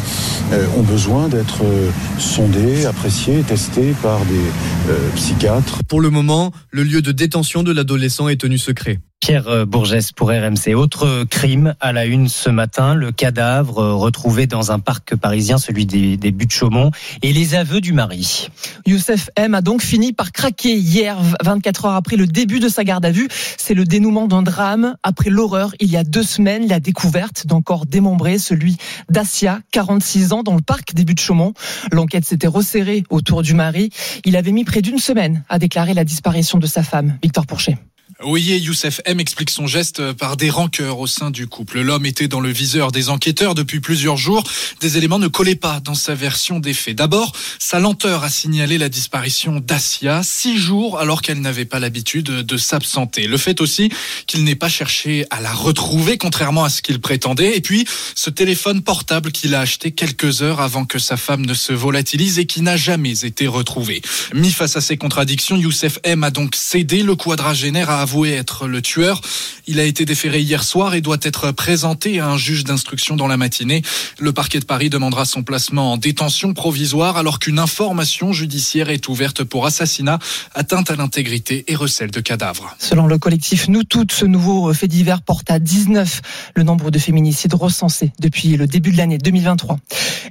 euh, 0.52 0.66
ont 0.76 0.82
besoin 0.82 1.28
d'être 1.28 1.64
euh, 1.64 1.90
sondées, 2.18 2.84
appréciées, 2.86 3.42
testées 3.42 3.94
par 4.02 4.24
des 4.26 4.90
euh, 4.90 5.10
psychiatres. 5.16 5.80
Pour 5.88 6.00
le 6.00 6.10
moment, 6.10 6.52
le 6.70 6.82
lieu 6.82 7.02
de 7.02 7.12
détention 7.12 7.62
de 7.62 7.72
l'adolescent 7.72 8.28
est 8.28 8.40
tenu 8.40 8.58
secret. 8.58 8.98
Pierre 9.20 9.66
Bourgès 9.66 10.12
pour 10.12 10.30
RMC. 10.30 10.74
Autre 10.74 11.24
crime 11.24 11.74
à 11.78 11.92
la 11.92 12.06
une 12.06 12.28
ce 12.28 12.48
matin, 12.48 12.94
le 12.94 13.12
cadavre 13.12 13.92
retrouvé 13.92 14.46
dans 14.46 14.72
un 14.72 14.78
parc 14.78 15.14
parisien, 15.14 15.58
celui 15.58 15.84
des, 15.84 16.16
des 16.16 16.30
buttes 16.32 16.52
Chaumont, 16.52 16.90
et 17.20 17.34
les 17.34 17.54
aveux 17.54 17.82
du 17.82 17.92
mari. 17.92 18.48
Youssef 18.86 19.28
M 19.36 19.54
a 19.54 19.60
donc 19.60 19.82
fini 19.82 20.14
par 20.14 20.32
craquer 20.32 20.74
hier, 20.74 21.18
24 21.44 21.84
heures 21.84 21.94
après 21.94 22.16
le 22.16 22.26
début 22.26 22.60
de 22.60 22.68
sa 22.68 22.82
garde 22.82 23.04
à 23.04 23.10
vue. 23.10 23.28
C'est 23.58 23.74
le 23.74 23.84
dénouement 23.84 24.26
d'un 24.26 24.42
drame. 24.42 24.96
Après 25.02 25.28
l'horreur, 25.28 25.74
il 25.80 25.90
y 25.90 25.98
a 25.98 26.02
deux 26.02 26.22
semaines, 26.22 26.66
la 26.66 26.80
découverte 26.80 27.46
d'un 27.46 27.60
corps 27.60 27.84
démembré, 27.84 28.38
celui 28.38 28.78
d'Asia, 29.10 29.60
46 29.72 30.32
ans, 30.32 30.42
dans 30.42 30.54
le 30.54 30.62
parc 30.62 30.94
des 30.94 31.04
buttes 31.04 31.20
Chaumont. 31.20 31.52
L'enquête 31.92 32.24
s'était 32.24 32.46
resserrée 32.46 33.04
autour 33.10 33.42
du 33.42 33.52
mari. 33.52 33.90
Il 34.24 34.36
avait 34.36 34.52
mis 34.52 34.64
près 34.64 34.80
d'une 34.80 34.98
semaine 34.98 35.44
à 35.50 35.58
déclarer 35.58 35.92
la 35.92 36.04
disparition 36.04 36.56
de 36.56 36.66
sa 36.66 36.82
femme, 36.82 37.18
Victor 37.22 37.46
Pourchet. 37.46 37.76
Oui, 38.22 38.42
Youssef 38.42 39.00
M 39.06 39.18
explique 39.18 39.48
son 39.48 39.66
geste 39.66 40.12
par 40.12 40.36
des 40.36 40.50
rancœurs 40.50 40.98
au 40.98 41.06
sein 41.06 41.30
du 41.30 41.46
couple. 41.46 41.80
L'homme 41.80 42.04
était 42.04 42.28
dans 42.28 42.40
le 42.40 42.50
viseur 42.50 42.92
des 42.92 43.08
enquêteurs 43.08 43.54
depuis 43.54 43.80
plusieurs 43.80 44.18
jours. 44.18 44.44
Des 44.82 44.98
éléments 44.98 45.18
ne 45.18 45.26
collaient 45.26 45.54
pas 45.54 45.80
dans 45.80 45.94
sa 45.94 46.14
version 46.14 46.60
des 46.60 46.74
faits. 46.74 46.96
D'abord, 46.96 47.32
sa 47.58 47.80
lenteur 47.80 48.22
à 48.22 48.28
signaler 48.28 48.76
la 48.76 48.90
disparition 48.90 49.58
d'Asia, 49.58 50.20
six 50.22 50.58
jours 50.58 50.98
alors 50.98 51.22
qu'elle 51.22 51.40
n'avait 51.40 51.64
pas 51.64 51.78
l'habitude 51.78 52.26
de 52.26 52.56
s'absenter. 52.58 53.26
Le 53.26 53.38
fait 53.38 53.62
aussi 53.62 53.90
qu'il 54.26 54.44
n'ait 54.44 54.54
pas 54.54 54.68
cherché 54.68 55.24
à 55.30 55.40
la 55.40 55.54
retrouver, 55.54 56.18
contrairement 56.18 56.64
à 56.64 56.68
ce 56.68 56.82
qu'il 56.82 57.00
prétendait. 57.00 57.56
Et 57.56 57.62
puis, 57.62 57.86
ce 58.14 58.28
téléphone 58.28 58.82
portable 58.82 59.32
qu'il 59.32 59.54
a 59.54 59.60
acheté 59.60 59.92
quelques 59.92 60.42
heures 60.42 60.60
avant 60.60 60.84
que 60.84 60.98
sa 60.98 61.16
femme 61.16 61.46
ne 61.46 61.54
se 61.54 61.72
volatilise 61.72 62.38
et 62.38 62.44
qui 62.44 62.60
n'a 62.60 62.76
jamais 62.76 63.24
été 63.24 63.46
retrouvé. 63.46 64.02
Mis 64.34 64.52
face 64.52 64.76
à 64.76 64.82
ces 64.82 64.98
contradictions, 64.98 65.56
Youssef 65.56 65.98
M 66.02 66.22
a 66.22 66.30
donc 66.30 66.54
cédé. 66.54 67.02
Le 67.02 67.16
quadragénaire 67.16 67.88
a 67.88 68.09
avoué 68.10 68.32
être 68.32 68.66
le 68.66 68.82
tueur. 68.82 69.20
Il 69.68 69.78
a 69.78 69.84
été 69.84 70.04
déféré 70.04 70.40
hier 70.40 70.64
soir 70.64 70.96
et 70.96 71.00
doit 71.00 71.18
être 71.22 71.52
présenté 71.52 72.18
à 72.18 72.26
un 72.26 72.36
juge 72.36 72.64
d'instruction 72.64 73.14
dans 73.14 73.28
la 73.28 73.36
matinée. 73.36 73.82
Le 74.18 74.32
parquet 74.32 74.58
de 74.58 74.64
Paris 74.64 74.90
demandera 74.90 75.24
son 75.24 75.44
placement 75.44 75.92
en 75.92 75.96
détention 75.96 76.52
provisoire 76.52 77.16
alors 77.16 77.38
qu'une 77.38 77.60
information 77.60 78.32
judiciaire 78.32 78.90
est 78.90 79.06
ouverte 79.06 79.44
pour 79.44 79.64
assassinat, 79.64 80.18
atteinte 80.56 80.90
à 80.90 80.96
l'intégrité 80.96 81.64
et 81.68 81.76
recel 81.76 82.10
de 82.10 82.18
cadavres. 82.18 82.74
Selon 82.80 83.06
le 83.06 83.16
collectif 83.16 83.68
Nous 83.68 83.84
Toutes, 83.84 84.10
ce 84.10 84.24
nouveau 84.24 84.74
fait 84.74 84.88
divers 84.88 85.22
porte 85.22 85.48
à 85.48 85.60
19 85.60 86.20
le 86.56 86.64
nombre 86.64 86.90
de 86.90 86.98
féminicides 86.98 87.54
recensés 87.54 88.10
depuis 88.18 88.56
le 88.56 88.66
début 88.66 88.90
de 88.90 88.96
l'année 88.96 89.18
2023. 89.18 89.78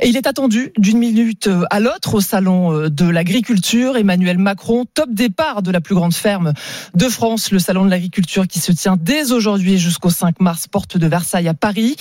Et 0.01 0.09
il 0.09 0.17
est 0.17 0.27
attendu 0.27 0.73
d'une 0.77 0.97
minute 0.97 1.49
à 1.69 1.79
l'autre 1.79 2.15
au 2.15 2.21
salon 2.21 2.89
de 2.89 3.05
l'agriculture. 3.05 3.95
Emmanuel 3.95 4.37
Macron, 4.37 4.85
top 4.93 5.11
départ 5.13 5.61
de 5.61 5.71
la 5.71 5.79
plus 5.79 5.95
grande 5.95 6.13
ferme 6.13 6.53
de 6.93 7.07
France, 7.07 7.51
le 7.51 7.59
salon 7.69 7.85
de 7.85 7.91
l'agriculture 7.91 8.47
qui 8.47 8.57
se 8.59 8.71
tient 8.71 8.97
dès 8.99 9.31
aujourd'hui 9.31 9.77
jusqu'au 9.77 10.09
5 10.09 10.39
mars, 10.39 10.65
porte 10.67 10.97
de 10.97 11.05
Versailles 11.05 11.47
à 11.47 11.53
Paris. 11.53 11.97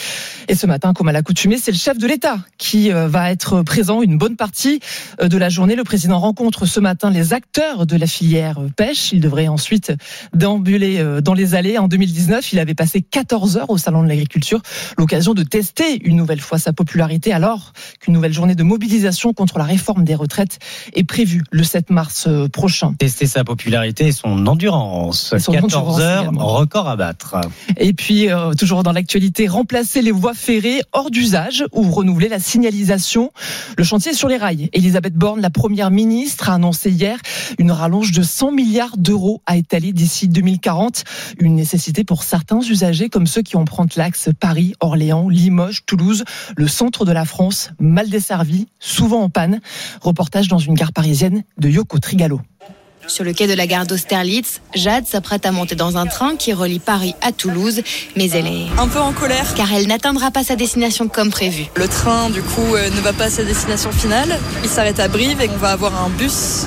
Et 0.48 0.54
ce 0.54 0.66
matin, 0.66 0.94
comme 0.94 1.08
à 1.08 1.12
l'accoutumée, 1.12 1.58
c'est 1.58 1.72
le 1.72 1.76
chef 1.76 1.98
de 1.98 2.06
l'État 2.06 2.38
qui 2.56 2.88
va 2.88 3.30
être 3.30 3.60
présent 3.60 4.00
une 4.00 4.16
bonne 4.16 4.36
partie 4.36 4.80
de 5.22 5.36
la 5.36 5.50
journée. 5.50 5.76
Le 5.76 5.84
président 5.84 6.20
rencontre 6.20 6.64
ce 6.64 6.80
matin 6.80 7.10
les 7.10 7.34
acteurs 7.34 7.84
de 7.84 7.98
la 7.98 8.06
filière 8.06 8.60
pêche. 8.76 9.12
Il 9.12 9.20
devrait 9.20 9.48
ensuite 9.48 9.92
déambuler 10.32 11.04
dans 11.22 11.34
les 11.34 11.54
allées. 11.54 11.76
En 11.76 11.86
2019, 11.86 12.50
il 12.54 12.60
avait 12.60 12.74
passé 12.74 13.02
14 13.02 13.58
heures 13.58 13.68
au 13.68 13.76
salon 13.76 14.02
de 14.02 14.08
l'agriculture, 14.08 14.62
l'occasion 14.96 15.34
de 15.34 15.42
tester 15.42 16.02
une 16.02 16.16
nouvelle 16.16 16.40
fois 16.40 16.58
sa 16.58 16.72
popularité 16.72 17.30
alors 17.30 17.74
qu'une 18.00 18.14
nouvelle 18.14 18.32
journée 18.32 18.54
de 18.54 18.62
mobilisation 18.62 19.34
contre 19.34 19.58
la 19.58 19.64
réforme 19.64 20.04
des 20.04 20.14
retraites 20.14 20.60
est 20.94 21.04
prévue 21.04 21.42
le 21.50 21.62
7 21.62 21.90
mars 21.90 22.26
prochain. 22.54 22.94
Tester 22.98 23.26
sa 23.26 23.44
popularité 23.44 24.06
et 24.06 24.12
son 24.12 24.46
endurance. 24.46 25.36
son 25.36 25.57
14 25.60 25.74
endurance 25.74 26.00
heures, 26.00 26.32
record 26.38 26.88
à 26.88 26.96
battre. 26.96 27.36
Et 27.76 27.92
puis, 27.92 28.30
euh, 28.30 28.52
toujours 28.54 28.82
dans 28.82 28.92
l'actualité, 28.92 29.46
remplacer 29.46 30.02
les 30.02 30.10
voies 30.10 30.34
ferrées 30.34 30.82
hors 30.92 31.10
d'usage 31.10 31.64
ou 31.72 31.90
renouveler 31.90 32.28
la 32.28 32.38
signalisation. 32.38 33.32
Le 33.76 33.84
chantier 33.84 34.12
est 34.12 34.14
sur 34.14 34.28
les 34.28 34.36
rails. 34.36 34.68
Elisabeth 34.72 35.14
Borne, 35.14 35.40
la 35.40 35.50
première 35.50 35.90
ministre, 35.90 36.50
a 36.50 36.54
annoncé 36.54 36.90
hier 36.90 37.18
une 37.58 37.70
rallonge 37.70 38.12
de 38.12 38.22
100 38.22 38.52
milliards 38.52 38.96
d'euros 38.96 39.42
à 39.46 39.56
étaler 39.56 39.92
d'ici 39.92 40.28
2040. 40.28 41.04
Une 41.38 41.54
nécessité 41.54 42.04
pour 42.04 42.22
certains 42.22 42.60
usagers 42.60 43.08
comme 43.08 43.26
ceux 43.26 43.42
qui 43.42 43.56
empruntent 43.56 43.96
l'axe 43.96 44.30
Paris, 44.38 44.74
Orléans, 44.80 45.28
Limoges, 45.28 45.84
Toulouse, 45.86 46.24
le 46.56 46.68
centre 46.68 47.04
de 47.04 47.12
la 47.12 47.24
France, 47.24 47.70
mal 47.78 48.08
desservi, 48.08 48.68
souvent 48.78 49.22
en 49.22 49.30
panne. 49.30 49.60
Reportage 50.00 50.48
dans 50.48 50.58
une 50.58 50.74
gare 50.74 50.92
parisienne 50.92 51.44
de 51.58 51.68
Yoko 51.68 51.98
Trigalo. 51.98 52.40
Sur 53.08 53.24
le 53.24 53.32
quai 53.32 53.46
de 53.46 53.54
la 53.54 53.66
gare 53.66 53.86
d'Austerlitz, 53.86 54.60
Jade 54.74 55.06
s'apprête 55.06 55.46
à 55.46 55.50
monter 55.50 55.74
dans 55.74 55.96
un 55.96 56.06
train 56.06 56.36
qui 56.36 56.52
relie 56.52 56.78
Paris 56.78 57.14
à 57.22 57.32
Toulouse, 57.32 57.80
mais 58.16 58.28
elle 58.30 58.46
est 58.46 58.66
un 58.78 58.86
peu 58.86 58.98
en 58.98 59.12
colère 59.12 59.54
car 59.54 59.72
elle 59.72 59.86
n'atteindra 59.86 60.30
pas 60.30 60.44
sa 60.44 60.56
destination 60.56 61.08
comme 61.08 61.30
prévu. 61.30 61.64
Le 61.76 61.88
train, 61.88 62.28
du 62.28 62.42
coup, 62.42 62.74
euh, 62.74 62.90
ne 62.90 63.00
va 63.00 63.14
pas 63.14 63.24
à 63.24 63.30
sa 63.30 63.44
destination 63.44 63.92
finale. 63.92 64.38
Il 64.62 64.68
s'arrête 64.68 65.00
à 65.00 65.08
Brive 65.08 65.40
et 65.40 65.48
on 65.48 65.56
va 65.56 65.70
avoir 65.70 66.04
un 66.04 66.10
bus 66.10 66.66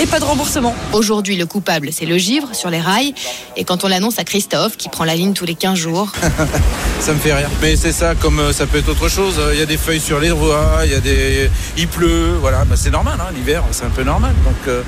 et 0.00 0.06
pas 0.06 0.20
de 0.20 0.24
remboursement. 0.24 0.74
Aujourd'hui, 0.92 1.36
le 1.36 1.44
coupable, 1.44 1.90
c'est 1.92 2.06
le 2.06 2.16
givre 2.16 2.54
sur 2.54 2.70
les 2.70 2.80
rails. 2.80 3.12
Et 3.56 3.64
quand 3.64 3.84
on 3.84 3.88
l'annonce 3.88 4.18
à 4.18 4.24
Christophe, 4.24 4.76
qui 4.76 4.88
prend 4.88 5.04
la 5.04 5.14
ligne 5.14 5.34
tous 5.34 5.44
les 5.44 5.54
15 5.54 5.76
jours, 5.76 6.12
ça 7.00 7.12
me 7.12 7.18
fait 7.18 7.34
rire. 7.34 7.50
Mais 7.60 7.76
c'est 7.76 7.92
ça, 7.92 8.14
comme 8.14 8.38
euh, 8.38 8.52
ça 8.52 8.66
peut 8.66 8.78
être 8.78 8.88
autre 8.88 9.08
chose. 9.08 9.40
Il 9.52 9.58
y 9.58 9.62
a 9.62 9.66
des 9.66 9.76
feuilles 9.76 10.00
sur 10.00 10.20
les 10.20 10.30
voies, 10.30 10.82
il 10.84 10.92
y 10.92 10.94
a 10.94 11.00
des, 11.00 11.50
il 11.76 11.88
pleut, 11.88 12.36
voilà. 12.40 12.64
Bah, 12.64 12.76
c'est 12.76 12.90
normal, 12.90 13.18
hein, 13.20 13.30
l'hiver, 13.34 13.62
c'est 13.72 13.84
un 13.84 13.90
peu 13.90 14.04
normal. 14.04 14.32
Donc, 14.44 14.68
euh, 14.68 14.82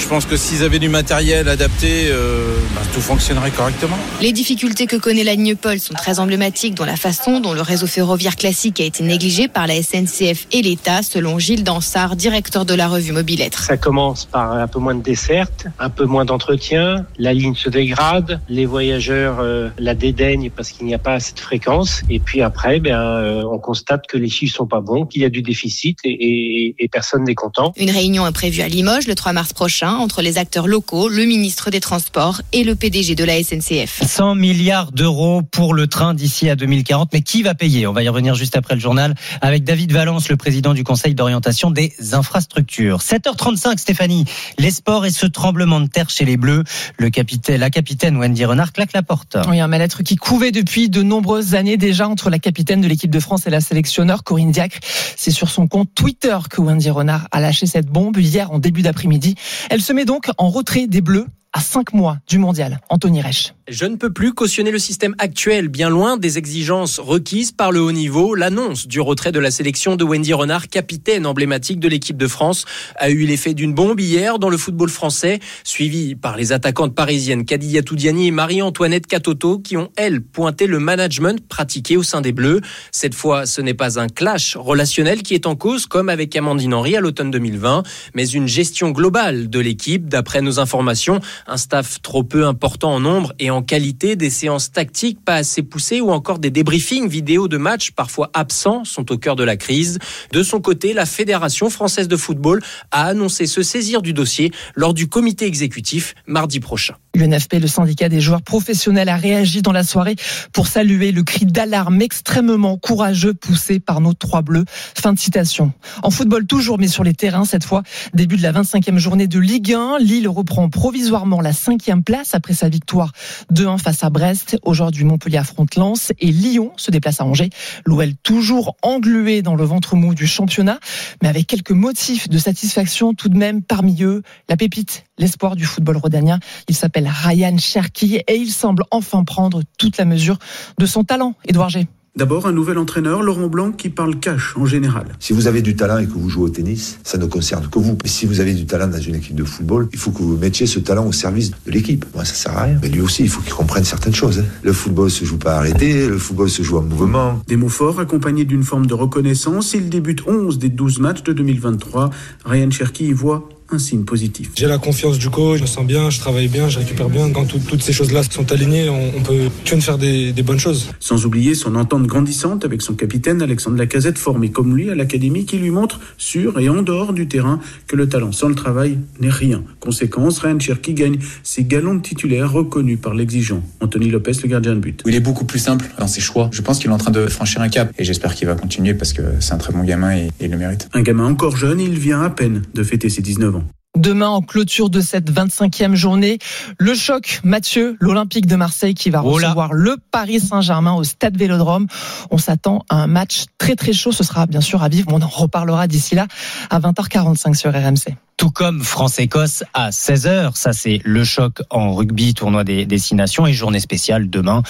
Je 0.00 0.08
pense 0.08 0.24
que 0.24 0.36
s'ils 0.36 0.64
avaient 0.64 0.78
du 0.78 0.88
matériel 0.88 1.46
adapté, 1.48 2.08
euh, 2.08 2.56
bah, 2.74 2.80
tout 2.92 3.02
fonctionnerait 3.02 3.50
correctement. 3.50 3.96
Les 4.22 4.32
difficultés 4.32 4.86
que 4.86 4.96
connaît 4.96 5.22
la 5.22 5.34
ligne 5.34 5.54
Paul 5.54 5.78
sont 5.78 5.92
très 5.92 6.18
emblématiques 6.18 6.74
dans 6.74 6.86
la 6.86 6.96
façon 6.96 7.38
dont 7.38 7.52
le 7.52 7.60
réseau 7.60 7.86
ferroviaire 7.86 8.34
classique 8.34 8.80
a 8.80 8.84
été 8.84 9.04
négligé 9.04 9.46
par 9.46 9.66
la 9.66 9.80
SNCF 9.80 10.46
et 10.52 10.62
l'État, 10.62 11.02
selon 11.02 11.38
Gilles 11.38 11.64
Dansard, 11.64 12.16
directeur 12.16 12.64
de 12.64 12.74
la 12.74 12.88
revue 12.88 13.12
Mobilettre. 13.12 13.62
Ça 13.62 13.76
commence 13.76 14.24
par 14.24 14.52
un 14.52 14.66
peu 14.66 14.78
moins 14.78 14.94
de 14.94 15.02
dessertes, 15.02 15.66
un 15.78 15.90
peu 15.90 16.06
moins 16.06 16.24
d'entretien, 16.24 17.04
la 17.18 17.34
ligne 17.34 17.54
se 17.54 17.68
dégrade, 17.68 18.40
les 18.48 18.66
voyageurs 18.66 19.38
euh, 19.40 19.68
la 19.78 19.94
dédaignent 19.94 20.50
parce 20.50 20.70
qu'il 20.70 20.86
n'y 20.86 20.94
a 20.94 20.98
pas 20.98 21.12
assez 21.12 21.34
de 21.34 21.40
fréquence, 21.40 22.02
et 22.08 22.20
puis 22.20 22.40
après, 22.40 22.80
ben, 22.80 22.96
euh, 22.96 23.42
on 23.44 23.58
constate 23.58 24.06
que 24.08 24.16
les 24.16 24.30
chiffres 24.30 24.56
sont 24.56 24.66
pas 24.66 24.80
bons, 24.80 25.04
qu'il 25.04 25.22
y 25.22 25.24
a 25.26 25.30
du 25.30 25.42
déficit 25.42 25.98
et, 26.04 26.10
et, 26.10 26.74
et 26.78 26.88
personne 26.88 27.24
n'est 27.24 27.34
content. 27.34 27.72
Une 27.76 27.90
réunion 27.90 28.26
est 28.26 28.32
prévue 28.32 28.62
à 28.62 28.68
Limoges 28.68 29.06
le 29.06 29.14
3 29.14 29.34
mars 29.34 29.52
prochain 29.52 29.89
entre 29.94 30.22
les 30.22 30.38
acteurs 30.38 30.66
locaux, 30.66 31.08
le 31.08 31.24
ministre 31.24 31.70
des 31.70 31.80
Transports 31.80 32.42
et 32.52 32.64
le 32.64 32.74
PDG 32.74 33.14
de 33.14 33.24
la 33.24 33.42
SNCF. 33.42 34.02
100 34.06 34.34
milliards 34.34 34.92
d'euros 34.92 35.42
pour 35.42 35.74
le 35.74 35.86
train 35.86 36.14
d'ici 36.14 36.48
à 36.48 36.56
2040. 36.56 37.10
Mais 37.12 37.22
qui 37.22 37.42
va 37.42 37.54
payer? 37.54 37.86
On 37.86 37.92
va 37.92 38.02
y 38.02 38.08
revenir 38.08 38.34
juste 38.34 38.56
après 38.56 38.74
le 38.74 38.80
journal 38.80 39.14
avec 39.40 39.64
David 39.64 39.92
Valence, 39.92 40.28
le 40.28 40.36
président 40.36 40.74
du 40.74 40.84
Conseil 40.84 41.14
d'orientation 41.14 41.70
des 41.70 41.92
infrastructures. 42.12 42.98
7h35, 42.98 43.78
Stéphanie. 43.78 44.24
Les 44.58 44.70
sports 44.70 45.06
et 45.06 45.10
ce 45.10 45.26
tremblement 45.26 45.80
de 45.80 45.86
terre 45.86 46.10
chez 46.10 46.24
les 46.24 46.36
Bleus. 46.36 46.64
Le 46.98 47.10
capitaine, 47.10 47.60
la 47.60 47.70
capitaine 47.70 48.16
Wendy 48.16 48.44
Renard 48.44 48.72
claque 48.72 48.92
la 48.92 49.02
porte. 49.02 49.36
Oui, 49.48 49.60
un 49.60 49.68
mal-être 49.68 50.02
qui 50.02 50.16
couvait 50.16 50.52
depuis 50.52 50.88
de 50.88 51.02
nombreuses 51.02 51.54
années 51.54 51.76
déjà 51.76 52.08
entre 52.08 52.30
la 52.30 52.38
capitaine 52.38 52.80
de 52.80 52.88
l'équipe 52.88 53.10
de 53.10 53.20
France 53.20 53.46
et 53.46 53.50
la 53.50 53.60
sélectionneur 53.60 54.24
Corinne 54.24 54.52
Diacre. 54.52 54.78
C'est 55.16 55.30
sur 55.30 55.48
son 55.50 55.66
compte 55.66 55.88
Twitter 55.94 56.36
que 56.48 56.60
Wendy 56.60 56.90
Renard 56.90 57.28
a 57.30 57.40
lâché 57.40 57.66
cette 57.66 57.86
bombe 57.86 58.16
hier 58.18 58.50
en 58.50 58.58
début 58.58 58.82
d'après-midi. 58.82 59.34
Elle 59.70 59.79
se 59.80 59.92
met 59.92 60.04
donc 60.04 60.30
en 60.38 60.50
retrait 60.50 60.86
des 60.86 61.00
Bleus 61.00 61.26
à 61.52 61.60
5 61.60 61.94
mois 61.94 62.18
du 62.28 62.38
mondial. 62.38 62.80
Anthony 62.90 63.22
Reich. 63.22 63.54
Je 63.68 63.84
ne 63.84 63.96
peux 63.96 64.12
plus 64.12 64.34
cautionner 64.34 64.70
le 64.70 64.78
système 64.78 65.14
actuel, 65.18 65.68
bien 65.68 65.90
loin 65.90 66.16
des 66.16 66.38
exigences 66.38 66.98
requises 66.98 67.52
par 67.52 67.72
le 67.72 67.80
haut 67.80 67.92
niveau. 67.92 68.34
L'annonce 68.34 68.86
du 68.86 69.00
retrait 69.00 69.32
de 69.32 69.38
la 69.38 69.50
sélection 69.50 69.96
de 69.96 70.04
Wendy 70.04 70.32
Renard, 70.32 70.68
capitaine 70.68 71.26
emblématique 71.26 71.78
de 71.80 71.88
l'équipe 71.88 72.16
de 72.16 72.26
France, 72.26 72.64
a 72.96 73.10
eu 73.10 73.26
l'effet 73.26 73.54
d'une 73.54 73.74
bombe 73.74 74.00
hier 74.00 74.38
dans 74.38 74.48
le 74.48 74.56
football 74.56 74.90
français, 74.90 75.38
suivi 75.64 76.14
par 76.14 76.36
les 76.36 76.52
attaquantes 76.52 76.94
parisiennes 76.94 77.44
Kadija 77.44 77.82
Toudiani 77.82 78.28
et 78.28 78.32
Marie-Antoinette 78.32 79.06
Catoto, 79.06 79.58
qui 79.58 79.76
ont, 79.76 79.90
elles, 79.96 80.20
pointé 80.20 80.66
le 80.66 80.78
management 80.78 81.46
pratiqué 81.48 81.96
au 81.96 82.02
sein 82.02 82.20
des 82.20 82.32
Bleus. 82.32 82.60
Cette 82.92 83.14
fois, 83.14 83.46
ce 83.46 83.60
n'est 83.60 83.74
pas 83.74 84.00
un 84.00 84.08
clash 84.08 84.56
relationnel 84.56 85.22
qui 85.22 85.34
est 85.34 85.46
en 85.46 85.56
cause, 85.56 85.86
comme 85.86 86.08
avec 86.08 86.34
Amandine 86.34 86.74
Henry 86.74 86.96
à 86.96 87.00
l'automne 87.00 87.30
2020, 87.30 87.82
mais 88.14 88.28
une 88.28 88.48
gestion 88.48 88.90
globale 88.90 89.48
de 89.48 89.58
l'équipe, 89.60 90.08
d'après 90.08 90.42
nos 90.42 90.58
informations 90.58 91.20
un 91.46 91.56
staff 91.56 92.00
trop 92.02 92.22
peu 92.22 92.46
important 92.46 92.94
en 92.94 93.00
nombre 93.00 93.32
et 93.38 93.50
en 93.50 93.62
qualité, 93.62 94.16
des 94.16 94.30
séances 94.30 94.72
tactiques 94.72 95.24
pas 95.24 95.36
assez 95.36 95.62
poussées 95.62 96.00
ou 96.00 96.10
encore 96.10 96.38
des 96.38 96.50
débriefings 96.50 97.08
vidéo 97.08 97.48
de 97.48 97.56
matchs 97.56 97.90
parfois 97.92 98.30
absents 98.34 98.84
sont 98.84 99.10
au 99.12 99.18
cœur 99.18 99.36
de 99.36 99.44
la 99.44 99.56
crise. 99.56 99.98
De 100.32 100.42
son 100.42 100.60
côté, 100.60 100.92
la 100.92 101.06
Fédération 101.06 101.70
française 101.70 102.08
de 102.08 102.16
football 102.16 102.62
a 102.90 103.06
annoncé 103.06 103.46
se 103.46 103.62
saisir 103.62 104.02
du 104.02 104.12
dossier 104.12 104.50
lors 104.74 104.94
du 104.94 105.08
comité 105.08 105.46
exécutif 105.46 106.14
mardi 106.26 106.60
prochain. 106.60 106.94
L'UNFP, 107.14 107.54
le 107.54 107.66
syndicat 107.66 108.08
des 108.08 108.20
joueurs 108.20 108.42
professionnels, 108.42 109.08
a 109.08 109.16
réagi 109.16 109.62
dans 109.62 109.72
la 109.72 109.82
soirée 109.82 110.14
pour 110.52 110.68
saluer 110.68 111.10
le 111.10 111.22
cri 111.24 111.44
d'alarme 111.44 112.00
extrêmement 112.00 112.76
courageux 112.76 113.34
poussé 113.34 113.80
par 113.80 114.00
nos 114.00 114.14
trois 114.14 114.42
bleus. 114.42 114.64
Fin 114.68 115.12
de 115.12 115.18
citation. 115.18 115.72
En 116.02 116.10
football 116.10 116.46
toujours, 116.46 116.78
mais 116.78 116.86
sur 116.86 117.02
les 117.02 117.14
terrains 117.14 117.44
cette 117.44 117.64
fois. 117.64 117.82
Début 118.14 118.36
de 118.36 118.42
la 118.42 118.52
25e 118.52 118.98
journée 118.98 119.26
de 119.26 119.40
Ligue 119.40 119.72
1. 119.72 119.98
Lille 119.98 120.28
reprend 120.28 120.68
provisoirement 120.68 121.40
la 121.40 121.52
cinquième 121.52 122.04
place 122.04 122.34
après 122.34 122.54
sa 122.54 122.68
victoire 122.68 123.12
2-1 123.52 123.78
face 123.78 124.04
à 124.04 124.10
Brest. 124.10 124.58
Aujourd'hui, 124.62 125.04
Montpellier 125.04 125.38
affronte 125.38 125.74
Lens 125.74 126.12
et 126.20 126.30
Lyon 126.30 126.72
se 126.76 126.92
déplace 126.92 127.20
à 127.20 127.24
Angers. 127.24 127.50
L'OL 127.86 128.14
toujours 128.22 128.76
englué 128.82 129.42
dans 129.42 129.56
le 129.56 129.64
ventre 129.64 129.96
mou 129.96 130.14
du 130.14 130.26
championnat, 130.26 130.78
mais 131.22 131.28
avec 131.28 131.46
quelques 131.48 131.70
motifs 131.72 132.28
de 132.28 132.38
satisfaction 132.38 133.14
tout 133.14 133.28
de 133.28 133.36
même 133.36 133.62
parmi 133.62 134.02
eux. 134.02 134.22
La 134.48 134.56
pépite, 134.56 135.04
l'espoir 135.20 135.54
du 135.54 135.64
football 135.64 135.98
rhodanien. 135.98 136.40
Il 136.68 136.74
s'appelle 136.74 137.08
Ryan 137.08 137.56
Cherki 137.58 138.16
et 138.26 138.34
il 138.34 138.50
semble 138.50 138.82
enfin 138.90 139.22
prendre 139.22 139.62
toute 139.78 139.98
la 139.98 140.04
mesure 140.04 140.38
de 140.78 140.86
son 140.86 141.04
talent. 141.04 141.34
Édouard 141.46 141.68
G. 141.68 141.86
D'abord, 142.16 142.48
un 142.48 142.52
nouvel 142.52 142.76
entraîneur, 142.76 143.22
Laurent 143.22 143.46
Blanc, 143.46 143.70
qui 143.70 143.88
parle 143.88 144.18
cash 144.18 144.56
en 144.56 144.66
général. 144.66 145.06
Si 145.20 145.32
vous 145.32 145.46
avez 145.46 145.62
du 145.62 145.76
talent 145.76 145.98
et 145.98 146.06
que 146.06 146.12
vous 146.14 146.28
jouez 146.28 146.42
au 146.42 146.48
tennis, 146.48 146.98
ça 147.04 147.18
ne 147.18 147.26
concerne 147.26 147.68
que 147.68 147.78
vous. 147.78 147.96
Mais 148.02 148.08
si 148.08 148.26
vous 148.26 148.40
avez 148.40 148.52
du 148.52 148.66
talent 148.66 148.88
dans 148.88 149.00
une 149.00 149.14
équipe 149.14 149.36
de 149.36 149.44
football, 149.44 149.88
il 149.92 149.98
faut 149.98 150.10
que 150.10 150.20
vous 150.20 150.36
mettiez 150.36 150.66
ce 150.66 150.80
talent 150.80 151.06
au 151.06 151.12
service 151.12 151.52
de 151.64 151.70
l'équipe. 151.70 152.04
Moi, 152.12 152.24
ça 152.24 152.34
sert 152.34 152.58
à 152.58 152.64
rien. 152.64 152.78
Mais 152.82 152.88
lui 152.88 153.00
aussi, 153.00 153.22
il 153.22 153.28
faut 153.28 153.40
qu'il 153.42 153.52
comprenne 153.52 153.84
certaines 153.84 154.14
choses. 154.14 154.40
hein. 154.40 154.44
Le 154.64 154.72
football 154.72 155.08
se 155.08 155.24
joue 155.24 155.38
pas 155.38 155.56
arrêté, 155.56 156.08
le 156.08 156.18
football 156.18 156.50
se 156.50 156.64
joue 156.64 156.78
en 156.78 156.82
mouvement. 156.82 157.40
Des 157.46 157.56
mots 157.56 157.68
forts 157.68 158.00
accompagnés 158.00 158.44
d'une 158.44 158.64
forme 158.64 158.86
de 158.86 158.94
reconnaissance. 158.94 159.72
Il 159.74 159.88
débute 159.88 160.26
11 160.26 160.58
des 160.58 160.68
12 160.68 160.98
matchs 160.98 161.22
de 161.22 161.32
2023. 161.32 162.10
Ryan 162.44 162.70
Cherki 162.72 163.06
y 163.06 163.12
voit 163.12 163.48
un 163.72 163.78
signe 163.78 164.04
positif. 164.04 164.50
J'ai 164.56 164.66
la 164.66 164.78
confiance 164.78 165.18
du 165.18 165.30
coach, 165.30 165.58
je 165.58 165.62
me 165.62 165.66
sens 165.68 165.86
bien, 165.86 166.10
je 166.10 166.18
travaille 166.18 166.48
bien, 166.48 166.68
je 166.68 166.78
récupère 166.78 167.08
bien. 167.08 167.30
Quand 167.30 167.44
tout- 167.44 167.58
toutes 167.58 167.82
ces 167.82 167.92
choses-là 167.92 168.22
sont 168.28 168.50
alignées, 168.52 168.88
on, 168.88 169.12
on 169.16 169.22
peut 169.22 169.48
que 169.64 169.76
faire 169.80 169.98
des, 169.98 170.32
des 170.32 170.42
bonnes 170.42 170.58
choses. 170.58 170.88
Sans 170.98 171.24
oublier 171.26 171.54
son 171.54 171.74
entente 171.76 172.06
grandissante 172.06 172.64
avec 172.64 172.82
son 172.82 172.94
capitaine 172.94 173.42
Alexandre 173.42 173.76
Lacazette, 173.76 174.18
formé 174.18 174.50
comme 174.50 174.76
lui 174.76 174.90
à 174.90 174.94
l'académie, 174.94 175.44
qui 175.46 175.58
lui 175.58 175.70
montre, 175.70 176.00
sur 176.18 176.58
et 176.58 176.68
en 176.68 176.82
dehors 176.82 177.12
du 177.12 177.28
terrain, 177.28 177.60
que 177.86 177.96
le 177.96 178.08
talent 178.08 178.32
sans 178.32 178.48
le 178.48 178.54
travail 178.54 178.98
n'est 179.20 179.30
rien. 179.30 179.62
Conséquence, 179.80 180.38
Ryan 180.40 180.58
Cherki 180.58 180.94
gagne 180.94 181.18
ses 181.42 181.64
galons 181.64 181.94
de 181.94 182.02
titulaire 182.02 182.50
reconnus 182.52 182.98
par 183.00 183.14
l'exigeant. 183.14 183.62
Anthony 183.80 184.10
Lopez, 184.10 184.32
le 184.42 184.48
gardien 184.48 184.74
de 184.74 184.80
but. 184.80 185.02
Il 185.06 185.14
est 185.14 185.20
beaucoup 185.20 185.44
plus 185.44 185.58
simple 185.58 185.86
dans 185.98 186.06
ses 186.08 186.20
choix. 186.20 186.50
Je 186.52 186.62
pense 186.62 186.78
qu'il 186.78 186.90
est 186.90 186.94
en 186.94 186.98
train 186.98 187.10
de 187.12 187.26
franchir 187.26 187.60
un 187.62 187.68
cap 187.68 187.92
et 187.98 188.04
j'espère 188.04 188.34
qu'il 188.34 188.46
va 188.48 188.54
continuer 188.54 188.94
parce 188.94 189.12
que 189.12 189.22
c'est 189.40 189.52
un 189.52 189.58
très 189.58 189.72
bon 189.72 189.84
gamin 189.84 190.16
et 190.16 190.28
il 190.40 190.50
le 190.50 190.58
mérite. 190.58 190.88
Un 190.92 191.02
gamin 191.02 191.26
encore 191.26 191.56
jeune, 191.56 191.80
il 191.80 191.98
vient 191.98 192.22
à 192.22 192.30
peine 192.30 192.62
de 192.74 192.82
fêter 192.82 193.08
ses 193.08 193.22
19 193.22 193.56
ans. 193.56 193.59
Demain, 193.96 194.28
en 194.28 194.40
clôture 194.40 194.88
de 194.88 195.00
cette 195.00 195.32
25e 195.32 195.94
journée, 195.94 196.38
le 196.78 196.94
choc, 196.94 197.40
Mathieu, 197.42 197.96
l'Olympique 197.98 198.46
de 198.46 198.54
Marseille 198.54 198.94
qui 198.94 199.10
va 199.10 199.20
Oh 199.24 199.32
recevoir 199.32 199.72
le 199.72 199.96
Paris 200.12 200.38
Saint-Germain 200.38 200.92
au 200.94 201.02
Stade 201.02 201.36
Vélodrome. 201.36 201.88
On 202.30 202.38
s'attend 202.38 202.84
à 202.88 202.94
un 202.94 203.08
match 203.08 203.46
très 203.58 203.74
très 203.74 203.92
chaud. 203.92 204.12
Ce 204.12 204.22
sera 204.22 204.46
bien 204.46 204.60
sûr 204.60 204.84
à 204.84 204.88
vivre. 204.88 205.08
On 205.12 205.20
en 205.20 205.26
reparlera 205.26 205.88
d'ici 205.88 206.14
là 206.14 206.28
à 206.70 206.78
20h45 206.78 207.54
sur 207.54 207.72
RMC. 207.72 208.14
Tout 208.36 208.50
comme 208.50 208.82
France-Écosse 208.82 209.64
à 209.74 209.90
16h. 209.90 210.52
Ça, 210.54 210.72
c'est 210.72 211.00
le 211.04 211.24
choc 211.24 211.60
en 211.68 211.92
rugby, 211.92 212.32
tournoi 212.32 212.64
des, 212.64 212.86
des 212.86 212.98
six 212.98 213.14
nations 213.14 213.46
et 213.46 213.52
journée 213.52 213.80
spéciale 213.80 214.30
demain 214.30 214.62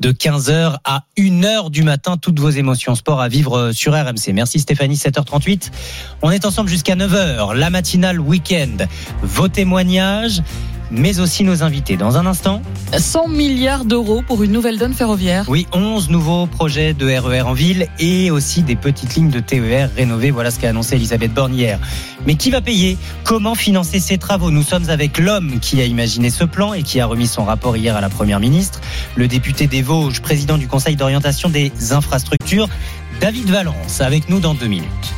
de 0.00 0.12
15h 0.12 0.78
à 0.84 1.04
1h 1.18 1.70
du 1.70 1.82
matin. 1.82 2.16
Toutes 2.16 2.40
vos 2.40 2.48
émotions 2.48 2.94
sport 2.94 3.20
à 3.20 3.28
vivre 3.28 3.72
sur 3.72 3.92
RMC. 3.92 4.32
Merci 4.32 4.60
Stéphanie, 4.60 4.94
7h38. 4.94 5.70
On 6.22 6.30
est 6.30 6.46
ensemble 6.46 6.70
jusqu'à 6.70 6.96
9h. 6.96 7.54
La 7.54 7.68
matinale 7.68 8.18
week-end. 8.18 8.77
Vos 9.22 9.48
témoignages, 9.48 10.42
mais 10.90 11.20
aussi 11.20 11.44
nos 11.44 11.62
invités. 11.62 11.96
Dans 11.96 12.16
un 12.16 12.26
instant. 12.26 12.62
100 12.96 13.28
milliards 13.28 13.84
d'euros 13.84 14.22
pour 14.26 14.42
une 14.42 14.52
nouvelle 14.52 14.78
donne 14.78 14.94
ferroviaire. 14.94 15.44
Oui, 15.48 15.66
11 15.72 16.08
nouveaux 16.08 16.46
projets 16.46 16.94
de 16.94 17.06
RER 17.06 17.42
en 17.42 17.52
ville 17.52 17.88
et 17.98 18.30
aussi 18.30 18.62
des 18.62 18.76
petites 18.76 19.14
lignes 19.14 19.30
de 19.30 19.40
TER 19.40 19.90
rénovées. 19.94 20.30
Voilà 20.30 20.50
ce 20.50 20.58
qu'a 20.58 20.70
annoncé 20.70 20.96
Elisabeth 20.96 21.34
Borne 21.34 21.54
hier. 21.54 21.78
Mais 22.26 22.36
qui 22.36 22.50
va 22.50 22.60
payer? 22.60 22.96
Comment 23.24 23.54
financer 23.54 24.00
ces 24.00 24.18
travaux? 24.18 24.50
Nous 24.50 24.62
sommes 24.62 24.88
avec 24.88 25.18
l'homme 25.18 25.60
qui 25.60 25.80
a 25.80 25.84
imaginé 25.84 26.30
ce 26.30 26.44
plan 26.44 26.72
et 26.72 26.82
qui 26.82 27.00
a 27.00 27.06
remis 27.06 27.26
son 27.26 27.44
rapport 27.44 27.76
hier 27.76 27.94
à 27.94 28.00
la 28.00 28.08
Première 28.08 28.40
ministre, 28.40 28.80
le 29.14 29.28
député 29.28 29.66
des 29.66 29.82
Vosges, 29.82 30.20
président 30.20 30.56
du 30.56 30.68
Conseil 30.68 30.96
d'orientation 30.96 31.50
des 31.50 31.70
infrastructures, 31.90 32.68
David 33.20 33.50
Valence, 33.50 34.00
avec 34.00 34.28
nous 34.28 34.40
dans 34.40 34.54
deux 34.54 34.68
minutes. 34.68 35.14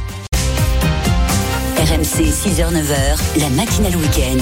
RMC 1.91 2.31
6h-9h, 2.31 3.41
la 3.41 3.49
matinale 3.49 3.97
week-end. 3.97 4.39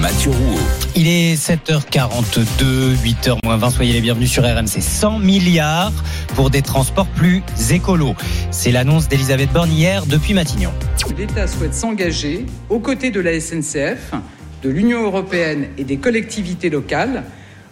Mathieu 0.00 0.30
Rouault. 0.30 0.58
Il 0.96 1.06
est 1.06 1.34
7h42, 1.34 2.96
8h 2.96 3.36
moins 3.44 3.58
20. 3.58 3.68
Soyez 3.68 3.92
les 3.92 4.00
bienvenus 4.00 4.30
sur 4.30 4.42
RMC. 4.42 4.80
100 4.80 5.18
milliards 5.18 5.92
pour 6.34 6.48
des 6.48 6.62
transports 6.62 7.08
plus 7.08 7.42
écolos. 7.70 8.14
C'est 8.50 8.72
l'annonce 8.72 9.06
d'Elisabeth 9.06 9.52
Borne 9.52 9.70
hier 9.70 10.06
depuis 10.06 10.32
Matignon. 10.32 10.70
L'État 11.18 11.46
souhaite 11.46 11.74
s'engager 11.74 12.46
aux 12.70 12.78
côtés 12.78 13.10
de 13.10 13.20
la 13.20 13.38
SNCF, 13.38 14.14
de 14.62 14.70
l'Union 14.70 15.02
européenne 15.02 15.68
et 15.76 15.84
des 15.84 15.98
collectivités 15.98 16.70
locales 16.70 17.24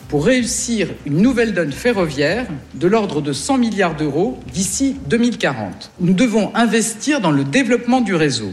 pour 0.08 0.26
réussir 0.26 0.88
une 1.06 1.22
nouvelle 1.22 1.54
donne 1.54 1.72
ferroviaire 1.72 2.46
de 2.74 2.86
l'ordre 2.86 3.22
de 3.22 3.32
100 3.32 3.56
milliards 3.56 3.96
d'euros 3.96 4.38
d'ici 4.52 4.96
2040. 5.08 5.92
Nous 6.00 6.12
devons 6.12 6.54
investir 6.54 7.22
dans 7.22 7.30
le 7.30 7.44
développement 7.44 8.02
du 8.02 8.14
réseau. 8.14 8.52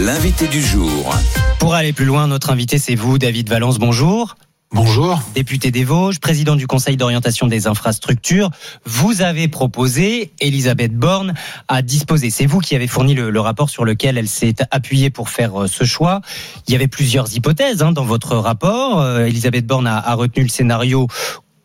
L'invité 0.00 0.48
du 0.48 0.62
jour. 0.62 1.14
Pour 1.58 1.74
aller 1.74 1.92
plus 1.92 2.06
loin, 2.06 2.26
notre 2.26 2.48
invité, 2.48 2.78
c'est 2.78 2.94
vous, 2.94 3.18
David 3.18 3.50
Valence. 3.50 3.78
Bonjour. 3.78 4.34
Bonjour. 4.72 5.20
Député 5.34 5.70
des 5.70 5.84
Vosges, 5.84 6.20
président 6.20 6.56
du 6.56 6.66
Conseil 6.66 6.96
d'orientation 6.96 7.46
des 7.46 7.66
infrastructures, 7.66 8.50
vous 8.86 9.20
avez 9.20 9.46
proposé 9.46 10.32
Elisabeth 10.40 10.94
Borne 10.94 11.34
à 11.68 11.82
disposer. 11.82 12.30
C'est 12.30 12.46
vous 12.46 12.60
qui 12.60 12.74
avez 12.74 12.86
fourni 12.86 13.12
le, 13.12 13.28
le 13.28 13.40
rapport 13.40 13.68
sur 13.68 13.84
lequel 13.84 14.16
elle 14.16 14.28
s'est 14.28 14.54
appuyée 14.70 15.10
pour 15.10 15.28
faire 15.28 15.64
euh, 15.64 15.66
ce 15.66 15.84
choix. 15.84 16.22
Il 16.66 16.72
y 16.72 16.76
avait 16.76 16.88
plusieurs 16.88 17.36
hypothèses 17.36 17.82
hein, 17.82 17.92
dans 17.92 18.04
votre 18.04 18.36
rapport. 18.36 19.02
Euh, 19.02 19.26
Elisabeth 19.26 19.66
Borne 19.66 19.86
a, 19.86 19.98
a 19.98 20.14
retenu 20.14 20.44
le 20.44 20.48
scénario 20.48 21.08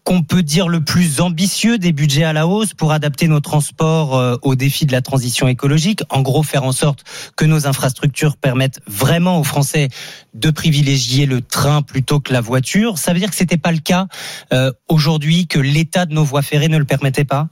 qu'on 0.06 0.22
peut 0.22 0.44
dire 0.44 0.70
le 0.70 0.82
plus 0.82 1.20
ambitieux 1.20 1.80
des 1.80 1.92
budgets 1.92 2.24
à 2.24 2.32
la 2.32 2.48
hausse 2.48 2.76
pour 2.76 2.92
adapter 2.92 3.28
nos 3.28 3.40
transports 3.40 4.16
euh, 4.16 4.38
aux 4.44 4.56
défis 4.56 4.86
de 4.86 4.92
la 4.92 5.02
transition 5.02 5.48
écologique. 5.48 6.04
En 6.10 6.22
gros, 6.22 6.44
faire 6.44 6.64
en 6.64 6.72
sorte 6.72 7.04
que 7.36 7.44
nos 7.44 7.66
infrastructures 7.68 8.38
permettent 8.38 8.80
vraiment 8.88 9.40
aux 9.40 9.44
Français 9.44 9.90
de 10.36 10.52
privilégier 10.52 11.26
le 11.26 11.42
train 11.42 11.82
plutôt 11.82 12.20
que 12.20 12.32
la 12.32 12.42
voiture. 12.42 13.00
Ça 13.00 13.14
veut 13.14 13.20
dire 13.20 13.32
que 13.32 13.36
c'était 13.36 13.58
pas 13.58 13.72
le 13.72 13.80
cas 13.80 14.06
euh, 14.54 14.72
aujourd'hui, 14.88 15.48
que 15.48 15.60
l'état 15.60 16.06
de 16.06 16.14
nos 16.14 16.24
voies 16.24 16.44
ferrées 16.44 16.70
ne 16.70 16.78
le 16.78 16.86
permettait 16.86 17.26
pas? 17.26 17.50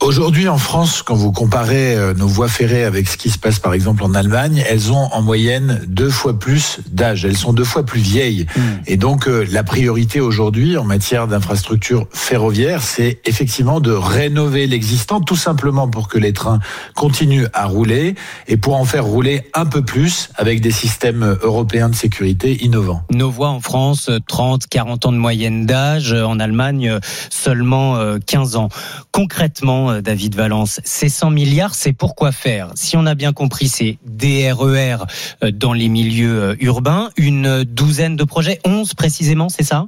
Aujourd'hui, 0.00 0.48
en 0.48 0.58
France, 0.58 1.02
quand 1.02 1.14
vous 1.14 1.30
comparez 1.30 1.94
euh, 1.94 2.12
nos 2.12 2.26
voies 2.26 2.48
ferrées 2.48 2.82
avec 2.82 3.08
ce 3.08 3.16
qui 3.16 3.30
se 3.30 3.38
passe 3.38 3.60
par 3.60 3.74
exemple 3.74 4.02
en 4.02 4.12
Allemagne, 4.12 4.64
elles 4.68 4.92
ont 4.92 5.08
en 5.12 5.22
moyenne 5.22 5.80
deux 5.86 6.10
fois 6.10 6.36
plus 6.36 6.80
d'âge. 6.90 7.24
Elles 7.24 7.36
sont 7.36 7.52
deux 7.52 7.64
fois 7.64 7.84
plus 7.84 8.00
vieilles. 8.00 8.46
Hmm. 8.56 8.60
Et 8.88 8.96
donc, 8.96 9.28
euh, 9.28 9.46
la 9.52 9.62
priorité 9.62 10.20
aujourd'hui 10.20 10.76
en 10.76 10.84
matière 10.84 11.28
d'infrastructure 11.28 12.08
ferroviaire, 12.10 12.82
c'est 12.82 13.20
effectivement 13.24 13.78
de 13.78 13.92
rénover 13.92 14.66
l'existant, 14.66 15.20
tout 15.20 15.36
simplement 15.36 15.86
pour 15.86 16.08
que 16.08 16.18
les 16.18 16.32
trains 16.32 16.58
continuent 16.96 17.46
à 17.52 17.66
rouler 17.66 18.16
et 18.48 18.56
pour 18.56 18.74
en 18.74 18.84
faire 18.84 19.04
rouler 19.04 19.42
un 19.54 19.66
peu 19.66 19.84
plus 19.84 20.30
avec 20.34 20.60
des 20.60 20.72
systèmes 20.72 21.38
européens 21.42 21.88
de 21.88 21.94
sécurité 21.94 22.64
innovants. 22.64 23.02
Nos 23.12 23.30
voies 23.30 23.50
en 23.50 23.60
France, 23.60 24.10
30, 24.26 24.66
40 24.66 25.06
ans 25.06 25.12
de 25.12 25.18
moyenne 25.18 25.66
d'âge. 25.66 26.12
En 26.12 26.40
Allemagne, 26.40 26.98
seulement 27.30 27.96
euh, 27.96 28.18
15 28.26 28.56
ans. 28.56 28.70
Concrètement, 29.12 29.67
euh, 29.68 30.00
David 30.00 30.34
Valence, 30.34 30.80
ces 30.84 31.08
100 31.08 31.30
milliards, 31.30 31.74
c'est 31.74 31.92
pourquoi 31.92 32.32
faire? 32.32 32.70
Si 32.74 32.96
on 32.96 33.06
a 33.06 33.14
bien 33.14 33.32
compris, 33.32 33.68
c'est 33.68 33.98
des 34.06 34.50
RER 34.50 35.04
euh, 35.42 35.50
dans 35.50 35.72
les 35.72 35.88
milieux 35.88 36.42
euh, 36.42 36.56
urbains, 36.60 37.10
une 37.16 37.64
douzaine 37.64 38.16
de 38.16 38.24
projets, 38.24 38.60
11 38.64 38.94
précisément, 38.94 39.48
c'est 39.48 39.62
ça? 39.62 39.86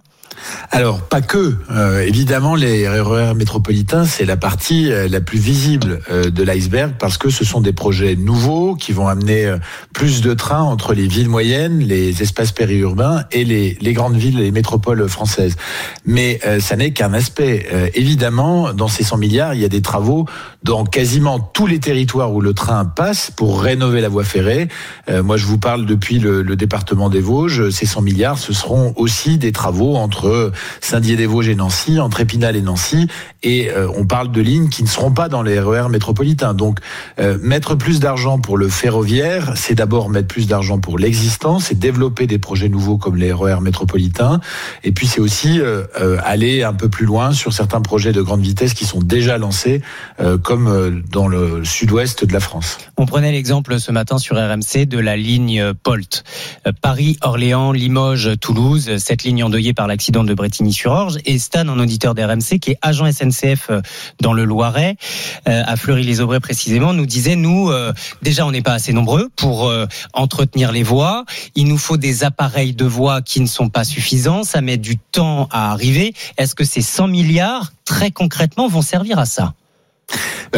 Alors, 0.70 1.00
pas 1.00 1.20
que. 1.20 1.56
Euh, 1.70 2.02
évidemment, 2.02 2.54
les 2.54 2.88
RER 2.88 3.34
métropolitains, 3.34 4.04
c'est 4.04 4.24
la 4.24 4.36
partie 4.36 4.90
euh, 4.90 5.08
la 5.08 5.20
plus 5.20 5.38
visible 5.38 6.00
euh, 6.10 6.30
de 6.30 6.42
l'iceberg 6.42 6.94
parce 6.98 7.18
que 7.18 7.30
ce 7.30 7.44
sont 7.44 7.60
des 7.60 7.72
projets 7.72 8.16
nouveaux 8.16 8.74
qui 8.74 8.92
vont 8.92 9.08
amener 9.08 9.54
plus 9.92 10.20
de 10.20 10.34
trains 10.34 10.62
entre 10.62 10.94
les 10.94 11.06
villes 11.06 11.28
moyennes, 11.28 11.80
les 11.80 12.22
espaces 12.22 12.52
périurbains 12.52 13.24
et 13.32 13.44
les, 13.44 13.76
les 13.80 13.92
grandes 13.92 14.16
villes, 14.16 14.38
les 14.38 14.50
métropoles 14.50 15.08
françaises. 15.08 15.56
Mais 16.04 16.40
ça 16.60 16.76
n'est 16.76 16.92
qu'un 16.92 17.12
aspect. 17.12 17.66
Évidemment, 17.94 18.72
dans 18.72 18.88
ces 18.88 19.04
100 19.04 19.16
milliards, 19.18 19.54
il 19.54 19.60
y 19.60 19.64
a 19.64 19.68
des 19.68 19.82
travaux 19.82 20.26
dans 20.62 20.84
quasiment 20.84 21.38
tous 21.38 21.66
les 21.66 21.80
territoires 21.80 22.32
où 22.32 22.40
le 22.40 22.52
train 22.52 22.84
passe 22.84 23.30
pour 23.30 23.62
rénover 23.62 24.00
la 24.00 24.08
voie 24.08 24.24
ferrée. 24.24 24.68
Euh, 25.08 25.22
moi, 25.22 25.36
je 25.36 25.46
vous 25.46 25.58
parle 25.58 25.86
depuis 25.86 26.18
le, 26.18 26.42
le 26.42 26.56
département 26.56 27.08
des 27.08 27.20
Vosges. 27.20 27.70
Ces 27.70 27.86
100 27.86 28.02
milliards, 28.02 28.38
ce 28.38 28.52
seront 28.52 28.92
aussi 28.96 29.38
des 29.38 29.52
travaux 29.52 29.96
entre 29.96 30.52
Saint-Dié-des-Vosges 30.80 31.48
et 31.48 31.54
Nancy, 31.54 31.98
entre 31.98 32.20
Épinal 32.20 32.56
et 32.56 32.62
Nancy. 32.62 33.08
Et 33.42 33.70
euh, 33.70 33.88
on 33.96 34.04
parle 34.04 34.30
de 34.30 34.40
lignes 34.40 34.68
qui 34.68 34.82
ne 34.82 34.88
seront 34.88 35.12
pas 35.12 35.28
dans 35.28 35.42
les 35.42 35.58
RER 35.58 35.88
métropolitains. 35.88 36.54
Donc, 36.54 36.78
euh, 37.18 37.38
mettre 37.40 37.74
plus 37.74 38.00
d'argent 38.00 38.38
pour 38.38 38.58
le 38.58 38.68
ferroviaire, 38.68 39.52
c'est 39.56 39.74
d'abord 39.74 40.10
mettre 40.10 40.28
plus 40.28 40.46
d'argent 40.46 40.78
pour 40.78 40.98
l'existant, 40.98 41.58
c'est 41.58 41.78
développer 41.78 42.26
des 42.26 42.38
projets 42.38 42.68
nouveaux 42.68 42.98
comme 42.98 43.16
les 43.16 43.32
RER 43.32 43.60
métropolitains. 43.62 44.40
Et 44.84 44.92
puis, 44.92 45.06
c'est 45.06 45.20
aussi 45.20 45.60
euh, 45.60 45.84
euh, 46.00 46.18
aller 46.24 46.62
un 46.62 46.72
peu 46.72 46.88
plus 46.88 47.06
loin 47.06 47.32
sur 47.32 47.52
certains 47.52 47.80
projets 47.80 48.12
de 48.12 48.22
grande 48.22 48.42
vitesse 48.42 48.74
qui 48.74 48.84
sont 48.84 49.00
déjà 49.00 49.38
lancés, 49.38 49.82
euh, 50.20 50.38
comme 50.50 50.66
euh, 50.66 50.90
dans 51.12 51.28
le 51.28 51.64
sud-ouest 51.64 52.24
de 52.24 52.32
la 52.32 52.40
France. 52.40 52.78
On 52.96 53.06
prenait 53.06 53.30
l'exemple 53.30 53.78
ce 53.78 53.92
matin 53.92 54.18
sur 54.18 54.34
RMC 54.34 54.84
de 54.84 54.98
la 54.98 55.16
ligne 55.16 55.74
POLT. 55.74 56.24
Euh, 56.66 56.72
Paris, 56.82 57.16
Orléans, 57.20 57.70
Limoges, 57.70 58.30
Toulouse, 58.40 58.96
cette 58.98 59.22
ligne 59.22 59.44
endeuillée 59.44 59.74
par 59.74 59.86
l'accident 59.86 60.24
de 60.24 60.34
Bretigny-sur-Orge. 60.34 61.18
Et 61.24 61.38
Stan, 61.38 61.68
un 61.68 61.78
auditeur 61.78 62.16
d'RMC 62.16 62.58
qui 62.60 62.72
est 62.72 62.78
agent 62.82 63.06
SNCF 63.12 63.70
euh, 63.70 63.80
dans 64.20 64.32
le 64.32 64.44
Loiret, 64.44 64.96
à 65.46 65.76
Fleury-les-Aubrais 65.76 66.40
précisément, 66.40 66.94
nous 66.94 67.06
disait, 67.06 67.36
nous, 67.36 67.70
déjà, 68.22 68.44
on 68.44 68.50
n'est 68.50 68.62
pas 68.62 68.72
assez 68.72 68.92
nombreux 68.92 69.28
pour 69.36 69.72
entretenir 70.12 70.72
les 70.72 70.82
voies. 70.82 71.24
Il 71.54 71.68
nous 71.68 71.78
faut 71.78 71.96
des 71.96 72.24
appareils 72.24 72.74
de 72.74 72.84
voies 72.84 73.22
qui 73.22 73.40
ne 73.40 73.46
sont 73.46 73.68
pas 73.68 73.84
suffisants. 73.84 74.42
Ça 74.42 74.60
met 74.60 74.76
du 74.76 74.98
temps 74.98 75.48
à 75.50 75.70
arriver. 75.70 76.12
Est-ce 76.38 76.54
que 76.54 76.64
ces 76.64 76.82
100 76.82 77.08
milliards, 77.08 77.72
très 77.84 78.10
concrètement, 78.10 78.68
vont 78.68 78.82
servir 78.82 79.18
à 79.18 79.26
ça? 79.26 79.54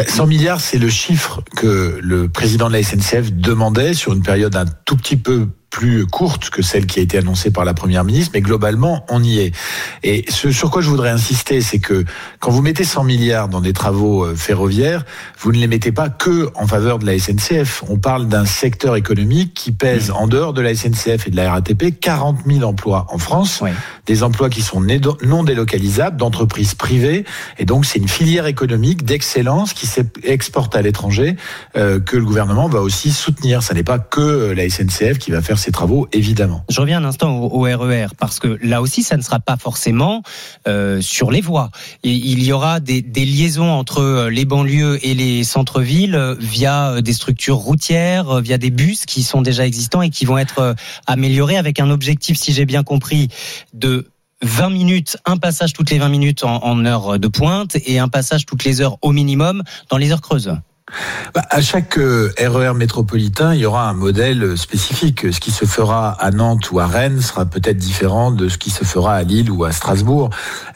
100 0.06 0.26
milliards, 0.26 0.60
c'est 0.60 0.78
le 0.78 0.88
chiffre 0.88 1.42
que 1.56 1.98
le 2.02 2.28
président 2.28 2.68
de 2.68 2.72
la 2.72 2.82
SNCF 2.82 3.32
demandait 3.32 3.94
sur 3.94 4.12
une 4.12 4.22
période 4.22 4.56
un 4.56 4.64
tout 4.64 4.96
petit 4.96 5.16
peu 5.16 5.48
plus 5.72 6.06
courte 6.06 6.50
que 6.50 6.60
celle 6.60 6.86
qui 6.86 7.00
a 7.00 7.02
été 7.02 7.16
annoncée 7.16 7.50
par 7.50 7.64
la 7.64 7.72
première 7.72 8.04
ministre, 8.04 8.32
mais 8.34 8.42
globalement, 8.42 9.06
on 9.08 9.24
y 9.24 9.38
est. 9.38 9.54
Et 10.02 10.26
ce 10.28 10.52
sur 10.52 10.70
quoi 10.70 10.82
je 10.82 10.90
voudrais 10.90 11.08
insister, 11.08 11.62
c'est 11.62 11.78
que 11.78 12.04
quand 12.40 12.50
vous 12.50 12.60
mettez 12.60 12.84
100 12.84 13.04
milliards 13.04 13.48
dans 13.48 13.62
des 13.62 13.72
travaux 13.72 14.24
euh, 14.24 14.36
ferroviaires, 14.36 15.04
vous 15.38 15.50
ne 15.50 15.56
les 15.56 15.66
mettez 15.66 15.90
pas 15.90 16.10
que 16.10 16.50
en 16.56 16.66
faveur 16.66 16.98
de 16.98 17.06
la 17.06 17.18
SNCF. 17.18 17.84
On 17.88 17.96
parle 17.96 18.28
d'un 18.28 18.44
secteur 18.44 18.96
économique 18.96 19.54
qui 19.54 19.72
pèse 19.72 20.10
en 20.10 20.28
dehors 20.28 20.52
de 20.52 20.60
la 20.60 20.74
SNCF 20.74 21.26
et 21.26 21.30
de 21.30 21.36
la 21.36 21.50
RATP 21.50 21.98
40 21.98 22.40
000 22.46 22.62
emplois 22.64 23.06
en 23.08 23.16
France, 23.16 23.62
des 24.04 24.22
emplois 24.22 24.50
qui 24.50 24.60
sont 24.60 24.84
non 25.22 25.42
délocalisables, 25.42 26.18
d'entreprises 26.18 26.74
privées, 26.74 27.24
et 27.58 27.64
donc 27.64 27.86
c'est 27.86 27.98
une 27.98 28.08
filière 28.08 28.46
économique 28.46 29.06
d'excellence 29.06 29.72
qui 29.72 29.86
s'exporte 29.86 30.76
à 30.76 30.82
l'étranger 30.82 31.36
euh, 31.76 31.98
que 31.98 32.18
le 32.18 32.24
gouvernement 32.26 32.68
va 32.68 32.82
aussi 32.82 33.10
soutenir. 33.10 33.62
Ça 33.62 33.72
n'est 33.72 33.82
pas 33.82 33.98
que 33.98 34.52
la 34.54 34.68
SNCF 34.68 35.18
qui 35.18 35.30
va 35.30 35.40
faire 35.40 35.58
travaux, 35.70 36.08
évidemment. 36.12 36.64
Je 36.68 36.80
reviens 36.80 36.98
un 36.98 37.04
instant 37.04 37.38
au, 37.38 37.62
RER 37.62 38.08
parce 38.18 38.38
que 38.38 38.58
là 38.62 38.82
aussi, 38.82 39.02
ça 39.02 39.16
ne 39.16 39.22
sera 39.22 39.38
pas 39.38 39.56
forcément 39.56 40.22
euh, 40.66 41.00
sur 41.00 41.30
les 41.30 41.40
voies. 41.40 41.70
Il 42.02 42.42
y 42.42 42.52
aura 42.52 42.80
des, 42.80 43.02
liaisons 43.02 43.70
entre 43.70 44.28
les 44.28 44.44
banlieues 44.44 44.98
et 45.06 45.14
les 45.14 45.44
centres-villes 45.44 46.14
euh, 46.14 46.34
via 46.38 47.00
des 47.00 47.12
structures 47.12 47.56
routières, 47.56 48.28
euh, 48.30 48.40
via 48.40 48.58
des 48.58 48.70
bus 48.70 49.06
qui 49.06 49.22
sont 49.22 49.42
déjà 49.42 49.66
existants 49.66 50.02
et 50.02 50.10
qui 50.10 50.24
vont 50.24 50.38
être 50.38 50.74
améliorés 51.06 51.56
avec 51.56 51.80
un 51.80 51.90
objectif, 51.90 52.36
si 52.38 52.52
j'ai 52.52 52.64
bien 52.64 52.82
compris, 52.82 53.28
de 53.72 54.08
20 54.42 54.70
minutes, 54.70 55.16
un 55.24 55.36
passage 55.36 55.72
toutes 55.72 55.90
les 55.90 55.98
20 55.98 56.08
minutes 56.08 56.44
en, 56.44 56.64
en 56.64 56.84
heure 56.84 57.18
de 57.18 57.28
pointe 57.28 57.76
et 57.86 57.98
un 57.98 58.08
passage 58.08 58.46
toutes 58.46 58.64
les 58.64 58.80
heures 58.80 58.98
au 59.02 59.12
minimum 59.12 59.62
dans 59.88 59.98
les 59.98 60.10
heures 60.10 60.20
creuses. 60.20 60.52
Bah, 61.34 61.42
à 61.48 61.62
chaque 61.62 61.96
euh, 61.96 62.32
RER 62.38 62.74
métropolitain, 62.74 63.54
il 63.54 63.60
y 63.60 63.66
aura 63.66 63.88
un 63.88 63.94
modèle 63.94 64.58
spécifique. 64.58 65.32
Ce 65.32 65.40
qui 65.40 65.50
se 65.50 65.64
fera 65.64 66.10
à 66.10 66.30
Nantes 66.30 66.70
ou 66.72 66.80
à 66.80 66.86
Rennes 66.86 67.20
sera 67.20 67.46
peut-être 67.46 67.78
différent 67.78 68.30
de 68.30 68.48
ce 68.48 68.58
qui 68.58 68.70
se 68.70 68.84
fera 68.84 69.14
à 69.14 69.22
Lille 69.22 69.50
ou 69.50 69.64
à 69.64 69.72
Strasbourg. 69.72 70.30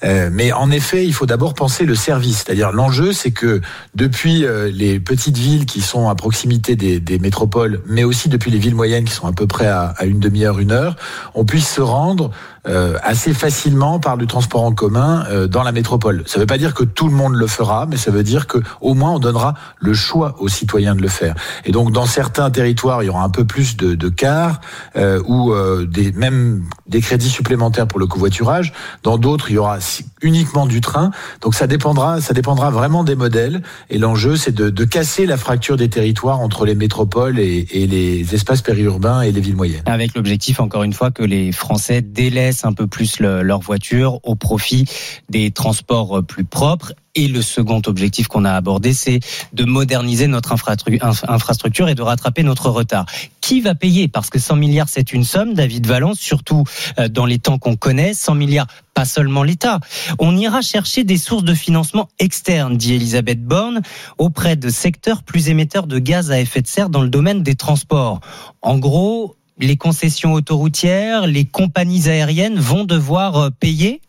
Euh, 0.05 0.31
mais 0.33 0.53
en 0.53 0.71
effet, 0.71 1.05
il 1.05 1.13
faut 1.13 1.27
d'abord 1.27 1.55
penser 1.55 1.85
le 1.85 1.95
service. 1.95 2.45
C'est-à-dire 2.45 2.73
l'enjeu, 2.73 3.13
c'est 3.13 3.33
que 3.33 3.61
depuis 3.95 4.45
euh, 4.45 4.71
les 4.73 5.01
petites 5.01 5.37
villes 5.37 5.67
qui 5.67 5.83
sont 5.83 6.09
à 6.09 6.15
proximité 6.15 6.77
des, 6.77 7.01
des, 7.01 7.19
métropoles, 7.19 7.83
mais 7.87 8.05
aussi 8.05 8.29
depuis 8.29 8.51
les 8.51 8.59
villes 8.59 8.75
moyennes 8.75 9.05
qui 9.05 9.13
sont 9.13 9.27
à 9.27 9.33
peu 9.33 9.47
près 9.47 9.67
à, 9.67 9.95
à 9.99 10.05
une 10.05 10.21
demi-heure, 10.21 10.59
une 10.59 10.73
heure, 10.73 10.97
on 11.35 11.45
puisse 11.45 11.69
se 11.69 11.81
rendre 11.81 12.31
euh, 12.69 12.99
assez 13.03 13.33
facilement 13.33 13.99
par 14.01 14.17
du 14.17 14.27
transport 14.27 14.65
en 14.65 14.73
commun 14.73 15.25
euh, 15.31 15.47
dans 15.47 15.63
la 15.63 15.73
métropole. 15.73 16.25
Ça 16.27 16.39
ne 16.39 16.43
veut 16.43 16.47
pas 16.47 16.59
dire 16.59 16.75
que 16.75 16.85
tout 16.85 17.07
le 17.07 17.15
monde 17.15 17.35
le 17.35 17.47
fera, 17.47 17.87
mais 17.87 17.97
ça 17.97 18.11
veut 18.11 18.23
dire 18.23 18.47
que 18.47 18.59
au 18.81 18.95
moins 18.95 19.13
on 19.13 19.19
donnera 19.19 19.55
le 19.79 19.95
choix 19.95 20.35
aux 20.39 20.49
citoyens 20.49 20.95
de 20.95 21.03
le 21.03 21.09
faire. 21.09 21.35
Et 21.65 21.73
donc 21.73 21.93
dans 21.93 22.07
certains 22.07 22.51
territoires, 22.51 23.03
il 23.03 23.07
y 23.07 23.09
aura 23.09 23.23
un 23.23 23.31
peu 23.31 23.45
plus 23.45 23.77
de, 23.77 23.95
de 23.95 24.09
cars 24.09 24.61
euh, 24.97 25.23
ou 25.27 25.55
des, 25.87 26.13
même 26.13 26.65
des 26.89 27.01
crédits 27.01 27.29
supplémentaires 27.29 27.87
pour 27.87 28.01
le 28.01 28.07
covoiturage. 28.07 28.73
Dans 29.03 29.19
d'autres, 29.19 29.51
il 29.51 29.55
y 29.55 29.59
aura 29.59 29.79
uniquement 30.23 30.67
du 30.67 30.81
train. 30.81 31.11
Donc 31.41 31.55
ça 31.55 31.67
dépendra, 31.67 32.21
ça 32.21 32.35
dépendra 32.35 32.71
vraiment 32.71 33.05
des 33.05 33.15
modèles. 33.15 33.63
Et 33.91 33.99
l'enjeu, 33.99 34.37
c'est 34.37 34.55
de, 34.55 34.71
de, 34.71 34.85
casser 34.85 35.27
la 35.27 35.37
fracture 35.37 35.77
des 35.77 35.89
territoires 35.89 36.41
entre 36.41 36.65
les 36.65 36.75
métropoles 36.75 37.39
et, 37.39 37.67
les 37.73 38.35
espaces 38.35 38.63
périurbains 38.63 39.23
et 39.23 39.33
les 39.33 39.41
villes 39.41 39.57
moyennes. 39.57 39.83
Avec 39.87 40.15
l'objectif, 40.15 40.61
encore 40.61 40.83
une 40.83 40.93
fois, 40.93 41.11
que 41.11 41.23
les 41.23 41.53
Français 41.53 42.03
délaissent 42.03 42.65
un 42.65 42.73
peu 42.73 42.87
plus 42.87 43.21
le, 43.21 43.43
leur 43.43 43.61
voiture 43.61 44.21
au 44.23 44.35
profit 44.35 44.87
des 45.29 45.51
transports 45.51 46.25
plus 46.25 46.45
propres. 46.45 46.93
Et 47.17 47.29
le 47.29 47.41
second 47.41 47.81
objectif 47.87 48.29
qu'on 48.29 48.45
a 48.45 48.53
abordé, 48.53 48.93
c'est 48.93 49.21
de 49.55 49.65
moderniser 49.65 50.27
notre 50.27 50.53
infrastructure 50.53 51.89
et 51.89 51.95
de 51.95 52.03
rattraper 52.03 52.43
notre 52.43 52.69
retard. 52.69 53.07
Qui 53.41 53.63
va 53.63 53.75
payer? 53.75 54.07
Parce 54.07 54.29
que 54.29 54.39
100 54.39 54.57
milliards, 54.57 54.91
c'est 54.91 55.15
une 55.15 55.25
somme, 55.25 55.55
David 55.55 55.87
Valence, 55.87 56.19
surtout 56.19 56.65
euh, 56.99 57.09
dans 57.09 57.25
les 57.25 57.39
temps 57.39 57.59
qu'on 57.59 57.75
connaît. 57.75 58.13
100 58.13 58.35
milliards, 58.35 58.67
pas 58.93 59.07
seulement 59.07 59.45
l'État. 59.45 59.81
On 60.19 60.37
ira 60.37 60.61
chercher 60.61 61.05
des 61.05 61.17
sources 61.17 61.45
de 61.45 61.55
financement 61.55 62.11
externes, 62.19 62.77
dit 62.77 62.93
Elisabeth 62.93 63.43
Borne, 63.43 63.81
auprès 64.19 64.57
de 64.57 64.69
secteurs 64.69 65.23
plus 65.23 65.49
émetteurs 65.49 65.87
de 65.87 65.99
gaz 65.99 66.31
à 66.31 66.39
effet 66.39 66.61
de 66.61 66.67
serre 66.67 66.91
dans 66.91 67.03
le 67.03 67.09
domaine 67.09 67.43
des 67.43 67.55
transports. 67.55 68.21
En 68.61 68.79
gros, 68.79 69.37
les 69.59 69.79
concessions 69.79 70.35
autoroutières, 70.35 71.27
les 71.27 71.47
compagnies 71.47 72.11
aériennes 72.11 72.59
vont 72.59 72.85
devoir 72.85 73.37
euh, 73.37 73.51
payer 73.51 74.03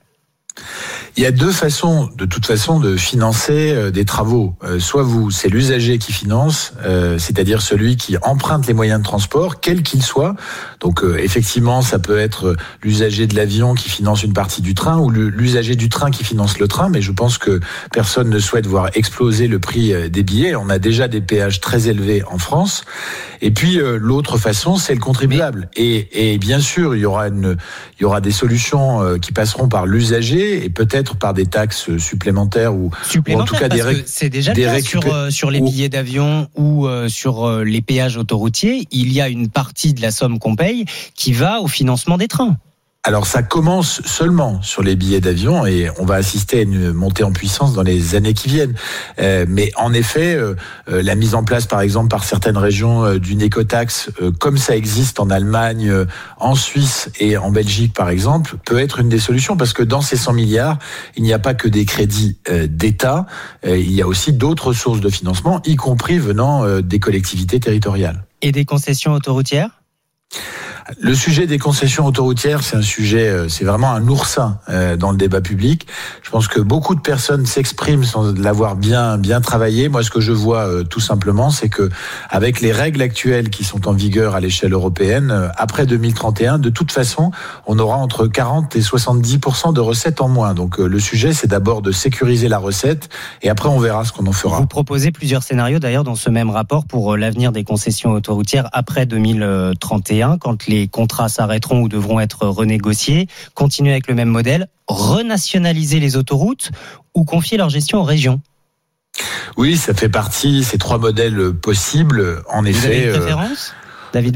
il 1.18 1.24
y 1.24 1.26
a 1.26 1.32
deux 1.32 1.51
façons, 1.51 2.10
de 2.16 2.26
toute 2.26 2.45
façon, 2.45 2.80
de 2.80 2.95
financer 2.95 3.72
euh, 3.74 3.89
des 3.89 4.05
travaux. 4.05 4.53
Euh, 4.64 4.80
soit 4.80 5.01
vous, 5.01 5.32
c'est 5.32 5.49
l'usager 5.49 5.97
qui 5.97 6.14
finance, 6.14 6.74
euh, 6.86 7.18
c'est-à-dire 7.18 7.64
celui 7.64 7.97
qui 7.97 8.18
emprunte 8.22 8.68
les 8.68 8.74
moyens 8.76 8.99
de 8.99 9.03
transport, 9.03 9.60
quels 9.60 9.82
qu'ils 9.82 10.03
soient. 10.03 10.36
Donc, 10.80 11.01
effectivement, 11.18 11.82
ça 11.82 11.97
peut 11.97 12.20
être 12.20 12.55
l'usager 12.84 13.26
de 13.26 13.36
l'avion 13.36 13.74
qui 13.74 13.89
finance 13.89 14.22
une 14.22 14.34
partie 14.34 14.62
du 14.62 14.76
train 14.76 14.99
ou 14.99 15.10
l'usager 15.10 15.76
du 15.76 15.89
train 15.89 16.12
qui 16.12 16.24
finance 16.24 16.60
le 16.60 16.68
train. 16.68 16.89
Mais 16.89 17.01
je 17.01 17.12
pense 17.12 17.39
que 17.39 17.60
personne 17.91 18.30
ne 18.30 18.38
souhaite 18.38 18.68
voir 18.68 18.91
exploser 18.93 19.47
le 19.47 19.58
prix 19.58 20.10
des 20.12 20.22
billets. 20.22 20.55
On 20.55 20.70
a 20.70 20.78
déjà 20.78 21.08
des 21.08 21.20
péages 21.20 21.62
très 21.62 21.88
élevés 21.88 22.24
en 22.30 22.38
France. 22.38 22.86
Et 23.41 23.49
puis, 23.49 23.80
l'autre 23.82 24.38
façon, 24.38 24.76
c'est 24.76 24.93
le 24.93 24.99
contribuable. 24.99 25.68
Et, 25.76 26.34
et, 26.34 26.38
bien 26.38 26.60
sûr, 26.60 26.95
il 26.95 27.01
y 27.01 27.05
aura 27.05 27.30
une, 27.30 27.58
il 27.97 28.03
y 28.03 28.05
aura 28.05 28.22
des 28.22 28.32
solutions 28.32 29.18
qui 29.20 29.32
passeront 29.32 29.70
par 29.70 29.88
l'usager 29.88 30.46
et 30.53 30.69
peut-être 30.69 31.17
par 31.17 31.33
des 31.33 31.45
taxes 31.45 31.97
supplémentaires 31.97 32.75
ou, 32.75 32.91
en 33.33 33.43
tout 33.43 33.55
cas 33.55 33.69
des 33.69 34.03
C'est 34.05 34.29
déjà 34.29 34.53
le 34.53 34.61
cas 34.61 34.81
sur, 34.81 35.13
euh, 35.13 35.29
sur 35.29 35.51
les 35.51 35.61
billets 35.61 35.89
d'avion 35.89 36.47
ou 36.55 36.87
euh, 36.87 37.09
sur 37.09 37.45
euh, 37.45 37.63
les 37.63 37.81
péages 37.81 38.17
autoroutiers. 38.17 38.87
Il 38.91 39.11
y 39.13 39.21
a 39.21 39.29
une 39.29 39.49
partie 39.49 39.93
de 39.93 40.01
la 40.01 40.11
somme 40.11 40.39
qu'on 40.39 40.55
paye 40.55 40.85
qui 41.15 41.33
va 41.33 41.61
au 41.61 41.67
financement 41.67 42.17
des 42.17 42.27
trains. 42.27 42.57
Alors 43.08 43.26
ça 43.26 43.41
commence 43.41 44.01
seulement 44.01 44.62
sur 44.62 44.84
les 44.84 44.97
billets 44.97 45.22
d'avion 45.22 45.66
et 45.66 45.89
on 45.97 46.03
va 46.03 46.16
assister 46.16 46.60
à 46.60 46.62
une 46.64 46.91
montée 46.91 47.24
en 47.24 47.32
puissance 47.32 47.74
dans 47.74 47.82
les 47.82 48.16
années 48.16 48.34
qui 48.34 48.49
viennent. 48.49 48.76
Euh, 49.20 49.45
mais 49.47 49.72
en 49.78 49.93
effet, 49.93 50.36
euh, 50.36 50.55
euh, 50.89 51.01
la 51.01 51.16
mise 51.16 51.34
en 51.34 51.45
place 51.45 51.68
par 51.68 51.80
exemple 51.80 52.10
par 52.10 52.26
certaines 52.26 52.58
régions 52.58 53.16
d'une 53.16 53.41
écotaxe, 53.41 54.10
comme 54.41 54.58
ça 54.58 54.76
existe 54.76 55.22
en 55.22 55.30
Allemagne, 55.30 55.89
en 56.36 56.53
Suisse 56.53 57.10
et 57.18 57.38
en 57.38 57.49
Belgique 57.49 57.93
par 57.93 58.10
exemple, 58.10 58.58
peut 58.66 58.78
être 58.78 58.99
une 58.99 59.08
des 59.08 59.20
solutions 59.20 59.55
parce 59.55 59.72
que 59.72 59.84
dans 59.84 60.01
ces 60.01 60.18
100 60.18 60.34
milliards, 60.34 60.78
il 61.16 61.24
n'y 61.24 61.32
a 61.32 61.39
pas 61.39 61.53
que 61.53 61.70
des 61.70 61.86
crédits 61.86 62.38
d'État, 62.68 63.26
il 63.66 63.93
y 63.93 64.01
a 64.01 64.08
aussi 64.08 64.34
d'autres 64.34 64.74
sources 64.74 64.99
de 64.99 65.10
financement, 65.10 65.62
y 65.64 65.78
compris 65.78 66.20
venant 66.20 66.82
des 66.82 66.99
collectivités 66.99 67.62
territoriales. 67.62 68.26
Et 68.41 68.51
des 68.51 68.66
concessions 68.66 69.14
autoroutières? 69.14 69.82
Le 70.99 71.13
sujet 71.13 71.47
des 71.47 71.57
concessions 71.57 72.05
autoroutières, 72.05 72.63
c'est 72.63 72.77
un 72.77 72.81
sujet, 72.81 73.27
euh, 73.27 73.49
c'est 73.49 73.65
vraiment 73.65 73.91
un 73.91 74.07
oursin 74.07 74.59
euh, 74.69 74.95
dans 74.95 75.11
le 75.11 75.17
débat 75.17 75.41
public. 75.41 75.85
Je 76.23 76.29
pense 76.29 76.47
que 76.47 76.59
beaucoup 76.59 76.95
de 76.95 77.01
personnes 77.01 77.45
s'expriment 77.45 78.03
sans 78.03 78.33
l'avoir 78.33 78.75
bien 78.75 79.17
bien 79.17 79.41
travaillé. 79.41 79.89
Moi, 79.89 80.03
ce 80.03 80.09
que 80.09 80.21
je 80.21 80.31
vois 80.31 80.67
euh, 80.67 80.83
tout 80.83 80.99
simplement, 80.99 81.49
c'est 81.49 81.69
que 81.69 81.89
avec 82.29 82.61
les 82.61 82.71
règles 82.71 83.01
actuelles 83.01 83.49
qui 83.49 83.63
sont 83.63 83.88
en 83.88 83.93
vigueur 83.93 84.35
à 84.35 84.39
l'échelle 84.39 84.73
européenne, 84.73 85.51
après 85.57 85.85
2031, 85.85 86.57
de 86.57 86.69
toute 86.69 86.91
façon, 86.91 87.31
on 87.65 87.77
aura 87.79 87.97
entre 87.97 88.27
40 88.27 88.75
et 88.75 88.81
70% 88.81 89.73
de 89.73 89.81
recettes 89.81 90.21
en 90.21 90.29
moins. 90.29 90.53
Donc 90.53 90.77
le 90.77 90.99
sujet, 90.99 91.33
c'est 91.33 91.47
d'abord 91.47 91.81
de 91.81 91.91
sécuriser 91.91 92.47
la 92.47 92.59
recette 92.59 93.09
et 93.41 93.49
après 93.49 93.69
on 93.69 93.79
verra 93.79 94.05
ce 94.05 94.11
qu'on 94.11 94.27
en 94.27 94.31
fera. 94.31 94.59
Vous 94.59 94.67
proposez 94.67 95.11
plusieurs 95.11 95.43
scénarios 95.43 95.79
d'ailleurs 95.79 96.03
dans 96.03 96.15
ce 96.15 96.29
même 96.29 96.49
rapport 96.49 96.85
pour 96.85 97.17
l'avenir 97.17 97.51
des 97.51 97.63
concessions 97.63 98.11
autoroutières 98.11 98.69
après 98.71 99.05
2031, 99.05 100.38
quand 100.38 100.67
les 100.67 100.76
les 100.78 100.88
contrats 100.88 101.30
s'arrêteront 101.30 101.82
ou 101.82 101.89
devront 101.89 102.19
être 102.19 102.47
renégociés, 102.47 103.28
continuer 103.53 103.91
avec 103.91 104.07
le 104.07 104.15
même 104.15 104.30
modèle, 104.30 104.67
renationaliser 104.88 105.99
les 105.99 106.15
autoroutes 106.15 106.71
ou 107.13 107.23
confier 107.25 107.57
leur 107.57 107.69
gestion 107.69 107.99
aux 107.99 108.03
régions 108.03 108.41
Oui, 109.57 109.75
ça 109.78 109.93
fait 109.93 110.09
partie, 110.09 110.63
ces 110.63 110.78
trois 110.78 110.97
modèles 110.97 111.53
possibles. 111.53 112.43
En 112.49 112.61
Vous 112.61 112.67
effet. 112.69 112.88
Avez 112.88 113.03
une 113.03 113.09
euh, 113.09 113.17
préférence? 113.17 113.73
David 114.18 114.36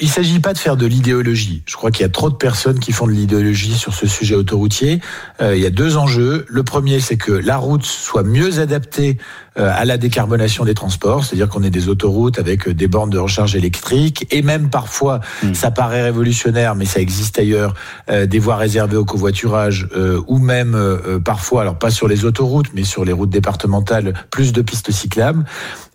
Il 0.00 0.06
ne 0.06 0.10
s'agit 0.10 0.40
pas 0.40 0.54
de 0.54 0.58
faire 0.58 0.78
de 0.78 0.86
l'idéologie. 0.86 1.62
Je 1.66 1.76
crois 1.76 1.90
qu'il 1.90 2.00
y 2.00 2.06
a 2.06 2.08
trop 2.08 2.30
de 2.30 2.34
personnes 2.34 2.78
qui 2.78 2.92
font 2.92 3.06
de 3.06 3.12
l'idéologie 3.12 3.74
sur 3.74 3.92
ce 3.92 4.06
sujet 4.06 4.34
autoroutier. 4.34 5.00
Euh, 5.42 5.54
il 5.54 5.62
y 5.62 5.66
a 5.66 5.70
deux 5.70 5.98
enjeux. 5.98 6.46
Le 6.48 6.62
premier, 6.62 6.98
c'est 6.98 7.18
que 7.18 7.32
la 7.32 7.58
route 7.58 7.84
soit 7.84 8.22
mieux 8.22 8.58
adaptée 8.58 9.18
euh, 9.58 9.70
à 9.70 9.84
la 9.84 9.98
décarbonation 9.98 10.64
des 10.64 10.72
transports, 10.72 11.26
c'est-à-dire 11.26 11.50
qu'on 11.50 11.62
ait 11.62 11.68
des 11.68 11.90
autoroutes 11.90 12.38
avec 12.38 12.68
euh, 12.68 12.72
des 12.72 12.88
bornes 12.88 13.10
de 13.10 13.18
recharge 13.18 13.54
électrique 13.54 14.26
et 14.30 14.40
même 14.40 14.70
parfois, 14.70 15.20
hmm. 15.42 15.52
ça 15.52 15.70
paraît 15.70 16.02
révolutionnaire, 16.02 16.74
mais 16.74 16.86
ça 16.86 17.00
existe 17.00 17.38
ailleurs, 17.38 17.74
des 18.08 18.38
voies 18.38 18.56
réservées 18.56 18.96
au 18.96 19.04
covoiturage 19.04 19.88
ou 20.26 20.38
même 20.38 20.76
parfois, 21.24 21.62
alors 21.62 21.78
pas 21.78 21.90
sur 21.90 22.08
les 22.08 22.24
autoroutes, 22.24 22.68
mais 22.74 22.84
sur 22.84 23.04
les 23.04 23.12
routes 23.12 23.30
départementales, 23.30 24.14
plus 24.30 24.52
de 24.52 24.62
pistes 24.62 24.90
cyclables. 24.90 25.44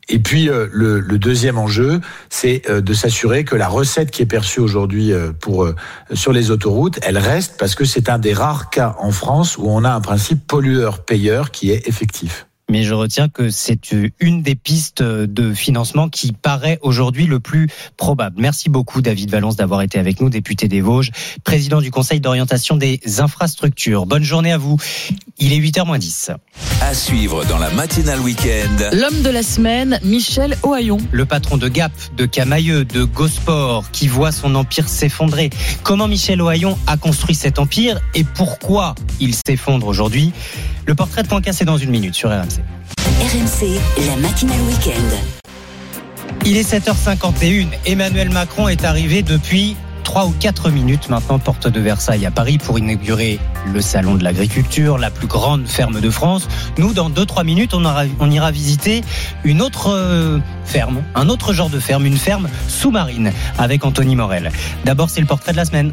Et 0.09 0.19
puis 0.19 0.49
euh, 0.49 0.67
le, 0.71 0.99
le, 0.99 1.17
deuxième 1.17 1.57
enjeu, 1.57 1.99
c'est 2.29 2.61
euh, 2.69 2.81
de 2.81 2.93
s'assurer 2.93 3.43
que 3.43 3.55
la 3.55 3.67
recette 3.67 4.11
qui 4.11 4.21
est 4.21 4.27
perçue 4.27 4.61
aujourd'hui 4.61 5.11
euh, 5.11 5.31
pour 5.33 5.67
sur 6.13 6.31
les 6.31 6.51
autoroutes, 6.51 6.99
elle 7.03 7.17
reste 7.17 7.57
parce 7.57 7.75
que 7.75 7.85
c'est 7.85 8.09
un 8.09 8.17
des 8.17 8.33
rares 8.33 8.69
cas 8.69 8.95
en 8.99 9.11
France 9.11 9.57
où 9.57 9.65
on 9.67 9.83
a 9.83 9.91
un 9.91 10.01
principe 10.01 10.47
pollueur-payeur 10.47 11.51
qui 11.51 11.71
est 11.71 11.87
effectif 11.87 12.47
mais 12.69 12.83
je 12.83 12.93
retiens 12.93 13.29
que 13.29 13.49
c'est 13.49 13.95
une 14.19 14.41
des 14.41 14.55
pistes 14.55 15.01
de 15.01 15.53
financement 15.53 16.09
qui 16.09 16.33
paraît 16.33 16.79
aujourd'hui 16.81 17.25
le 17.25 17.39
plus 17.39 17.67
probable. 17.95 18.35
Merci 18.39 18.69
beaucoup 18.69 19.01
David 19.01 19.29
Valence 19.31 19.55
d'avoir 19.55 19.81
été 19.81 19.99
avec 19.99 20.19
nous, 20.19 20.29
député 20.29 20.67
des 20.67 20.81
Vosges, 20.81 21.11
président 21.43 21.81
du 21.81 21.91
Conseil 21.91 22.19
d'orientation 22.19 22.75
des 22.75 22.99
infrastructures. 23.19 24.05
Bonne 24.05 24.23
journée 24.23 24.51
à 24.51 24.57
vous. 24.57 24.77
Il 25.39 25.53
est 25.53 25.59
8h 25.59 25.97
10. 25.97 26.31
À 26.81 26.93
suivre 26.93 27.45
dans 27.45 27.57
la 27.57 27.69
matinale 27.71 28.19
week-end. 28.19 28.89
L'homme 28.91 29.21
de 29.21 29.29
la 29.29 29.43
semaine, 29.43 29.99
Michel 30.03 30.57
Ohaillon. 30.63 30.97
Le 31.11 31.25
patron 31.25 31.57
de 31.57 31.67
Gap, 31.67 31.91
de 32.15 32.25
Camailleux, 32.25 32.85
de 32.85 33.03
Gosport, 33.03 33.91
qui 33.91 34.07
voit 34.07 34.31
son 34.31 34.55
empire 34.55 34.89
s'effondrer. 34.89 35.49
Comment 35.83 36.07
Michel 36.07 36.41
Ohaillon 36.41 36.77
a 36.87 36.97
construit 36.97 37.35
cet 37.35 37.59
empire 37.59 37.99
et 38.15 38.23
pourquoi 38.23 38.95
il 39.19 39.33
s'effondre 39.35 39.87
aujourd'hui? 39.87 40.33
Le 40.85 40.95
portrait 40.95 41.23
de 41.23 41.27
Poincasse 41.27 41.61
est 41.61 41.65
dans 41.65 41.77
une 41.77 41.89
minute 41.89 42.15
sur 42.15 42.29
RMC. 42.29 42.56
RMC, 43.19 43.79
la 44.05 44.15
matinale 44.17 44.61
week-end. 44.67 45.17
Il 46.45 46.55
est 46.55 46.71
7h51. 46.71 47.69
Emmanuel 47.87 48.29
Macron 48.29 48.67
est 48.67 48.85
arrivé 48.85 49.23
depuis 49.23 49.75
3 50.03 50.27
ou 50.27 50.33
4 50.39 50.69
minutes 50.69 51.09
maintenant, 51.09 51.39
porte 51.39 51.67
de 51.67 51.79
Versailles 51.79 52.27
à 52.27 52.31
Paris 52.31 52.59
pour 52.59 52.77
inaugurer 52.77 53.39
le 53.65 53.81
salon 53.81 54.15
de 54.15 54.23
l'agriculture, 54.23 54.97
la 54.97 55.11
plus 55.11 55.27
grande 55.27 55.67
ferme 55.67 56.01
de 56.01 56.09
France. 56.09 56.47
Nous, 56.77 56.93
dans 56.93 57.09
2-3 57.09 57.45
minutes, 57.45 57.73
on, 57.73 57.83
on, 58.19 58.31
ira 58.31 58.51
visiter 58.51 59.03
une 59.43 59.61
autre 59.61 59.89
euh, 59.91 60.39
ferme, 60.65 61.03
un 61.15 61.29
autre 61.29 61.53
genre 61.53 61.69
de 61.69 61.79
ferme, 61.79 62.05
une 62.05 62.17
ferme 62.17 62.47
sous-marine 62.67 63.31
avec 63.57 63.85
Anthony 63.85 64.15
Morel. 64.15 64.51
D'abord, 64.85 65.09
c'est 65.09 65.21
le 65.21 65.27
portrait 65.27 65.51
de 65.51 65.57
la 65.57 65.65
semaine. 65.65 65.91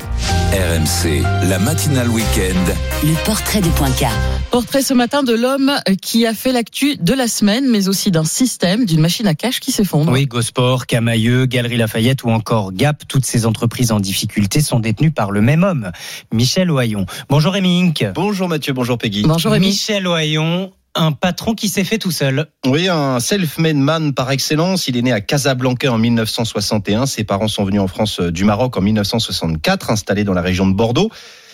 RMC, 0.52 1.22
la 1.48 1.58
matinale 1.58 2.08
week-end. 2.08 2.74
Le 3.02 3.24
portrait 3.24 3.60
de 3.60 3.68
Poincar. 3.68 4.12
Portrait 4.50 4.82
ce 4.82 4.94
matin 4.94 5.24
de 5.24 5.32
l'homme 5.32 5.72
qui 6.00 6.26
a 6.26 6.34
fait 6.34 6.52
l'actu 6.52 6.96
de 6.96 7.12
la 7.12 7.26
semaine, 7.26 7.68
mais 7.68 7.88
aussi 7.88 8.12
d'un 8.12 8.24
système, 8.24 8.84
d'une 8.84 9.00
machine 9.00 9.26
à 9.26 9.34
cash 9.34 9.58
qui 9.58 9.72
s'effondre. 9.72 10.12
Oui, 10.12 10.26
Gosport, 10.26 10.86
Camailleux, 10.86 11.46
Galerie 11.46 11.76
Lafayette 11.76 12.22
ou 12.22 12.30
encore 12.30 12.72
Gap, 12.72 13.02
toutes 13.08 13.24
ces 13.24 13.46
entreprises 13.46 13.90
en 13.90 13.98
difficulté 13.98 14.60
sont 14.60 14.78
détenues 14.78 15.10
par 15.10 15.32
le 15.32 15.40
même 15.40 15.64
homme, 15.64 15.90
Michel 16.32 16.70
Ohaillon. 16.70 17.06
Bonjour 17.28 17.53
Rémi 17.54 17.94
Bonjour 18.16 18.48
Mathieu, 18.48 18.72
bonjour 18.72 18.98
Peggy. 18.98 19.22
Bonjour 19.22 19.52
Rémi. 19.52 19.68
Michel 19.68 20.08
Ohaillon, 20.08 20.72
un 20.96 21.12
patron 21.12 21.54
qui 21.54 21.68
s'est 21.68 21.84
fait 21.84 21.98
tout 21.98 22.10
seul. 22.10 22.48
Oui, 22.66 22.88
un 22.88 23.20
self-made 23.20 23.76
man 23.76 24.12
par 24.12 24.32
excellence. 24.32 24.88
Il 24.88 24.96
est 24.96 25.02
né 25.02 25.12
à 25.12 25.20
Casablanca 25.20 25.92
en 25.92 25.98
1961. 25.98 27.06
Ses 27.06 27.22
parents 27.22 27.46
sont 27.46 27.62
venus 27.62 27.80
en 27.80 27.86
France 27.86 28.18
euh, 28.18 28.32
du 28.32 28.42
Maroc 28.42 28.76
en 28.76 28.80
1964, 28.80 29.90
installés 29.90 30.24
dans 30.24 30.34
la 30.34 30.40
région 30.40 30.66
de 30.66 30.74
Bordeaux. 30.74 31.10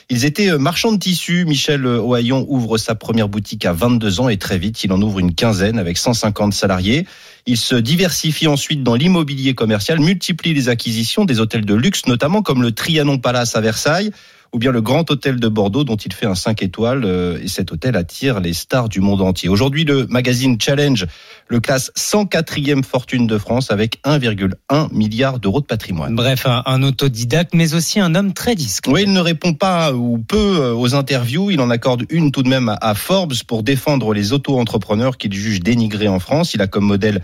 Ils 0.09 0.25
étaient 0.25 0.51
euh, 0.51 0.57
marchands 0.57 0.93
de 0.93 0.99
tissus. 0.99 1.45
Michel 1.45 1.85
euh, 1.85 2.01
Ohaillon 2.01 2.47
ouvre 2.49 2.79
sa 2.79 2.95
première 2.95 3.29
boutique 3.29 3.67
à 3.67 3.75
22 3.75 4.21
ans 4.21 4.31
et 4.31 4.39
très 4.39 4.57
vite, 4.57 4.83
il 4.83 4.95
en 4.95 5.03
ouvre 5.03 5.19
une 5.19 5.35
quinzaine 5.35 5.79
avec 5.79 5.99
150 5.99 6.55
salariés. 6.55 7.07
Il 7.45 7.59
se 7.59 7.75
diversifie 7.75 8.47
ensuite 8.47 8.83
dans 8.83 8.95
l'immobilier 8.95 9.55
commercial, 9.55 10.01
multiplie 10.01 10.55
les 10.55 10.71
acquisitions 10.71 11.27
des 11.27 11.41
hôtels 11.41 11.67
de 11.67 11.75
luxe, 11.75 12.07
notamment 12.07 12.41
comme 12.41 12.63
le 12.63 12.73
Trianon 12.73 13.19
Palace 13.19 13.55
à 13.55 13.61
Versailles 13.61 14.13
ou 14.53 14.59
bien 14.59 14.73
le 14.73 14.81
Grand 14.81 15.09
Hôtel 15.11 15.39
de 15.39 15.49
Bordeaux 15.49 15.85
dont 15.85 15.97
il 15.97 16.13
fait 16.13 16.27
un 16.27 16.35
5 16.35 16.63
étoiles 16.63 17.05
euh, 17.05 17.39
et 17.43 17.49
cet 17.49 17.73
hôtel 17.73 17.97
attire 17.97 18.41
les 18.41 18.53
stars 18.53 18.89
du 18.89 19.01
monde 19.01 19.21
entier. 19.21 19.49
Aujourd'hui, 19.49 19.85
le 19.85 20.07
magazine 20.07 20.61
Challenge 20.61 21.07
le 21.49 21.61
classe 21.61 21.91
104e 21.97 22.85
fortune 22.85 23.27
de 23.27 23.39
France 23.39 23.71
avec 23.71 23.99
1,1 24.05 24.93
milliard 24.93 25.39
d'euros 25.39 25.61
de 25.61 25.67
patrimoine. 25.67 26.15
Bref, 26.15 26.47
un, 26.47 26.83
autodidacte 26.83 27.55
mais 27.55 27.75
aussi 27.75 28.01
un 28.01 28.15
homme 28.15 28.33
très 28.33 28.55
discret. 28.55 28.93
Oui, 28.93 29.03
il 29.05 29.13
ne 29.13 29.21
répond 29.21 29.55
pas 29.55 29.93
ou 29.93 30.19
peu 30.19 30.37
euh, 30.61 30.75
aux 30.75 30.95
interviews, 30.95 31.51
il 31.51 31.61
en 31.61 31.71
accorde 31.71 32.05
une 32.09 32.33
tout 32.33 32.43
de 32.43 32.49
même 32.49 32.77
à 32.81 32.95
Forbes 32.95 33.35
pour 33.47 33.63
défendre 33.63 34.15
les 34.15 34.33
auto-entrepreneurs 34.33 35.19
qu'il 35.19 35.33
juge 35.33 35.61
dénigrés 35.61 36.09
en 36.09 36.19
France. 36.19 36.55
Il 36.55 36.63
a 36.63 36.67
comme 36.67 36.85
modèle 36.85 37.23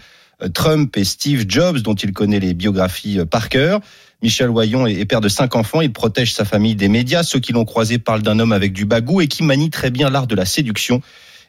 Trump 0.53 0.97
et 0.97 1.05
Steve 1.05 1.45
Jobs 1.49 1.78
dont 1.78 1.95
il 1.95 2.12
connaît 2.12 2.41
les 2.41 2.55
biographies 2.55 3.18
par 3.30 3.49
cœur. 3.49 3.80
Michel 4.22 4.51
Wayon 4.51 4.87
est 4.87 5.05
père 5.05 5.20
de 5.20 5.28
cinq 5.28 5.57
enfants. 5.57 5.80
Il 5.80 5.93
protège 5.93 6.32
sa 6.32 6.45
famille 6.45 6.74
des 6.74 6.89
médias. 6.89 7.22
Ceux 7.22 7.39
qui 7.39 7.53
l'ont 7.53 7.64
croisé 7.64 7.99
parlent 7.99 8.22
d'un 8.22 8.39
homme 8.39 8.53
avec 8.53 8.72
du 8.72 8.84
bagou 8.84 9.20
et 9.20 9.28
qui 9.28 9.43
manie 9.43 9.70
très 9.70 9.91
bien 9.91 10.11
l'art 10.11 10.26
de 10.26 10.34
la 10.34 10.45
séduction. 10.45 11.03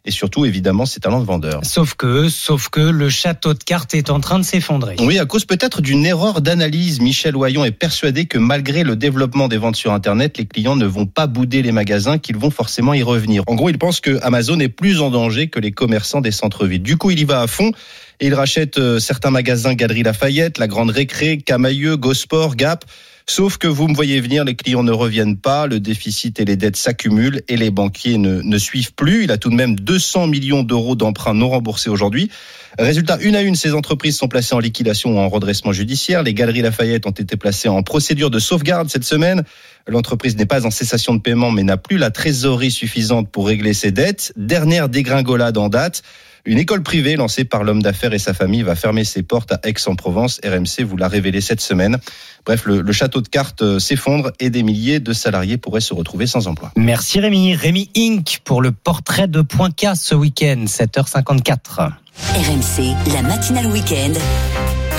Et 0.05 0.11
surtout 0.11 0.45
évidemment 0.45 0.85
ses 0.85 0.99
talents 0.99 1.19
de 1.19 1.25
vendeur. 1.25 1.61
Sauf 1.63 1.93
que, 1.93 2.29
sauf 2.29 2.69
que 2.69 2.79
le 2.79 3.09
château 3.09 3.53
de 3.53 3.63
cartes 3.63 3.93
est 3.93 4.09
en 4.09 4.19
train 4.19 4.39
de 4.39 4.43
s'effondrer. 4.43 4.95
Oui, 4.99 5.19
à 5.19 5.25
cause 5.25 5.45
peut-être 5.45 5.81
d'une 5.81 6.05
erreur 6.05 6.41
d'analyse, 6.41 6.99
Michel 6.99 7.35
Oyon 7.35 7.65
est 7.65 7.71
persuadé 7.71 8.25
que 8.25 8.37
malgré 8.37 8.83
le 8.83 8.95
développement 8.95 9.47
des 9.47 9.57
ventes 9.57 9.75
sur 9.75 9.93
Internet, 9.93 10.37
les 10.37 10.45
clients 10.45 10.75
ne 10.75 10.85
vont 10.85 11.05
pas 11.05 11.27
bouder 11.27 11.61
les 11.61 11.71
magasins, 11.71 12.17
qu'ils 12.17 12.37
vont 12.37 12.51
forcément 12.51 12.93
y 12.93 13.03
revenir. 13.03 13.43
En 13.47 13.55
gros, 13.55 13.69
il 13.69 13.77
pense 13.77 13.99
que 13.99 14.19
Amazon 14.23 14.59
est 14.59 14.69
plus 14.69 15.01
en 15.01 15.09
danger 15.09 15.47
que 15.49 15.59
les 15.59 15.71
commerçants 15.71 16.21
des 16.21 16.31
centres-villes. 16.31 16.83
Du 16.83 16.97
coup, 16.97 17.11
il 17.11 17.19
y 17.19 17.25
va 17.25 17.41
à 17.41 17.47
fond 17.47 17.71
et 18.19 18.27
il 18.27 18.33
rachète 18.33 18.77
euh, 18.77 18.99
certains 18.99 19.31
magasins 19.31 19.73
Galerie 19.73 20.03
Lafayette, 20.03 20.57
La 20.57 20.67
Grande 20.67 20.89
Récré, 20.89 21.37
Camailleux, 21.37 21.97
Gosport, 21.97 22.55
Gap. 22.55 22.85
Sauf 23.29 23.57
que 23.57 23.67
vous 23.67 23.89
me 23.89 23.93
voyez 23.93 24.21
venir, 24.21 24.45
les 24.45 24.55
clients 24.55 24.83
ne 24.83 24.91
reviennent 24.93 25.35
pas, 25.35 25.67
le 25.67 25.81
déficit 25.81 26.39
et 26.39 26.45
les 26.45 26.55
dettes 26.55 26.77
s'accumulent 26.77 27.41
et 27.49 27.57
les 27.57 27.71
banquiers 27.71 28.17
ne, 28.17 28.57
suivent 28.57 28.93
plus. 28.93 29.25
Il 29.25 29.31
a 29.31 29.37
tout 29.37 29.49
de 29.49 29.55
même 29.55 29.75
200 29.75 30.27
millions 30.27 30.63
d'euros 30.63 30.95
d'emprunts 30.95 31.33
non 31.33 31.49
remboursés 31.49 31.89
aujourd'hui. 31.89 32.31
Résultat, 32.79 33.17
une 33.19 33.35
à 33.35 33.41
une, 33.41 33.55
ces 33.55 33.73
entreprises 33.73 34.15
sont 34.15 34.29
placées 34.29 34.55
en 34.55 34.59
liquidation 34.59 35.17
ou 35.17 35.19
en 35.19 35.27
redressement 35.27 35.73
judiciaire. 35.73 36.23
Les 36.23 36.33
galeries 36.33 36.61
Lafayette 36.61 37.05
ont 37.05 37.11
été 37.11 37.35
placées 37.35 37.67
en 37.67 37.83
procédure 37.83 38.29
de 38.29 38.39
sauvegarde 38.39 38.89
cette 38.89 39.03
semaine. 39.03 39.43
L'entreprise 39.87 40.37
n'est 40.37 40.45
pas 40.45 40.65
en 40.65 40.71
cessation 40.71 41.13
de 41.13 41.19
paiement, 41.19 41.51
mais 41.51 41.63
n'a 41.63 41.75
plus 41.75 41.97
la 41.97 42.11
trésorerie 42.11 42.71
suffisante 42.71 43.29
pour 43.29 43.47
régler 43.47 43.73
ses 43.73 43.91
dettes. 43.91 44.31
Dernière 44.37 44.87
dégringolade 44.87 45.57
en 45.57 45.67
date. 45.67 46.01
Une 46.45 46.57
école 46.57 46.83
privée 46.83 47.15
lancée 47.15 47.45
par 47.45 47.63
l'homme 47.63 47.81
d'affaires 47.81 48.13
et 48.13 48.19
sa 48.19 48.33
famille 48.33 48.63
va 48.63 48.75
fermer 48.75 49.03
ses 49.03 49.23
portes 49.23 49.51
à 49.51 49.59
Aix-en-Provence. 49.63 50.39
RMC 50.43 50.83
vous 50.85 50.97
l'a 50.97 51.07
révélé 51.07 51.41
cette 51.41 51.61
semaine. 51.61 51.97
Bref, 52.45 52.65
le, 52.65 52.81
le 52.81 52.91
château 52.93 53.21
de 53.21 53.27
cartes 53.27 53.61
euh, 53.61 53.79
s'effondre 53.79 54.31
et 54.39 54.49
des 54.49 54.63
milliers 54.63 54.99
de 54.99 55.13
salariés 55.13 55.57
pourraient 55.57 55.81
se 55.81 55.93
retrouver 55.93 56.27
sans 56.27 56.47
emploi. 56.47 56.71
Merci 56.77 57.19
Rémi. 57.19 57.55
Rémi 57.55 57.89
Inc. 57.97 58.39
pour 58.43 58.61
le 58.61 58.71
portrait 58.71 59.27
de 59.27 59.41
Point 59.41 59.71
K 59.71 59.95
ce 59.95 60.15
week-end, 60.15 60.65
7h54. 60.65 61.91
RMC, 62.35 63.13
la 63.13 63.21
matinale 63.21 63.67
week-end. 63.67 64.13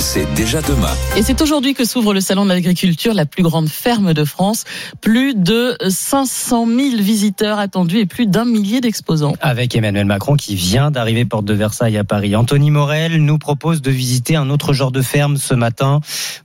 C'est 0.00 0.32
déjà 0.34 0.62
demain. 0.62 0.94
Et 1.16 1.22
c'est 1.22 1.42
aujourd'hui 1.42 1.74
que 1.74 1.84
s'ouvre 1.84 2.14
le 2.14 2.20
salon 2.20 2.44
de 2.44 2.50
l'agriculture, 2.50 3.14
la 3.14 3.26
plus 3.26 3.42
grande 3.42 3.68
ferme 3.68 4.14
de 4.14 4.24
France. 4.24 4.64
Plus 5.00 5.34
de 5.34 5.76
500 5.88 6.66
000 6.66 6.78
visiteurs 7.02 7.58
attendus 7.58 7.98
et 7.98 8.06
plus 8.06 8.26
d'un 8.26 8.44
millier 8.44 8.80
d'exposants. 8.80 9.34
Avec 9.40 9.74
Emmanuel 9.74 10.06
Macron 10.06 10.36
qui 10.36 10.54
vient 10.54 10.92
d'arriver 10.92 11.24
porte 11.24 11.44
de 11.44 11.54
Versailles 11.54 11.98
à 11.98 12.04
Paris. 12.04 12.36
Anthony 12.36 12.70
Morel 12.70 13.16
nous 13.24 13.38
propose 13.38 13.82
de 13.82 13.90
visiter 13.90 14.36
un 14.36 14.50
autre 14.50 14.72
genre 14.72 14.92
de 14.92 15.02
ferme 15.02 15.36
ce 15.36 15.54
matin. 15.54 16.00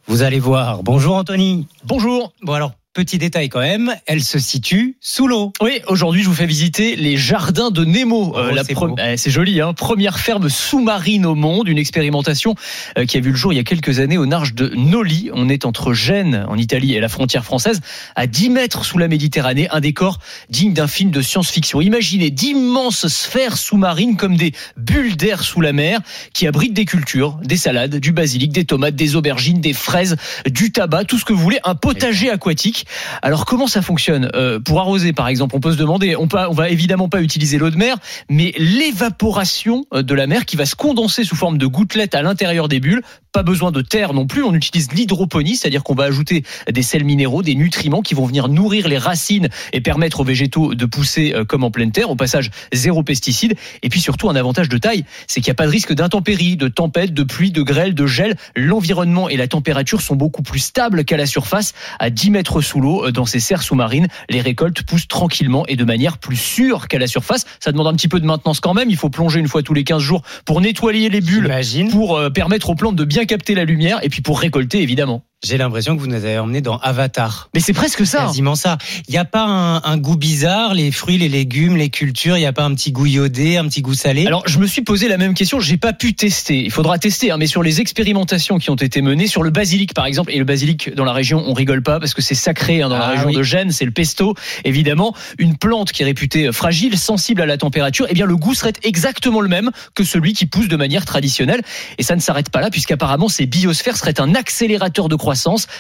Vous 0.08 0.24
allez 0.24 0.40
voir. 0.40 0.82
Bonjour 0.82 1.16
Anthony. 1.16 1.68
Bonjour. 1.86 2.34
Bon 2.42 2.54
alors, 2.54 2.74
Petit 2.94 3.18
détail 3.18 3.50
quand 3.50 3.60
même, 3.60 3.96
elle 4.06 4.24
se 4.24 4.38
situe 4.38 4.98
sous 5.02 5.28
l'eau. 5.28 5.52
Oui, 5.64 5.80
aujourd'hui 5.88 6.22
je 6.22 6.30
vous 6.30 6.36
fais 6.36 6.46
visiter 6.46 6.96
les 6.96 7.18
jardins 7.18 7.72
de 7.72 7.84
Nemo. 7.86 8.34
Oh, 8.36 8.42
c'est 8.64 8.74
pre- 8.76 8.90
beau. 8.90 8.96
eh, 9.04 9.18
c'est 9.18 9.32
joli, 9.32 9.62
hein. 9.62 9.74
Première 9.74 10.20
ferme 10.20 10.48
sous-marine 10.48 11.26
au 11.26 11.34
monde, 11.34 11.68
une 11.68 11.80
expérimentation 11.80 12.54
euh, 13.00 13.06
qui 13.08 13.18
a 13.18 13.20
vu 13.20 13.32
le 13.32 13.36
jour 13.36 13.52
il 13.52 13.56
y 13.56 13.60
a 13.60 13.64
quelques 13.64 14.00
années 14.00 14.20
au 14.20 14.26
large 14.26 14.54
de 14.54 14.72
Noli. 14.76 15.32
On 15.34 15.50
est 15.50 15.66
entre 15.66 15.94
Gênes 15.94 16.46
en 16.48 16.56
Italie 16.56 16.94
et 16.94 17.00
la 17.00 17.10
frontière 17.10 17.44
française, 17.44 17.82
à 18.16 18.28
10 18.28 18.52
mètres 18.52 18.86
sous 18.86 19.00
la 19.00 19.08
Méditerranée, 19.08 19.68
un 19.72 19.80
décor 19.80 20.20
digne 20.52 20.74
d'un 20.74 20.86
film 20.88 21.10
de 21.10 21.24
science-fiction. 21.24 21.82
Imaginez 21.82 22.30
d'immenses 22.30 23.08
sphères 23.08 23.58
sous-marines 23.58 24.18
comme 24.18 24.38
des 24.38 24.52
bulles 24.78 25.18
d'air 25.18 25.42
sous 25.42 25.62
la 25.62 25.74
mer 25.74 26.00
qui 26.34 26.46
abritent 26.46 26.74
des 26.76 26.86
cultures, 26.86 27.40
des 27.44 27.58
salades, 27.58 27.96
du 27.96 28.12
basilic, 28.12 28.52
des 28.52 28.66
tomates, 28.66 28.96
des 28.96 29.16
aubergines, 29.16 29.62
des 29.62 29.74
fraises, 29.74 30.16
du 30.46 30.72
tabac, 30.72 31.06
tout 31.06 31.18
ce 31.18 31.26
que 31.26 31.34
vous 31.34 31.42
voulez, 31.42 31.60
un 31.64 31.74
potager 31.74 32.30
aquatique. 32.30 32.82
Alors 33.22 33.46
comment 33.46 33.68
ça 33.68 33.82
fonctionne? 33.82 34.30
Euh, 34.36 34.60
Pour 34.60 34.80
arroser 34.80 35.14
par 35.14 35.28
exemple, 35.28 35.56
on 35.56 35.60
peut 35.60 35.72
se 35.72 35.78
demander, 35.78 36.16
on, 36.16 36.28
va 36.28 36.70
évidemment 36.70 37.10
pas 37.10 37.22
utiliser 37.22 37.58
l'eau 37.58 37.70
de 37.70 37.78
mer, 37.78 37.98
mais 38.30 38.54
l'évaporation 38.58 39.86
euh, 39.94 40.02
de 40.02 40.14
la 40.14 40.28
mer 40.28 40.46
qui 40.46 40.56
va 40.56 40.66
se 40.66 40.76
condenser 40.76 41.24
sous 41.24 41.36
forme 41.36 41.58
de 41.58 41.66
gouttelettes 41.66 42.16
à 42.16 42.22
l'intérieur 42.22 42.68
des 42.68 42.80
bulles, 42.80 43.02
pas 43.34 43.44
besoin 43.44 43.72
de 43.72 43.82
terre 43.82 44.14
non 44.14 44.28
plus, 44.28 44.44
on 44.44 44.54
utilise 44.54 44.92
l'hydroponie, 44.94 45.56
c'est-à-dire 45.56 45.84
qu'on 45.84 45.96
va 45.96 46.04
ajouter 46.04 46.44
des 46.72 46.84
sels 46.84 47.04
minéraux, 47.04 47.42
des 47.42 47.56
nutriments 47.56 48.02
qui 48.02 48.14
vont 48.14 48.26
venir 48.26 48.48
nourrir 48.48 48.88
les 48.88 49.00
racines 49.00 49.50
et 49.74 49.82
permettre 49.82 50.20
aux 50.20 50.24
végétaux 50.24 50.76
de 50.76 50.86
pousser 50.86 51.34
euh, 51.34 51.44
comme 51.44 51.64
en 51.64 51.72
pleine 51.72 51.92
terre, 51.92 52.12
au 52.12 52.16
passage 52.16 52.52
zéro 52.74 53.02
pesticide, 53.02 53.56
et 53.82 53.90
puis 53.90 54.00
surtout 54.00 54.30
un 54.30 54.36
avantage 54.36 54.70
de 54.70 54.78
taille, 54.78 55.04
c'est 55.28 55.42
qu'il 55.42 55.50
n'y 55.50 55.54
a 55.54 55.56
pas 55.56 55.66
de 55.66 55.72
risque 55.72 55.94
d'intempéries, 55.94 56.58
de 56.58 56.68
tempêtes, 56.68 57.14
de 57.14 57.24
pluie, 57.24 57.52
de 57.52 57.64
grêle, 57.64 57.96
de 57.96 58.06
gel, 58.06 58.36
l'environnement 58.56 59.30
et 59.30 59.36
la 59.36 59.48
température 59.48 60.02
sont 60.02 60.16
beaucoup 60.16 60.44
plus 60.44 60.60
stables 60.60 61.04
qu'à 61.04 61.18
la 61.18 61.26
surface, 61.26 61.74
à 62.00 62.12
10 62.12 62.30
mètres 62.30 62.62
sous 62.62 62.73
l'eau, 62.82 63.06
euh, 63.06 63.12
dans 63.12 63.26
ces 63.26 63.40
serres 63.40 63.62
sous-marines, 63.62 64.08
les 64.30 64.42
récoltes 64.42 64.84
poussent 64.84 65.08
tranquillement 65.08 65.66
et 65.68 65.76
de 65.76 65.84
manière 65.84 66.18
plus 66.18 66.38
sûre 66.38 66.88
qu'à 66.88 67.00
la 67.00 67.08
surface. 67.08 67.46
Ça 67.60 67.72
demande 67.72 67.88
un 67.88 67.94
petit 67.94 68.08
peu 68.08 68.20
de 68.20 68.26
maintenance 68.26 68.60
quand 68.60 68.74
même, 68.74 68.90
il 68.90 68.98
faut 68.98 69.10
plonger 69.10 69.40
une 69.40 69.48
fois 69.48 69.64
tous 69.64 69.74
les 69.74 69.84
15 69.84 70.02
jours 70.02 70.22
pour 70.46 70.62
nettoyer 70.62 71.10
les 71.10 71.22
bulles, 71.22 71.52
pour 71.92 72.18
euh, 72.18 72.30
permettre 72.30 72.70
aux 72.70 72.76
plantes 72.76 72.96
de 72.96 73.06
bien 73.06 73.26
capter 73.26 73.56
la 73.56 73.66
lumière 73.66 74.00
et 74.04 74.10
puis 74.10 74.22
pour 74.22 74.40
récolter 74.40 74.82
évidemment. 74.82 75.24
J'ai 75.44 75.58
l'impression 75.58 75.98
que 75.98 76.00
vous 76.00 76.08
nous 76.08 76.16
avez 76.16 76.40
emmené 76.40 76.62
dans 76.62 76.78
Avatar. 76.78 77.50
Mais 77.54 77.60
c'est 77.60 77.74
presque 77.74 78.06
ça. 78.06 78.20
Quasiment 78.20 78.56
ça. 78.56 78.78
Il 79.10 79.12
n'y 79.12 79.18
a 79.18 79.26
pas 79.26 79.44
un, 79.44 79.84
un 79.84 79.98
goût 79.98 80.16
bizarre, 80.16 80.74
les 80.74 80.90
fruits, 80.90 81.18
les 81.18 81.28
légumes, 81.28 81.76
les 81.76 81.90
cultures, 81.90 82.38
il 82.38 82.40
n'y 82.40 82.46
a 82.46 82.54
pas 82.54 82.64
un 82.64 82.74
petit 82.74 82.94
goût 82.94 83.08
iodé, 83.08 83.58
un 83.58 83.66
petit 83.68 83.82
goût 83.82 83.94
salé? 83.94 84.26
Alors, 84.26 84.48
je 84.48 84.58
me 84.58 84.66
suis 84.66 84.84
posé 84.84 85.10
la 85.10 85.18
même 85.18 85.34
question, 85.34 85.60
j'ai 85.60 85.76
pas 85.76 85.92
pu 85.92 86.14
tester. 86.14 86.64
Il 86.64 86.72
faudra 86.72 86.98
tester, 86.98 87.32
hein, 87.32 87.36
mais 87.38 87.48
sur 87.48 87.62
les 87.62 87.82
expérimentations 87.82 88.58
qui 88.58 88.70
ont 88.70 88.76
été 88.76 89.02
menées, 89.02 89.28
sur 89.28 89.44
le 89.44 89.50
basilic 89.50 89.94
par 89.94 90.06
exemple, 90.06 90.32
et 90.32 90.38
le 90.38 90.46
basilic 90.46 90.96
dans 90.96 91.04
la 91.04 91.12
région, 91.12 91.44
on 91.46 91.54
rigole 91.54 91.84
pas 91.84 92.00
parce 92.00 92.14
que 92.14 92.22
c'est 92.22 92.36
sacré 92.36 92.82
hein, 92.82 92.88
dans 92.88 92.98
la 92.98 93.08
Ah 93.08 93.12
région 93.12 93.28
oui. 93.28 93.36
de 93.36 93.44
Gênes, 93.44 93.72
c'est 93.74 93.86
le 93.86 93.92
pesto, 93.92 94.36
évidemment. 94.64 95.14
Une 95.40 95.58
plante 95.58 95.92
qui 95.92 96.04
est 96.04 96.06
réputée 96.06 96.54
fragile, 96.54 96.98
sensible 96.98 97.42
à 97.42 97.46
la 97.46 97.58
température, 97.58 98.06
eh 98.10 98.14
bien 98.14 98.26
le 98.26 98.38
goût 98.38 98.54
serait 98.54 98.72
exactement 98.84 99.42
le 99.42 99.50
même 99.50 99.72
que 99.94 100.06
celui 100.06 100.32
qui 100.32 100.46
pousse 100.46 100.70
de 100.70 100.78
manière 100.78 101.04
traditionnelle. 101.04 101.64
Et 101.98 102.04
ça 102.04 102.16
ne 102.16 102.22
s'arrête 102.22 102.50
pas 102.50 102.62
là, 102.62 102.70
puisqu'apparemment 102.70 103.28
ces 103.28 103.46
biosphères 103.46 103.98
seraient 103.98 104.22
un 104.22 104.36
accélérateur 104.36 105.10
de 105.10 105.16
croissance. 105.18 105.33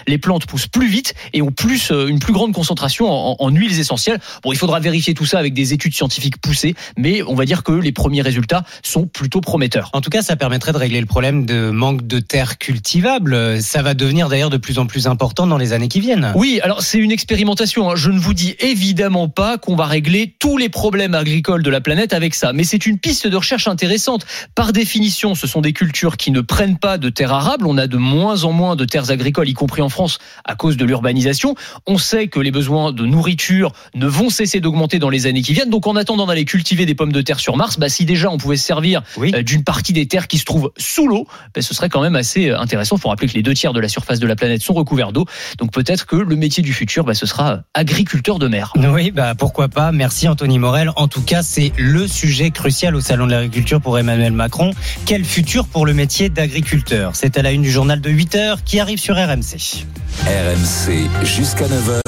Les 0.08 0.18
plantes 0.18 0.46
poussent 0.46 0.68
plus 0.68 0.88
vite 0.88 1.14
et 1.34 1.42
ont 1.42 1.52
plus 1.52 1.92
euh, 1.92 2.08
une 2.08 2.20
plus 2.20 2.34
grande 2.34 2.54
concentration 2.54 3.10
en, 3.10 3.36
en 3.40 3.50
huiles 3.50 3.80
essentielles. 3.80 4.20
Bon, 4.44 4.52
il 4.52 4.58
faudra 4.58 4.80
vérifier 4.80 5.14
tout 5.14 5.26
ça 5.26 5.40
avec 5.40 5.54
des 5.54 5.74
études 5.74 5.94
scientifiques 5.94 6.38
poussées, 6.40 6.76
mais 6.98 7.22
on 7.24 7.36
va 7.36 7.46
dire 7.46 7.64
que 7.64 7.72
les 7.72 7.92
premiers 7.92 8.22
résultats 8.22 8.64
sont 8.84 9.06
plutôt 9.06 9.42
prometteurs. 9.42 9.90
En 9.94 10.02
tout 10.02 10.10
cas, 10.10 10.22
ça 10.22 10.36
permettrait 10.36 10.74
de 10.74 10.78
régler 10.78 11.00
le 11.00 11.06
problème 11.06 11.46
de 11.46 11.70
manque 11.70 12.06
de 12.08 12.20
terre 12.20 12.58
cultivable. 12.58 13.62
Ça 13.62 13.82
va 13.82 13.94
devenir 13.94 14.30
d'ailleurs 14.30 14.50
de 14.50 14.58
plus 14.58 14.80
en 14.80 14.86
plus 14.86 15.08
important 15.08 15.48
dans 15.48 15.58
les 15.58 15.74
années 15.74 15.88
qui 15.88 16.00
viennent. 16.00 16.32
Oui, 16.36 16.60
alors 16.64 16.82
c'est 16.82 16.98
une 17.00 17.12
expérimentation. 17.12 17.90
hein. 17.92 17.96
Je 17.96 18.10
ne 18.12 18.20
vous 18.20 18.34
dis 18.34 18.56
évidemment 18.60 19.30
pas 19.30 19.58
qu'on 19.58 19.76
va 19.76 19.86
régler 19.86 20.36
tous 20.40 20.58
les 20.58 20.70
problèmes 20.70 21.16
agricoles 21.16 21.64
de 21.64 21.70
la 21.70 21.82
planète 21.82 22.14
avec 22.14 22.36
ça, 22.36 22.54
mais 22.54 22.64
c'est 22.64 22.86
une 22.86 23.00
piste 23.00 23.28
de 23.28 23.36
recherche 23.38 23.68
intéressante. 23.68 24.26
Par 24.56 24.74
définition, 24.74 25.36
ce 25.36 25.48
sont 25.48 25.62
des 25.62 25.74
cultures 25.74 26.18
qui 26.18 26.32
ne 26.32 26.42
prennent 26.42 26.78
pas 26.78 26.98
de 26.98 27.10
terres 27.10 27.34
arables. 27.34 27.66
On 27.66 27.78
a 27.78 27.88
de 27.88 27.98
moins 27.98 28.44
en 28.44 28.52
moins 28.52 28.76
de 28.76 28.86
terres 28.86 29.12
agricoles, 29.12 29.43
y 29.48 29.54
compris 29.54 29.82
en 29.82 29.90
France, 29.90 30.20
à 30.46 30.56
cause 30.56 30.78
de 30.78 30.86
l'urbanisation. 30.86 31.56
On 31.88 31.98
sait 31.98 32.28
que 32.28 32.40
les 32.40 32.52
besoins 32.52 32.92
de 32.92 33.06
nourriture 33.06 33.72
ne 33.96 34.08
vont 34.08 34.30
cesser 34.30 34.60
d'augmenter 34.60 35.00
dans 35.00 35.10
les 35.10 35.28
années 35.28 35.42
qui 35.42 35.54
viennent. 35.54 35.70
Donc 35.70 35.88
en 35.88 35.96
attendant 35.96 36.26
d'aller 36.26 36.46
cultiver 36.46 36.86
des 36.86 36.96
pommes 36.96 37.12
de 37.12 37.22
terre 37.22 37.40
sur 37.40 37.58
Mars, 37.58 37.78
bah, 37.80 37.90
si 37.90 38.06
déjà 38.06 38.30
on 38.30 38.38
pouvait 38.38 38.58
se 38.58 38.66
servir 38.66 39.02
euh, 39.20 39.44
d'une 39.44 39.64
partie 39.64 39.94
des 39.94 40.08
terres 40.08 40.28
qui 40.28 40.38
se 40.38 40.46
trouvent 40.46 40.72
sous 40.78 41.08
l'eau, 41.08 41.28
bah, 41.54 41.62
ce 41.62 41.74
serait 41.74 41.90
quand 41.90 42.02
même 42.02 42.16
assez 42.16 42.50
euh, 42.50 42.60
intéressant. 42.60 42.96
Il 42.98 43.02
faut 43.02 43.10
rappeler 43.10 43.28
que 43.28 43.34
les 43.34 43.44
deux 43.44 43.54
tiers 43.54 43.74
de 43.74 43.80
la 43.80 43.90
surface 43.90 44.20
de 44.20 44.28
la 44.28 44.36
planète 44.36 44.62
sont 44.62 44.74
recouverts 44.74 45.12
d'eau. 45.12 45.26
Donc 45.58 45.72
peut-être 45.72 46.06
que 46.06 46.16
le 46.16 46.36
métier 46.36 46.64
du 46.64 46.74
futur, 46.74 47.04
bah, 47.04 47.14
ce 47.14 47.26
sera 47.26 47.62
agriculteur 47.74 48.40
de 48.40 48.48
mer. 48.48 48.74
Oui, 48.76 49.12
bah 49.12 49.34
pourquoi 49.36 49.68
pas. 49.68 49.92
Merci 49.92 50.28
Anthony 50.28 50.60
Morel. 50.60 50.92
En 50.96 51.08
tout 51.08 51.22
cas, 51.22 51.44
c'est 51.44 51.72
le 51.78 52.08
sujet 52.08 52.52
crucial 52.52 52.96
au 52.96 53.02
salon 53.02 53.26
de 53.26 53.32
l'agriculture 53.32 53.82
pour 53.82 53.98
Emmanuel 53.98 54.34
Macron. 54.34 54.72
Quel 55.06 55.24
futur 55.24 55.68
pour 55.68 55.86
le 55.86 55.94
métier 55.94 56.30
d'agriculteur? 56.30 57.16
C'est 57.16 57.38
à 57.38 57.42
la 57.42 57.52
une 57.52 57.62
du 57.62 57.72
journal 57.72 58.02
de 58.02 58.10
8 58.10 58.36
heures 58.36 58.64
qui 58.64 58.80
arrive 58.80 59.00
sur 59.00 59.18
RMC. 59.34 59.88
RMC 60.28 61.26
jusqu'à 61.26 61.66
9h. 61.66 62.02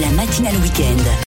La 0.00 0.08
matinale 0.10 0.54
week-end. 0.62 1.02